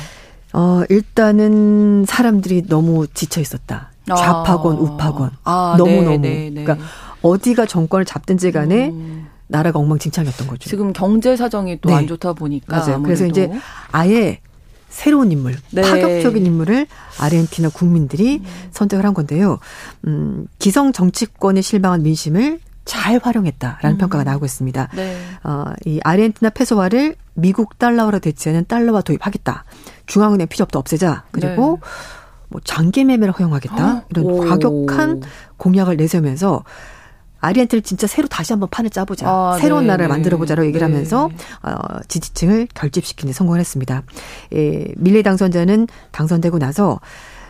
어, 0.57 0.83
일단은 0.89 2.07
사람들이 2.09 2.67
너무 2.67 3.07
지쳐 3.09 3.43
있었다. 3.43 3.91
좌파건, 4.07 4.77
아. 4.77 4.81
우파건. 4.81 5.31
아, 5.45 5.75
너무너무. 5.77 6.17
네, 6.17 6.17
네, 6.17 6.51
네. 6.51 6.65
그러니까 6.65 6.87
어디가 7.21 7.67
정권을 7.67 8.07
잡든지 8.07 8.53
간에 8.53 8.89
음. 8.89 9.27
나라가 9.49 9.79
엉망진창이었던 9.81 10.47
거죠. 10.47 10.71
지금 10.71 10.95
경제 10.95 11.37
사정이 11.37 11.83
또안 11.83 12.03
네. 12.03 12.07
좋다 12.07 12.33
보니까. 12.33 12.75
맞아요. 12.75 12.95
아무래도. 12.95 13.03
그래서 13.03 13.27
이제 13.27 13.53
아예 13.93 14.41
새로운 14.89 15.31
인물, 15.31 15.57
네. 15.73 15.83
파격적인 15.83 16.47
인물을 16.47 16.87
아르헨티나 17.21 17.69
국민들이 17.69 18.39
음. 18.39 18.45
선택을 18.71 19.05
한 19.05 19.13
건데요. 19.13 19.59
음, 20.07 20.47
기성 20.59 20.93
정치권에 20.93 21.61
실망한 21.61 22.03
민심을 22.03 22.61
잘 22.87 23.21
활용했다라는 23.23 23.97
음. 23.97 23.99
평가가 23.99 24.25
나오고 24.25 24.47
있습니다. 24.47 24.89
네. 24.95 25.19
어, 25.45 25.65
이 25.85 26.01
아르헨티나 26.03 26.51
페소화를 26.51 27.17
미국 27.35 27.79
달러로 27.79 28.21
대체하는 28.21 28.65
달러화 28.67 29.03
도입하겠다. 29.03 29.65
중앙은행 30.07 30.47
필요없도 30.47 30.79
없애자. 30.79 31.25
그리고 31.33 31.81
네. 31.83 31.89
뭐 32.49 32.61
장기 32.65 33.05
매매를 33.05 33.35
허용하겠다. 33.35 34.07
이런 34.09 34.25
오. 34.25 34.41
과격한 34.47 35.23
공약을 35.59 35.97
내세우면서 35.97 36.65
아르헨티나를 37.41 37.83
진짜 37.83 38.07
새로 38.07 38.29
다시 38.29 38.53
한번 38.53 38.69
판을 38.71 38.91
짜보자. 38.91 39.29
아, 39.29 39.59
새로운 39.61 39.83
네, 39.83 39.89
나라를 39.89 40.07
네. 40.07 40.09
만들어보자로 40.15 40.65
얘기를 40.67 40.87
네. 40.87 40.93
하면서 40.93 41.29
어, 41.63 42.01
지지층을 42.09 42.69
결집시키는 42.73 43.33
데 43.33 43.37
성공을 43.37 43.61
했습니다. 43.61 44.05
예, 44.55 44.87
밀레 44.97 45.23
당선자는 45.23 45.89
당선되고 46.13 46.59
나서 46.59 47.01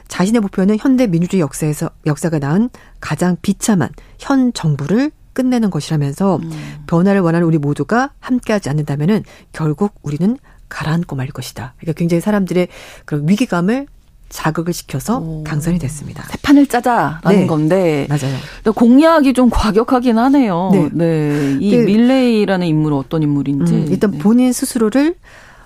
자신의 0.09 0.41
목표는 0.41 0.79
현대 0.81 1.07
민주주의 1.07 1.41
역사에서 1.41 1.91
역사가 2.07 2.39
낳은 2.39 2.71
가장 3.01 3.37
비참한 3.43 3.91
현 4.19 4.53
정부를 4.53 5.11
끝내는 5.37 5.69
것이라면서 5.69 6.37
음. 6.37 6.51
변화를 6.87 7.21
원하는 7.21 7.47
우리 7.47 7.59
모두가 7.59 8.11
함께하지 8.21 8.71
않는다면은 8.71 9.23
결국 9.53 9.93
우리는 10.03 10.39
가라앉고 10.71 11.15
말 11.15 11.29
것이다. 11.29 11.75
그러니까 11.77 11.99
굉장히 11.99 12.23
사람들의 12.23 12.69
그런 13.05 13.29
위기감을 13.29 13.87
자극을 14.31 14.73
시켜서 14.73 15.19
오. 15.19 15.45
당선이 15.47 15.79
됐습니다. 15.79 16.25
새 16.25 16.39
판을 16.43 16.67
짜자라는 16.67 17.41
네. 17.41 17.47
건데 17.47 18.07
맞아요. 18.09 18.35
공약이 18.75 19.35
좀 19.35 19.51
과격하긴 19.51 20.19
하네요. 20.19 20.71
네, 20.73 20.89
네. 20.93 21.59
이 21.61 21.71
네. 21.71 21.85
밀레이라는 21.85 22.67
인물은 22.67 22.97
어떤 22.97 23.23
인물인지 23.23 23.75
음, 23.75 23.87
일단 23.89 24.13
네. 24.13 24.19
본인 24.19 24.53
스스로를 24.53 25.15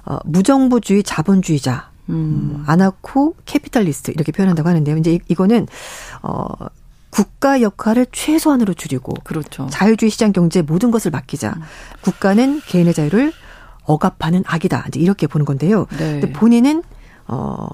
어, 0.04 0.18
무정부주의 0.24 1.04
자본주의자, 1.04 1.90
음. 2.10 2.64
anarcho-capitalist 2.66 4.10
이렇게 4.10 4.32
표현한다고 4.32 4.68
하는데요. 4.68 4.96
이제 4.96 5.18
이거는 5.28 5.66
어 6.22 6.44
국가 7.10 7.60
역할을 7.60 8.06
최소한으로 8.12 8.74
줄이고 8.74 9.14
그렇죠. 9.24 9.66
자유주의 9.70 10.10
시장 10.10 10.32
경제에 10.32 10.62
모든 10.62 10.90
것을 10.90 11.10
맡기자. 11.10 11.54
음. 11.56 11.62
국가는 12.02 12.60
개인의 12.66 12.94
자유를 12.94 13.32
억압하는 13.84 14.44
악이다. 14.46 14.86
이제 14.88 15.00
이렇게 15.00 15.26
보는 15.26 15.44
건데요. 15.44 15.86
네. 15.98 16.20
근데 16.20 16.32
본인은 16.32 16.82
어 17.26 17.66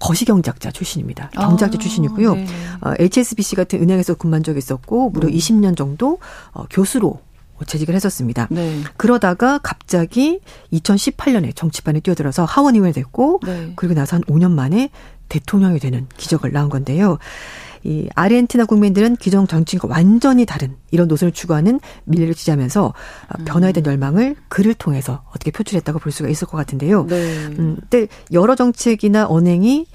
거시경제학자 0.00 0.70
출신입니다. 0.70 1.30
경제학자 1.30 1.76
아, 1.76 1.78
출신이고요. 1.78 2.34
네. 2.34 2.46
어, 2.82 2.92
HSBC 2.98 3.56
같은 3.56 3.82
은행에서 3.82 4.14
근무한 4.14 4.42
적이 4.42 4.58
있었고 4.58 5.10
무려 5.10 5.28
음. 5.28 5.32
20년 5.32 5.76
정도 5.76 6.18
어, 6.52 6.64
교수로 6.70 7.20
재직을 7.66 7.94
했었습니다. 7.94 8.46
네. 8.50 8.82
그러다가 8.96 9.58
갑자기 9.58 10.40
2018년에 10.72 11.54
정치판에 11.56 12.00
뛰어들어서 12.00 12.44
하원 12.44 12.76
의원이 12.76 12.92
됐고 12.92 13.40
네. 13.44 13.72
그리고 13.74 13.94
나서 13.94 14.16
한 14.16 14.22
5년 14.24 14.52
만에 14.52 14.90
대통령이 15.28 15.80
되는 15.80 16.06
기적을 16.16 16.52
낳은 16.52 16.68
건데요. 16.68 17.18
이 17.84 18.08
아르헨티나 18.14 18.64
국민들은 18.64 19.16
기존 19.16 19.46
정치인과 19.46 19.88
완전히 19.88 20.46
다른 20.46 20.76
이런 20.90 21.08
노선을 21.08 21.32
추구하는 21.32 21.80
밀레를 22.04 22.34
지지하면서 22.34 22.94
음. 23.38 23.44
변화에 23.44 23.72
대한 23.72 23.86
열망을 23.86 24.36
글을 24.48 24.74
통해서 24.74 25.22
어떻게 25.30 25.50
표출했다고 25.50 25.98
볼 25.98 26.12
수가 26.12 26.28
있을 26.28 26.46
것 26.46 26.56
같은데요. 26.56 27.06
네. 27.06 27.16
음, 27.58 27.76
근데 27.88 28.08
여러 28.32 28.54
정책이나 28.54 29.26
언행이 29.28 29.86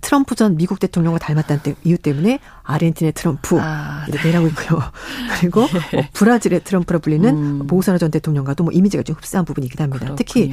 트럼프 0.00 0.34
전 0.34 0.56
미국 0.56 0.80
대통령과 0.80 1.18
닮았다는 1.18 1.76
이유 1.84 1.98
때문에 1.98 2.38
아르헨티나의 2.62 3.12
트럼프 3.12 3.58
아, 3.60 4.06
이렇게 4.08 4.30
네. 4.30 4.34
하고 4.34 4.46
있고요. 4.48 4.80
그리고 5.38 5.60
뭐 5.92 6.02
브라질의 6.12 6.64
트럼프라 6.64 6.98
불리는 6.98 7.28
음. 7.28 7.66
보우사나 7.66 7.98
전 7.98 8.10
대통령과도 8.10 8.64
뭐 8.64 8.72
이미지가 8.72 9.02
좀 9.02 9.16
흡사한 9.16 9.44
부분이 9.44 9.66
있긴 9.66 9.80
합니다. 9.82 10.06
그렇군요. 10.06 10.16
특히 10.16 10.52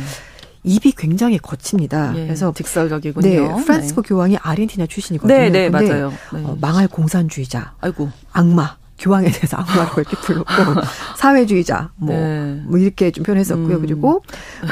입이 0.64 0.94
굉장히 0.94 1.38
거칩니다. 1.38 2.14
예, 2.16 2.26
그래서 2.26 2.54
직설적이군요. 2.54 3.28
네, 3.28 3.64
프란스코 3.64 4.02
네. 4.02 4.08
교황이 4.08 4.38
아르헨티나 4.38 4.88
출신이거든요. 4.88 5.38
네, 5.38 5.50
네, 5.50 5.70
맞아요. 5.70 6.14
네. 6.34 6.44
어, 6.44 6.58
망할 6.60 6.88
공산주의자. 6.88 7.74
아이고. 7.82 8.10
악마. 8.32 8.78
교황에 9.04 9.30
대해서 9.30 9.58
악마라고 9.58 10.00
이렇게 10.00 10.16
불렀고 10.18 10.82
사회주의자 11.18 11.92
뭐, 11.98 12.16
네. 12.16 12.62
뭐 12.66 12.80
이렇게 12.80 13.12
좀 13.12 13.26
표현했었고요. 13.26 13.76
음. 13.76 13.82
그리고 13.82 14.24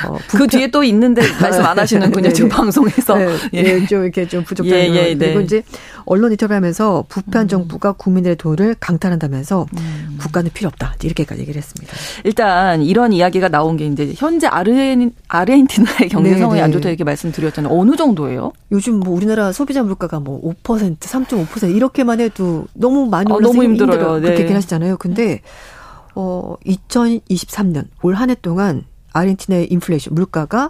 어, 0.08 0.18
그 0.30 0.48
뒤에 0.48 0.72
또 0.72 0.84
있는데 0.84 1.22
말씀 1.42 1.66
안 1.66 1.78
하시는군요. 1.78 2.24
네, 2.30 2.34
지금 2.34 2.50
네. 2.50 2.56
방송에서 2.56 3.18
네, 3.18 3.38
예. 3.54 3.64
네, 3.64 3.86
좀 3.86 4.04
이렇게 4.04 4.28
좀 4.28 4.44
부족한 4.46 4.72
예, 4.72 4.86
예, 4.86 5.16
그리고 5.16 5.40
네. 5.40 5.46
이제 5.46 5.64
언론 6.06 6.32
인터뷰하면서 6.32 7.06
부패한 7.10 7.46
음. 7.46 7.48
정부가 7.50 7.92
국민들의 7.92 8.38
돈을 8.38 8.76
강탈한다면서 8.80 9.66
음. 9.78 10.18
국가는 10.22 10.50
필요 10.54 10.70
없다 10.70 10.96
이렇게까지 11.04 11.42
얘기를 11.42 11.58
했습니다. 11.60 11.94
일단 12.24 12.82
이런 12.84 13.12
이야기가 13.12 13.50
나온 13.50 13.76
게 13.76 13.86
이제 13.86 14.14
현재 14.16 14.48
아르헨 14.48 15.12
아르헨티나의 15.28 16.10
경제 16.10 16.38
상황이 16.38 16.62
안 16.62 16.72
좋다 16.72 16.88
이렇게 16.88 17.04
말씀드렸잖아요. 17.04 17.74
어느 17.74 17.98
정도예요? 17.98 18.54
요즘 18.72 19.02
뭐 19.02 19.14
우리나라 19.14 19.52
소비자 19.52 19.84
물가가 19.84 20.22
뭐 20.22 20.42
5% 20.64 20.98
3.5% 21.00 21.76
이렇게만 21.76 22.22
해도 22.22 22.66
너무 22.74 23.08
많이 23.08 23.32
올라서 23.32 23.50
어, 23.50 23.52
너무 23.52 23.64
힘들어요. 23.64 23.92
힘들어요. 23.94 24.21
네. 24.22 24.28
그렇게 24.28 24.44
얘기 24.44 24.54
하시잖아요. 24.54 24.98
근데 24.98 25.42
어 26.16 26.56
2023년 26.66 27.88
올 28.04 28.16
한 28.16 28.30
해 28.30 28.36
동안 28.36 28.84
아르헨티나의 29.14 29.68
인플레이션 29.72 30.14
물가가 30.16 30.70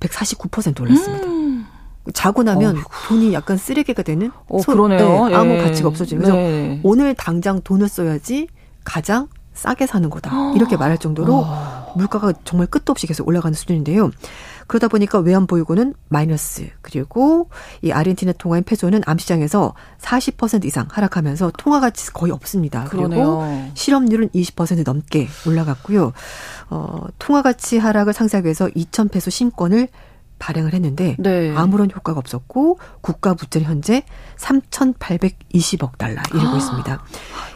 149% 0.00 0.80
올랐습니다. 0.80 1.26
음. 1.26 1.66
자고 2.14 2.42
나면 2.44 2.76
어이구. 2.76 2.88
돈이 3.08 3.32
약간 3.32 3.56
쓰레기가 3.56 4.02
되는 4.02 4.30
어, 4.48 4.58
소, 4.60 4.72
그러네요. 4.72 5.28
네, 5.28 5.34
아무 5.34 5.52
예. 5.54 5.58
가치가 5.62 5.88
없어지는 5.88 6.22
그래서 6.22 6.36
네. 6.36 6.80
오늘 6.84 7.14
당장 7.14 7.60
돈을 7.62 7.88
써야지 7.88 8.46
가장 8.84 9.28
싸게 9.54 9.86
사는 9.86 10.08
거다. 10.10 10.52
이렇게 10.54 10.76
말할 10.76 10.98
정도로 10.98 11.34
어. 11.46 11.92
물가가 11.96 12.32
정말 12.44 12.66
끝도 12.68 12.90
없이 12.92 13.06
계속 13.06 13.26
올라가는 13.26 13.54
수준인데요. 13.54 14.10
그러다 14.66 14.88
보니까 14.88 15.18
외환 15.20 15.46
보유고는 15.46 15.94
마이너스 16.08 16.68
그리고 16.82 17.48
이 17.82 17.92
아르헨티나 17.92 18.32
통화인 18.32 18.64
페소는 18.64 19.02
암시장에서 19.06 19.74
40% 20.00 20.64
이상 20.64 20.86
하락하면서 20.90 21.52
통화 21.56 21.80
가치 21.80 22.12
거의 22.12 22.32
없습니다. 22.32 22.84
그러네요. 22.84 23.08
그리고 23.08 23.70
실업률은 23.74 24.30
20% 24.30 24.84
넘게 24.84 25.28
올라갔고요. 25.46 26.12
어, 26.70 27.04
통화 27.18 27.42
가치 27.42 27.78
하락을 27.78 28.12
상쇄하기 28.12 28.46
위해서 28.46 28.68
2천 28.68 29.10
페소 29.10 29.30
신권을 29.30 29.88
발행을 30.38 30.74
했는데 30.74 31.16
네. 31.18 31.54
아무런 31.56 31.90
효과가 31.90 32.18
없었고 32.18 32.78
국가 33.00 33.34
부채는 33.34 33.66
현재 33.66 34.02
3,820억 34.36 35.98
달러 35.98 36.20
이르고 36.34 36.54
아. 36.54 36.56
있습니다. 36.56 37.02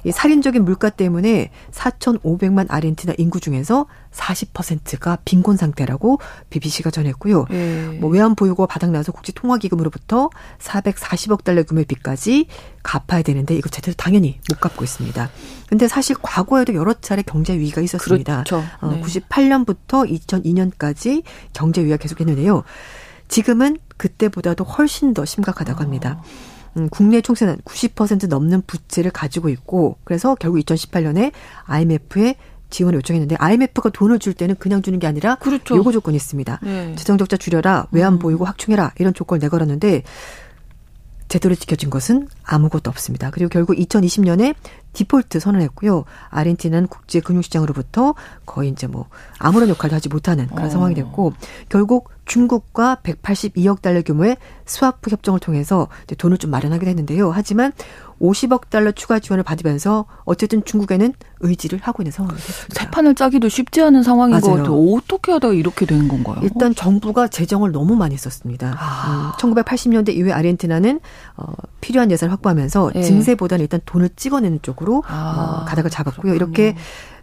이 0.05 0.13
살인적인 0.13 0.65
물가 0.65 0.89
때문에 0.89 1.51
4,500만 1.73 2.67
아르헨티나 2.71 3.15
인구 3.19 3.39
중에서 3.41 3.87
40%가 4.13 5.19
빈곤 5.25 5.57
상태라고 5.57 6.19
BBC가 6.49 6.91
전했고요. 6.91 7.47
네. 7.51 7.99
뭐 8.01 8.11
외환 8.11 8.35
보유고 8.35 8.67
바닥나서 8.67 9.13
국제 9.13 9.33
통화 9.33 9.59
기금으로부터 9.59 10.31
440억 10.59 11.45
달러 11.45 11.63
규모의 11.63 11.85
빚까지 11.85 12.47
갚아야 12.83 13.23
되는데 13.23 13.55
이거 13.55 13.69
제대로 13.69 13.95
당연히 13.95 14.41
못 14.49 14.59
갚고 14.61 14.85
있습니다. 14.85 15.31
근데 15.71 15.87
사실 15.87 16.17
과거에도 16.21 16.75
여러 16.75 16.93
차례 16.95 17.23
경제 17.23 17.57
위기가 17.57 17.81
있었습니다. 17.81 18.43
그렇죠. 18.43 18.65
어, 18.81 18.91
네. 18.91 19.01
98년부터 19.01 20.05
2002년까지 20.27 21.23
경제 21.53 21.81
위기가 21.81 21.97
계속했는데요. 21.97 22.65
지금은 23.29 23.79
그때보다도 23.97 24.65
훨씬 24.65 25.15
더 25.15 25.25
심각하다고 25.25 25.81
합니다. 25.81 26.21
음, 26.77 26.89
국내 26.91 27.21
총세는 27.21 27.59
90% 27.65 28.27
넘는 28.27 28.63
부채를 28.67 29.13
가지고 29.13 29.49
있고 29.49 29.97
그래서 30.03 30.35
결국 30.35 30.59
2018년에 30.59 31.31
IMF에 31.67 32.35
지원을 32.71 32.97
요청했는데 32.99 33.37
IMF가 33.39 33.91
돈을 33.91 34.19
줄 34.19 34.35
때는 34.35 34.57
그냥 34.57 34.83
주는 34.83 34.99
게 34.99 35.07
아니라 35.07 35.37
그렇죠. 35.37 35.77
요구 35.77 35.93
조건이 35.93 36.17
있습니다. 36.17 36.61
네. 36.63 36.95
재정 36.97 37.17
적자 37.17 37.37
줄여라, 37.37 37.87
외환 37.93 38.15
음. 38.15 38.19
보이고 38.19 38.45
확충해라 38.45 38.93
이런 38.99 39.15
조건을 39.15 39.39
내걸었는데 39.41 40.03
제대로 41.31 41.55
지켜진 41.55 41.91
것은 41.91 42.29
아무것도 42.43 42.91
없습니다. 42.91 43.31
그리고 43.31 43.49
결국 43.49 43.77
2020년에 43.77 44.57
디폴트 44.93 45.39
선언했고요. 45.39 46.05
아르헨티나는 46.29 46.89
국제 46.89 47.21
금융시장으로부터 47.21 48.15
거의 48.45 48.71
이제 48.71 48.89
뭐 48.89 49.07
아무런 49.39 49.69
역할도 49.69 49.95
하지 49.95 50.09
못하는 50.09 50.49
그런 50.49 50.67
어. 50.67 50.71
상황이 50.71 50.95
됐고 50.97 51.33
결국 51.69 52.11
중국과 52.31 52.99
182억 53.03 53.83
달러 53.83 54.03
규모의 54.03 54.37
스와프 54.65 55.11
협정을 55.11 55.41
통해서 55.41 55.89
돈을 56.17 56.39
좀 56.39 56.53
마련하게 56.53 56.87
됐는데요. 56.87 57.33
하지만 57.33 57.73
50억 58.21 58.71
달러 58.71 58.93
추가 58.93 59.19
지원을 59.19 59.43
받으면서 59.43 60.05
어쨌든 60.25 60.65
중국에는 60.65 61.13
의지를 61.41 61.81
하고 61.83 62.03
있는 62.03 62.13
상황이 62.13 62.37
됐습니다. 62.37 62.81
새 62.81 62.89
판을 62.91 63.17
짜기도 63.17 63.49
쉽지 63.49 63.83
않은 63.83 64.05
상황인 64.05 64.39
맞아요. 64.39 64.43
것 64.43 64.57
같아요. 64.59 64.95
어떻게 64.95 65.33
하다가 65.33 65.55
이렇게 65.55 65.87
된 65.87 66.07
건가요? 66.07 66.39
일단 66.43 66.73
정부가 66.73 67.27
재정을 67.27 67.73
너무 67.73 67.97
많이 67.97 68.17
썼습니다. 68.17 68.77
아. 68.79 69.35
음, 69.35 69.53
1980년대 69.53 70.15
이후에 70.15 70.31
아르헨티나는 70.31 71.01
어, 71.37 71.53
필요한 71.81 72.13
예산을 72.13 72.33
확보하면서 72.35 72.93
네. 72.95 73.03
증세보다는 73.03 73.65
일단 73.65 73.81
돈을 73.85 74.11
찍어내는 74.15 74.61
쪽으로 74.63 75.03
아. 75.09 75.63
어, 75.63 75.65
가닥을 75.65 75.91
잡았고요. 75.91 76.35
이렇게 76.35 76.77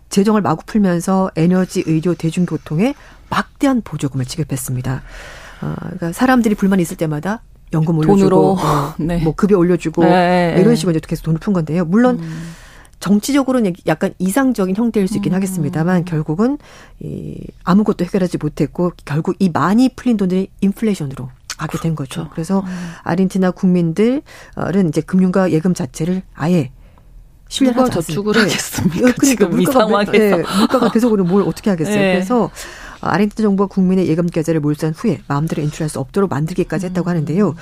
재정을 0.10 0.42
마구 0.42 0.64
풀면서 0.66 1.32
에너지, 1.36 1.84
의료, 1.86 2.14
대중교통에 2.14 2.96
막대한 3.30 3.82
보조금을 3.82 4.26
지급했습니다. 4.26 5.04
어, 5.62 5.76
그러니까 5.80 6.14
사람들이 6.14 6.56
불만이 6.56 6.82
있을 6.82 6.98
때마다 6.98 7.42
연금 7.74 7.98
올려주고 7.98 8.18
돈으로 8.18 8.58
어, 8.60 8.94
네. 9.00 9.18
뭐 9.18 9.36
급여 9.36 9.58
올려주고 9.58 10.04
네. 10.04 10.56
이런 10.60 10.76
식으로 10.76 10.96
이제 10.96 11.06
계속 11.06 11.24
돈을 11.24 11.40
푼 11.40 11.54
건데요. 11.54 11.86
물론 11.86 12.20
음. 12.20 12.54
정치적으로는 13.00 13.74
약간 13.86 14.14
이상적인 14.18 14.76
형태일 14.76 15.08
수 15.08 15.18
있긴 15.18 15.34
음. 15.34 15.36
하겠습니다만 15.36 16.06
결국은 16.06 16.58
이 17.00 17.38
아무것도 17.64 18.06
해결하지 18.06 18.38
못했고 18.38 18.92
결국 19.06 19.36
이 19.40 19.50
많이 19.50 19.90
풀린 19.90 20.18
돈들이 20.18 20.50
인플레이션으로 20.62 21.30
가게 21.58 21.78
된 21.80 21.96
거죠. 21.96 22.22
그렇죠. 22.22 22.30
그래서 22.34 22.60
음. 22.62 22.92
아르헨티나 23.04 23.52
국민들은 23.52 24.22
이제 24.88 25.02
금융과 25.02 25.52
예금 25.52 25.74
자체를 25.74 26.22
아예 26.34 26.72
신뢰가 27.50 27.90
저축을 27.90 28.38
하겠습니까? 28.38 28.98
그러니까 28.98 29.26
지금 29.26 29.50
물가가, 29.52 29.80
이 29.80 30.06
상황에서 30.06 30.12
네, 30.12 30.44
물가가 30.58 30.92
계속 30.92 31.12
오르면 31.12 31.32
뭘 31.32 31.44
어떻게 31.44 31.70
하겠어요? 31.70 31.96
네. 31.96 32.14
그래서 32.14 32.52
아르헨티나 33.02 33.48
정부가 33.48 33.68
국민의 33.68 34.08
예금 34.08 34.28
계좌를 34.28 34.60
몰수한 34.60 34.94
후에 34.94 35.22
마음대로 35.28 35.62
인출할 35.64 35.90
수 35.90 36.00
없도록 36.00 36.30
만들기까지 36.30 36.88
했다고 36.88 37.10
하는데요. 37.10 37.56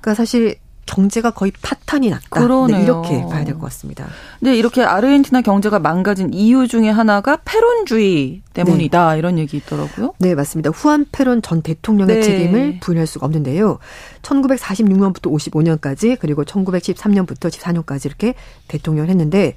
그러니까 0.00 0.14
사실 0.14 0.56
경제가 0.86 1.30
거의 1.30 1.52
파탄이 1.62 2.10
났다. 2.10 2.40
네, 2.78 2.82
이렇게 2.82 3.22
봐야 3.26 3.44
될 3.44 3.54
것 3.54 3.62
같습니다. 3.66 4.06
네, 4.40 4.56
이렇게 4.56 4.82
아르헨티나 4.82 5.42
경제가 5.42 5.78
망가진 5.78 6.32
이유 6.34 6.66
중에 6.66 6.90
하나가 6.90 7.36
페론주의 7.44 8.42
때문이다. 8.52 9.12
네. 9.12 9.18
이런 9.18 9.38
얘기 9.38 9.56
있더라고요. 9.58 10.14
네, 10.18 10.34
맞습니다. 10.34 10.70
후안 10.70 11.06
페론 11.12 11.40
전 11.42 11.62
대통령의 11.62 12.16
네. 12.16 12.22
책임을 12.22 12.80
부인할 12.80 13.06
수가 13.06 13.26
없는데요. 13.26 13.78
1946년부터 14.22 15.32
55년까지 15.32 16.16
그리고 16.20 16.44
1913년부터 16.44 17.48
14년까지 17.50 18.06
이렇게 18.06 18.34
대통령을 18.68 19.08
했는데 19.10 19.54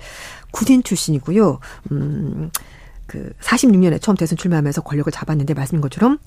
군인 0.51 0.83
출신이고요. 0.83 1.59
음, 1.91 2.51
그 3.07 3.31
46년에 3.41 4.01
처음 4.01 4.15
대선 4.15 4.37
출마하면서 4.37 4.81
권력을 4.81 5.11
잡았는데 5.11 5.53
말씀인 5.53 5.81
것처럼 5.81 6.17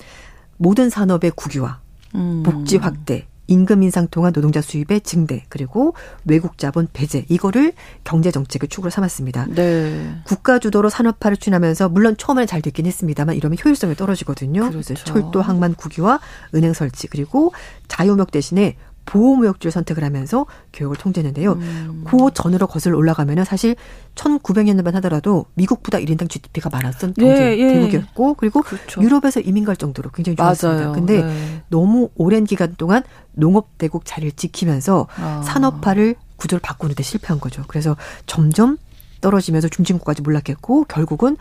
모든 0.57 0.89
산업의 0.89 1.31
국유화, 1.35 1.79
음. 2.15 2.43
복지 2.43 2.77
확대, 2.77 3.27
임금 3.49 3.83
인상 3.83 4.07
통한 4.07 4.31
노동자 4.31 4.61
수입의 4.61 5.01
증대 5.01 5.43
그리고 5.49 5.95
외국 6.25 6.57
자본 6.57 6.87
배제 6.93 7.25
이거를 7.29 7.73
경제 8.03 8.31
정책의 8.31 8.69
축으로 8.69 8.89
삼았습니다. 8.89 9.47
네. 9.49 10.15
국가 10.23 10.59
주도로 10.59 10.89
산업화를 10.89 11.37
추진하면서 11.37 11.89
물론 11.89 12.15
처음에는 12.15 12.47
잘 12.47 12.61
됐긴 12.61 12.85
했습니다만 12.85 13.35
이러면 13.35 13.57
효율성이 13.63 13.95
떨어지거든요. 13.95 14.69
그렇죠. 14.69 14.93
철도, 14.93 15.41
항만, 15.41 15.73
국유와 15.75 16.19
은행 16.53 16.73
설치 16.73 17.07
그리고 17.07 17.51
자유무역 17.87 18.31
대신에 18.31 18.77
보호무역주를 19.09 19.71
선택을 19.71 20.03
하면서 20.03 20.45
교육을 20.71 20.95
통제했는데요. 20.97 21.53
음. 21.53 22.03
그 22.05 22.17
전으로 22.31 22.67
거슬러 22.67 22.95
올라가면은 22.95 23.43
사실 23.43 23.75
1900년대만 24.13 24.91
하더라도 24.93 25.45
미국보다 25.55 25.97
1인당 25.97 26.29
GDP가 26.29 26.69
많았던 26.69 27.15
경제 27.15 27.57
예, 27.57 27.57
예. 27.57 27.73
대국이었고 27.73 28.35
그리고 28.35 28.61
그렇죠. 28.61 29.01
유럽에서 29.01 29.39
이민 29.39 29.65
갈 29.65 29.75
정도로 29.75 30.11
굉장히 30.11 30.35
좋았습니다. 30.35 30.81
맞아요. 30.81 30.93
근데 30.93 31.23
네. 31.23 31.63
너무 31.69 32.09
오랜 32.15 32.43
기간 32.43 32.75
동안 32.77 33.01
농업 33.31 33.79
대국 33.79 34.05
자리를 34.05 34.33
지키면서 34.33 35.07
아. 35.15 35.41
산업화를 35.43 36.15
구조를 36.35 36.61
바꾸는데 36.61 37.01
실패한 37.01 37.39
거죠. 37.39 37.63
그래서 37.67 37.97
점점 38.27 38.77
떨어지면서 39.21 39.69
중진국까지 39.69 40.21
몰락했고 40.21 40.85
결국은 40.85 41.35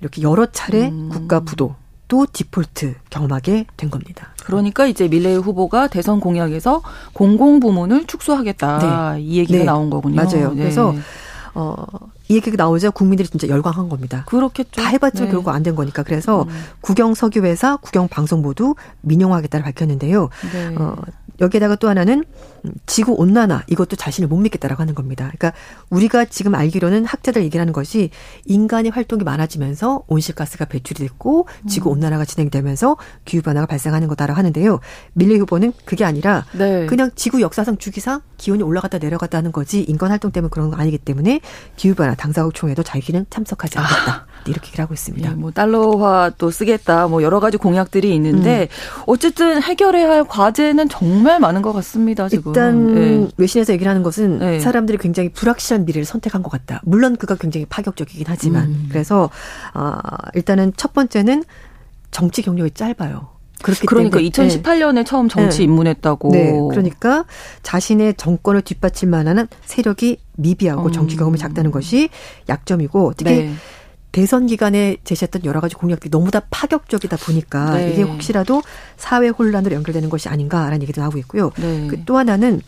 이렇게 0.00 0.20
여러 0.20 0.46
차례 0.46 0.88
음. 0.88 1.08
국가 1.08 1.40
부도 1.40 1.74
또 2.08 2.26
디폴트 2.30 2.94
경험하게 3.10 3.66
된 3.76 3.90
겁니다. 3.90 4.28
그러니까 4.44 4.86
이제 4.86 5.08
밀레이 5.08 5.36
후보가 5.36 5.88
대선 5.88 6.20
공약에서 6.20 6.82
공공 7.12 7.60
부문을 7.60 8.06
축소하겠다 8.06 9.14
네. 9.14 9.20
이 9.22 9.38
얘기가 9.38 9.58
네. 9.60 9.64
나온 9.64 9.90
거군요. 9.90 10.16
맞아요. 10.16 10.50
네. 10.50 10.62
그래서 10.62 10.94
어, 11.54 11.76
이 12.28 12.34
얘기가 12.36 12.56
나오자 12.56 12.90
국민들이 12.90 13.28
진짜 13.28 13.48
열광한 13.48 13.88
겁니다. 13.88 14.24
그렇겠죠. 14.26 14.82
다 14.82 14.88
해봤지만 14.88 15.28
네. 15.28 15.32
결국 15.32 15.50
안 15.50 15.62
된 15.62 15.74
거니까. 15.76 16.02
그래서 16.02 16.42
음. 16.42 16.48
국영 16.80 17.14
석유회사, 17.14 17.76
국영 17.76 18.08
방송 18.08 18.42
모두 18.42 18.74
민영화하겠다를 19.02 19.64
밝혔는데요. 19.64 20.28
네. 20.52 20.74
어, 20.76 20.96
여기에다가 21.40 21.76
또 21.76 21.88
하나는 21.88 22.24
지구 22.86 23.12
온난화 23.12 23.64
이것도 23.68 23.96
자신을 23.96 24.28
못 24.28 24.36
믿겠다라고 24.36 24.80
하는 24.80 24.94
겁니다. 24.94 25.30
그러니까 25.36 25.52
우리가 25.90 26.24
지금 26.26 26.54
알기로는 26.54 27.04
학자들 27.04 27.42
얘기하는 27.44 27.72
것이 27.72 28.10
인간의 28.46 28.90
활동이 28.90 29.24
많아지면서 29.24 30.04
온실가스가 30.06 30.66
배출이 30.66 31.00
됐고 31.00 31.46
지구 31.68 31.90
음. 31.90 31.94
온난화가 31.94 32.24
진행되면서 32.24 32.96
기후 33.24 33.42
변화가 33.42 33.66
발생하는 33.66 34.08
거다라고 34.08 34.38
하는데요. 34.38 34.80
밀리 35.12 35.38
후보는 35.38 35.72
그게 35.84 36.04
아니라 36.04 36.44
네. 36.52 36.86
그냥 36.86 37.10
지구 37.14 37.40
역사상 37.40 37.78
주기상 37.78 38.22
기온이 38.36 38.62
올라갔다 38.62 38.98
내려갔다 38.98 39.38
하는 39.38 39.52
거지 39.52 39.82
인간 39.82 40.10
활동 40.10 40.30
때문에 40.30 40.50
그런 40.50 40.70
거 40.70 40.76
아니기 40.76 40.98
때문에 40.98 41.40
기후 41.76 41.94
변화 41.94 42.14
당사국 42.14 42.54
총회도 42.54 42.82
자기는 42.82 43.26
참석하지 43.30 43.78
않겠다. 43.78 44.12
아. 44.12 44.34
이렇게 44.46 44.68
얘기를 44.68 44.82
하고 44.82 44.94
있습니다. 44.94 45.30
예, 45.30 45.34
뭐 45.34 45.50
달러화 45.50 46.32
또 46.36 46.50
쓰겠다. 46.50 47.08
뭐 47.08 47.22
여러 47.22 47.40
가지 47.40 47.56
공약들이 47.56 48.14
있는데 48.14 48.68
음. 48.70 49.02
어쨌든 49.06 49.62
해결해야 49.62 50.08
할 50.08 50.24
과제는 50.24 50.88
정말 50.88 51.40
많은 51.40 51.62
것 51.62 51.72
같습니다. 51.72 52.28
지금. 52.28 52.52
일단 52.54 52.94
네. 52.94 53.28
외신에서 53.36 53.72
얘기를 53.72 53.90
하는 53.90 54.02
것은 54.02 54.38
네. 54.38 54.60
사람들이 54.60 54.98
굉장히 54.98 55.28
불확실한 55.30 55.84
미래를 55.84 56.04
선택한 56.04 56.42
것 56.42 56.50
같다. 56.50 56.80
물론 56.84 57.16
그가 57.16 57.34
굉장히 57.34 57.66
파격적이긴 57.66 58.24
하지만 58.28 58.66
음. 58.66 58.86
그래서 58.90 59.30
어, 59.74 59.92
일단은 60.34 60.72
첫 60.76 60.92
번째는 60.92 61.44
정치 62.10 62.42
경력이 62.42 62.70
짧아요. 62.72 63.34
그렇기 63.62 63.86
그러니까 63.86 64.18
때문에 64.18 64.30
2018년에 64.30 64.94
네. 64.94 65.04
처음 65.04 65.28
정치 65.28 65.58
네. 65.58 65.64
입문했다고. 65.64 66.30
네. 66.30 66.52
그러니까 66.70 67.24
자신의 67.62 68.14
정권을 68.14 68.62
뒷받칠 68.62 69.08
만한 69.08 69.48
세력이 69.64 70.18
미비하고 70.36 70.86
음. 70.86 70.92
정치 70.92 71.16
경험이 71.16 71.38
작다는 71.38 71.70
것이 71.70 72.10
약점이고 72.48 73.14
특히 73.16 73.34
네. 73.34 73.54
대선 74.14 74.46
기간에 74.46 74.96
제시했던 75.02 75.44
여러 75.44 75.60
가지 75.60 75.74
공약들이 75.74 76.08
너무 76.08 76.30
다 76.30 76.40
파격적이다 76.48 77.16
보니까 77.16 77.74
네. 77.74 77.90
이게 77.92 78.02
혹시라도 78.02 78.62
사회 78.96 79.28
혼란으로 79.28 79.74
연결되는 79.74 80.08
것이 80.08 80.28
아닌가라는 80.28 80.82
얘기도 80.82 81.00
나오고 81.00 81.18
있고요. 81.18 81.50
네. 81.56 81.88
그또 81.88 82.16
하나는 82.16 82.60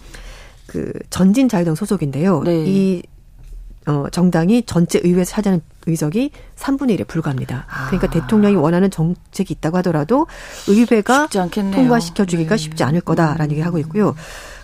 그 0.67 0.93
전진 1.09 1.49
자유당 1.49 1.77
소속인데요. 1.77 2.43
네. 2.43 2.65
이 2.67 3.03
어, 3.87 4.07
정당이 4.11 4.65
전체 4.67 5.01
의회에서 5.05 5.31
차지하는 5.31 5.63
의석이 5.87 6.33
3분의 6.57 6.99
1에 6.99 7.07
불과합니다. 7.07 7.67
그러니까 7.87 8.09
아. 8.09 8.11
대통령이 8.11 8.57
원하는 8.57 8.91
정책이 8.91 9.55
있다고 9.55 9.77
하더라도 9.77 10.27
의회가 10.67 11.29
통과시켜주기가 11.53 12.57
네. 12.57 12.57
쉽지 12.57 12.83
않을 12.83 13.03
거다라는 13.03 13.45
음. 13.45 13.51
얘기를 13.53 13.65
하고 13.65 13.79
있고요. 13.79 14.17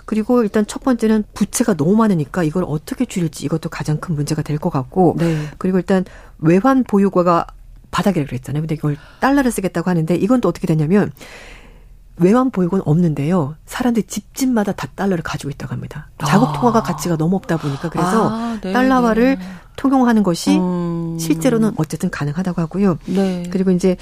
그리고 0.04 0.42
일단 0.42 0.66
첫 0.66 0.82
번째는 0.82 1.22
부채가 1.32 1.74
너무 1.74 1.94
많으니까 1.94 2.42
이걸 2.42 2.64
어떻게 2.66 3.04
줄일지 3.04 3.44
이것도 3.46 3.68
가장 3.68 3.98
큰 3.98 4.16
문제가 4.16 4.42
될 4.42 4.58
것 4.58 4.70
같고 4.70 5.14
네. 5.18 5.46
그리고 5.58 5.78
일단 5.78 6.04
외환 6.42 6.84
보유고가 6.84 7.46
바닥이라고 7.90 8.26
그랬잖아요. 8.26 8.62
근데 8.62 8.74
이걸 8.74 8.96
달러를 9.20 9.50
쓰겠다고 9.50 9.88
하는데 9.88 10.14
이건 10.14 10.40
또 10.40 10.48
어떻게 10.48 10.66
되냐면 10.66 11.12
외환 12.16 12.50
보유고는 12.50 12.82
없는데요. 12.86 13.56
사람들이 13.66 14.06
집집마다 14.06 14.72
다 14.72 14.88
달러를 14.94 15.22
가지고 15.22 15.50
있다고 15.50 15.72
합니다. 15.72 16.08
자국 16.26 16.52
통화가 16.52 16.80
아. 16.80 16.82
가치가 16.82 17.16
너무 17.16 17.36
없다 17.36 17.56
보니까 17.56 17.88
그래서 17.88 18.28
아, 18.30 18.58
네, 18.62 18.72
달러화를 18.72 19.38
네. 19.38 19.44
통용하는 19.76 20.22
것이 20.22 20.58
음. 20.58 21.16
실제로는 21.18 21.72
어쨌든 21.76 22.10
가능하다고 22.10 22.60
하고요. 22.60 22.98
네. 23.06 23.44
그리고 23.50 23.70
이제 23.70 23.96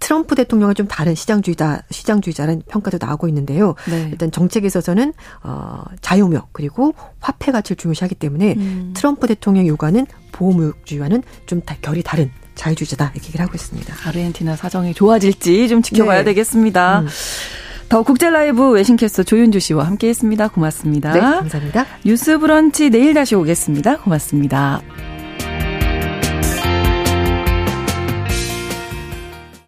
트럼프 0.00 0.34
대통령은 0.34 0.74
좀 0.74 0.88
다른 0.88 1.14
시장주의다, 1.14 1.82
시장주의자라는 1.90 2.62
평가도 2.68 2.98
나오고 3.00 3.28
있는데요. 3.28 3.74
네. 3.88 4.08
일단 4.10 4.30
정책에 4.32 4.66
있어서는 4.66 5.12
어, 5.44 5.84
자유무역 6.00 6.48
그리고 6.52 6.94
화폐 7.20 7.52
가치를 7.52 7.76
중요시하기 7.76 8.16
때문에 8.16 8.54
음. 8.56 8.92
트럼프 8.96 9.26
대통령 9.28 9.66
요구하는 9.66 10.06
보호무역주의와는 10.32 11.22
좀 11.46 11.62
다 11.64 11.76
결이 11.80 12.02
다른 12.02 12.30
자유주의자다 12.58 13.12
이렇게 13.14 13.28
얘기를 13.28 13.44
하고 13.44 13.54
있습니다. 13.54 13.94
아르헨티나 14.04 14.56
사정이 14.56 14.92
좋아질지 14.94 15.68
좀 15.68 15.80
지켜봐야 15.80 16.18
네. 16.18 16.24
되겠습니다. 16.24 17.00
음. 17.00 17.08
더 17.88 18.02
국제 18.02 18.28
라이브 18.28 18.70
외신캐스터 18.70 19.22
조윤주 19.22 19.60
씨와 19.60 19.86
함께했습니다. 19.86 20.48
고맙습니다. 20.48 21.12
네, 21.12 21.20
감사합니다. 21.20 21.86
뉴스 22.04 22.38
브런치 22.38 22.90
내일 22.90 23.14
다시 23.14 23.34
오겠습니다. 23.34 23.98
고맙습니다. 23.98 24.82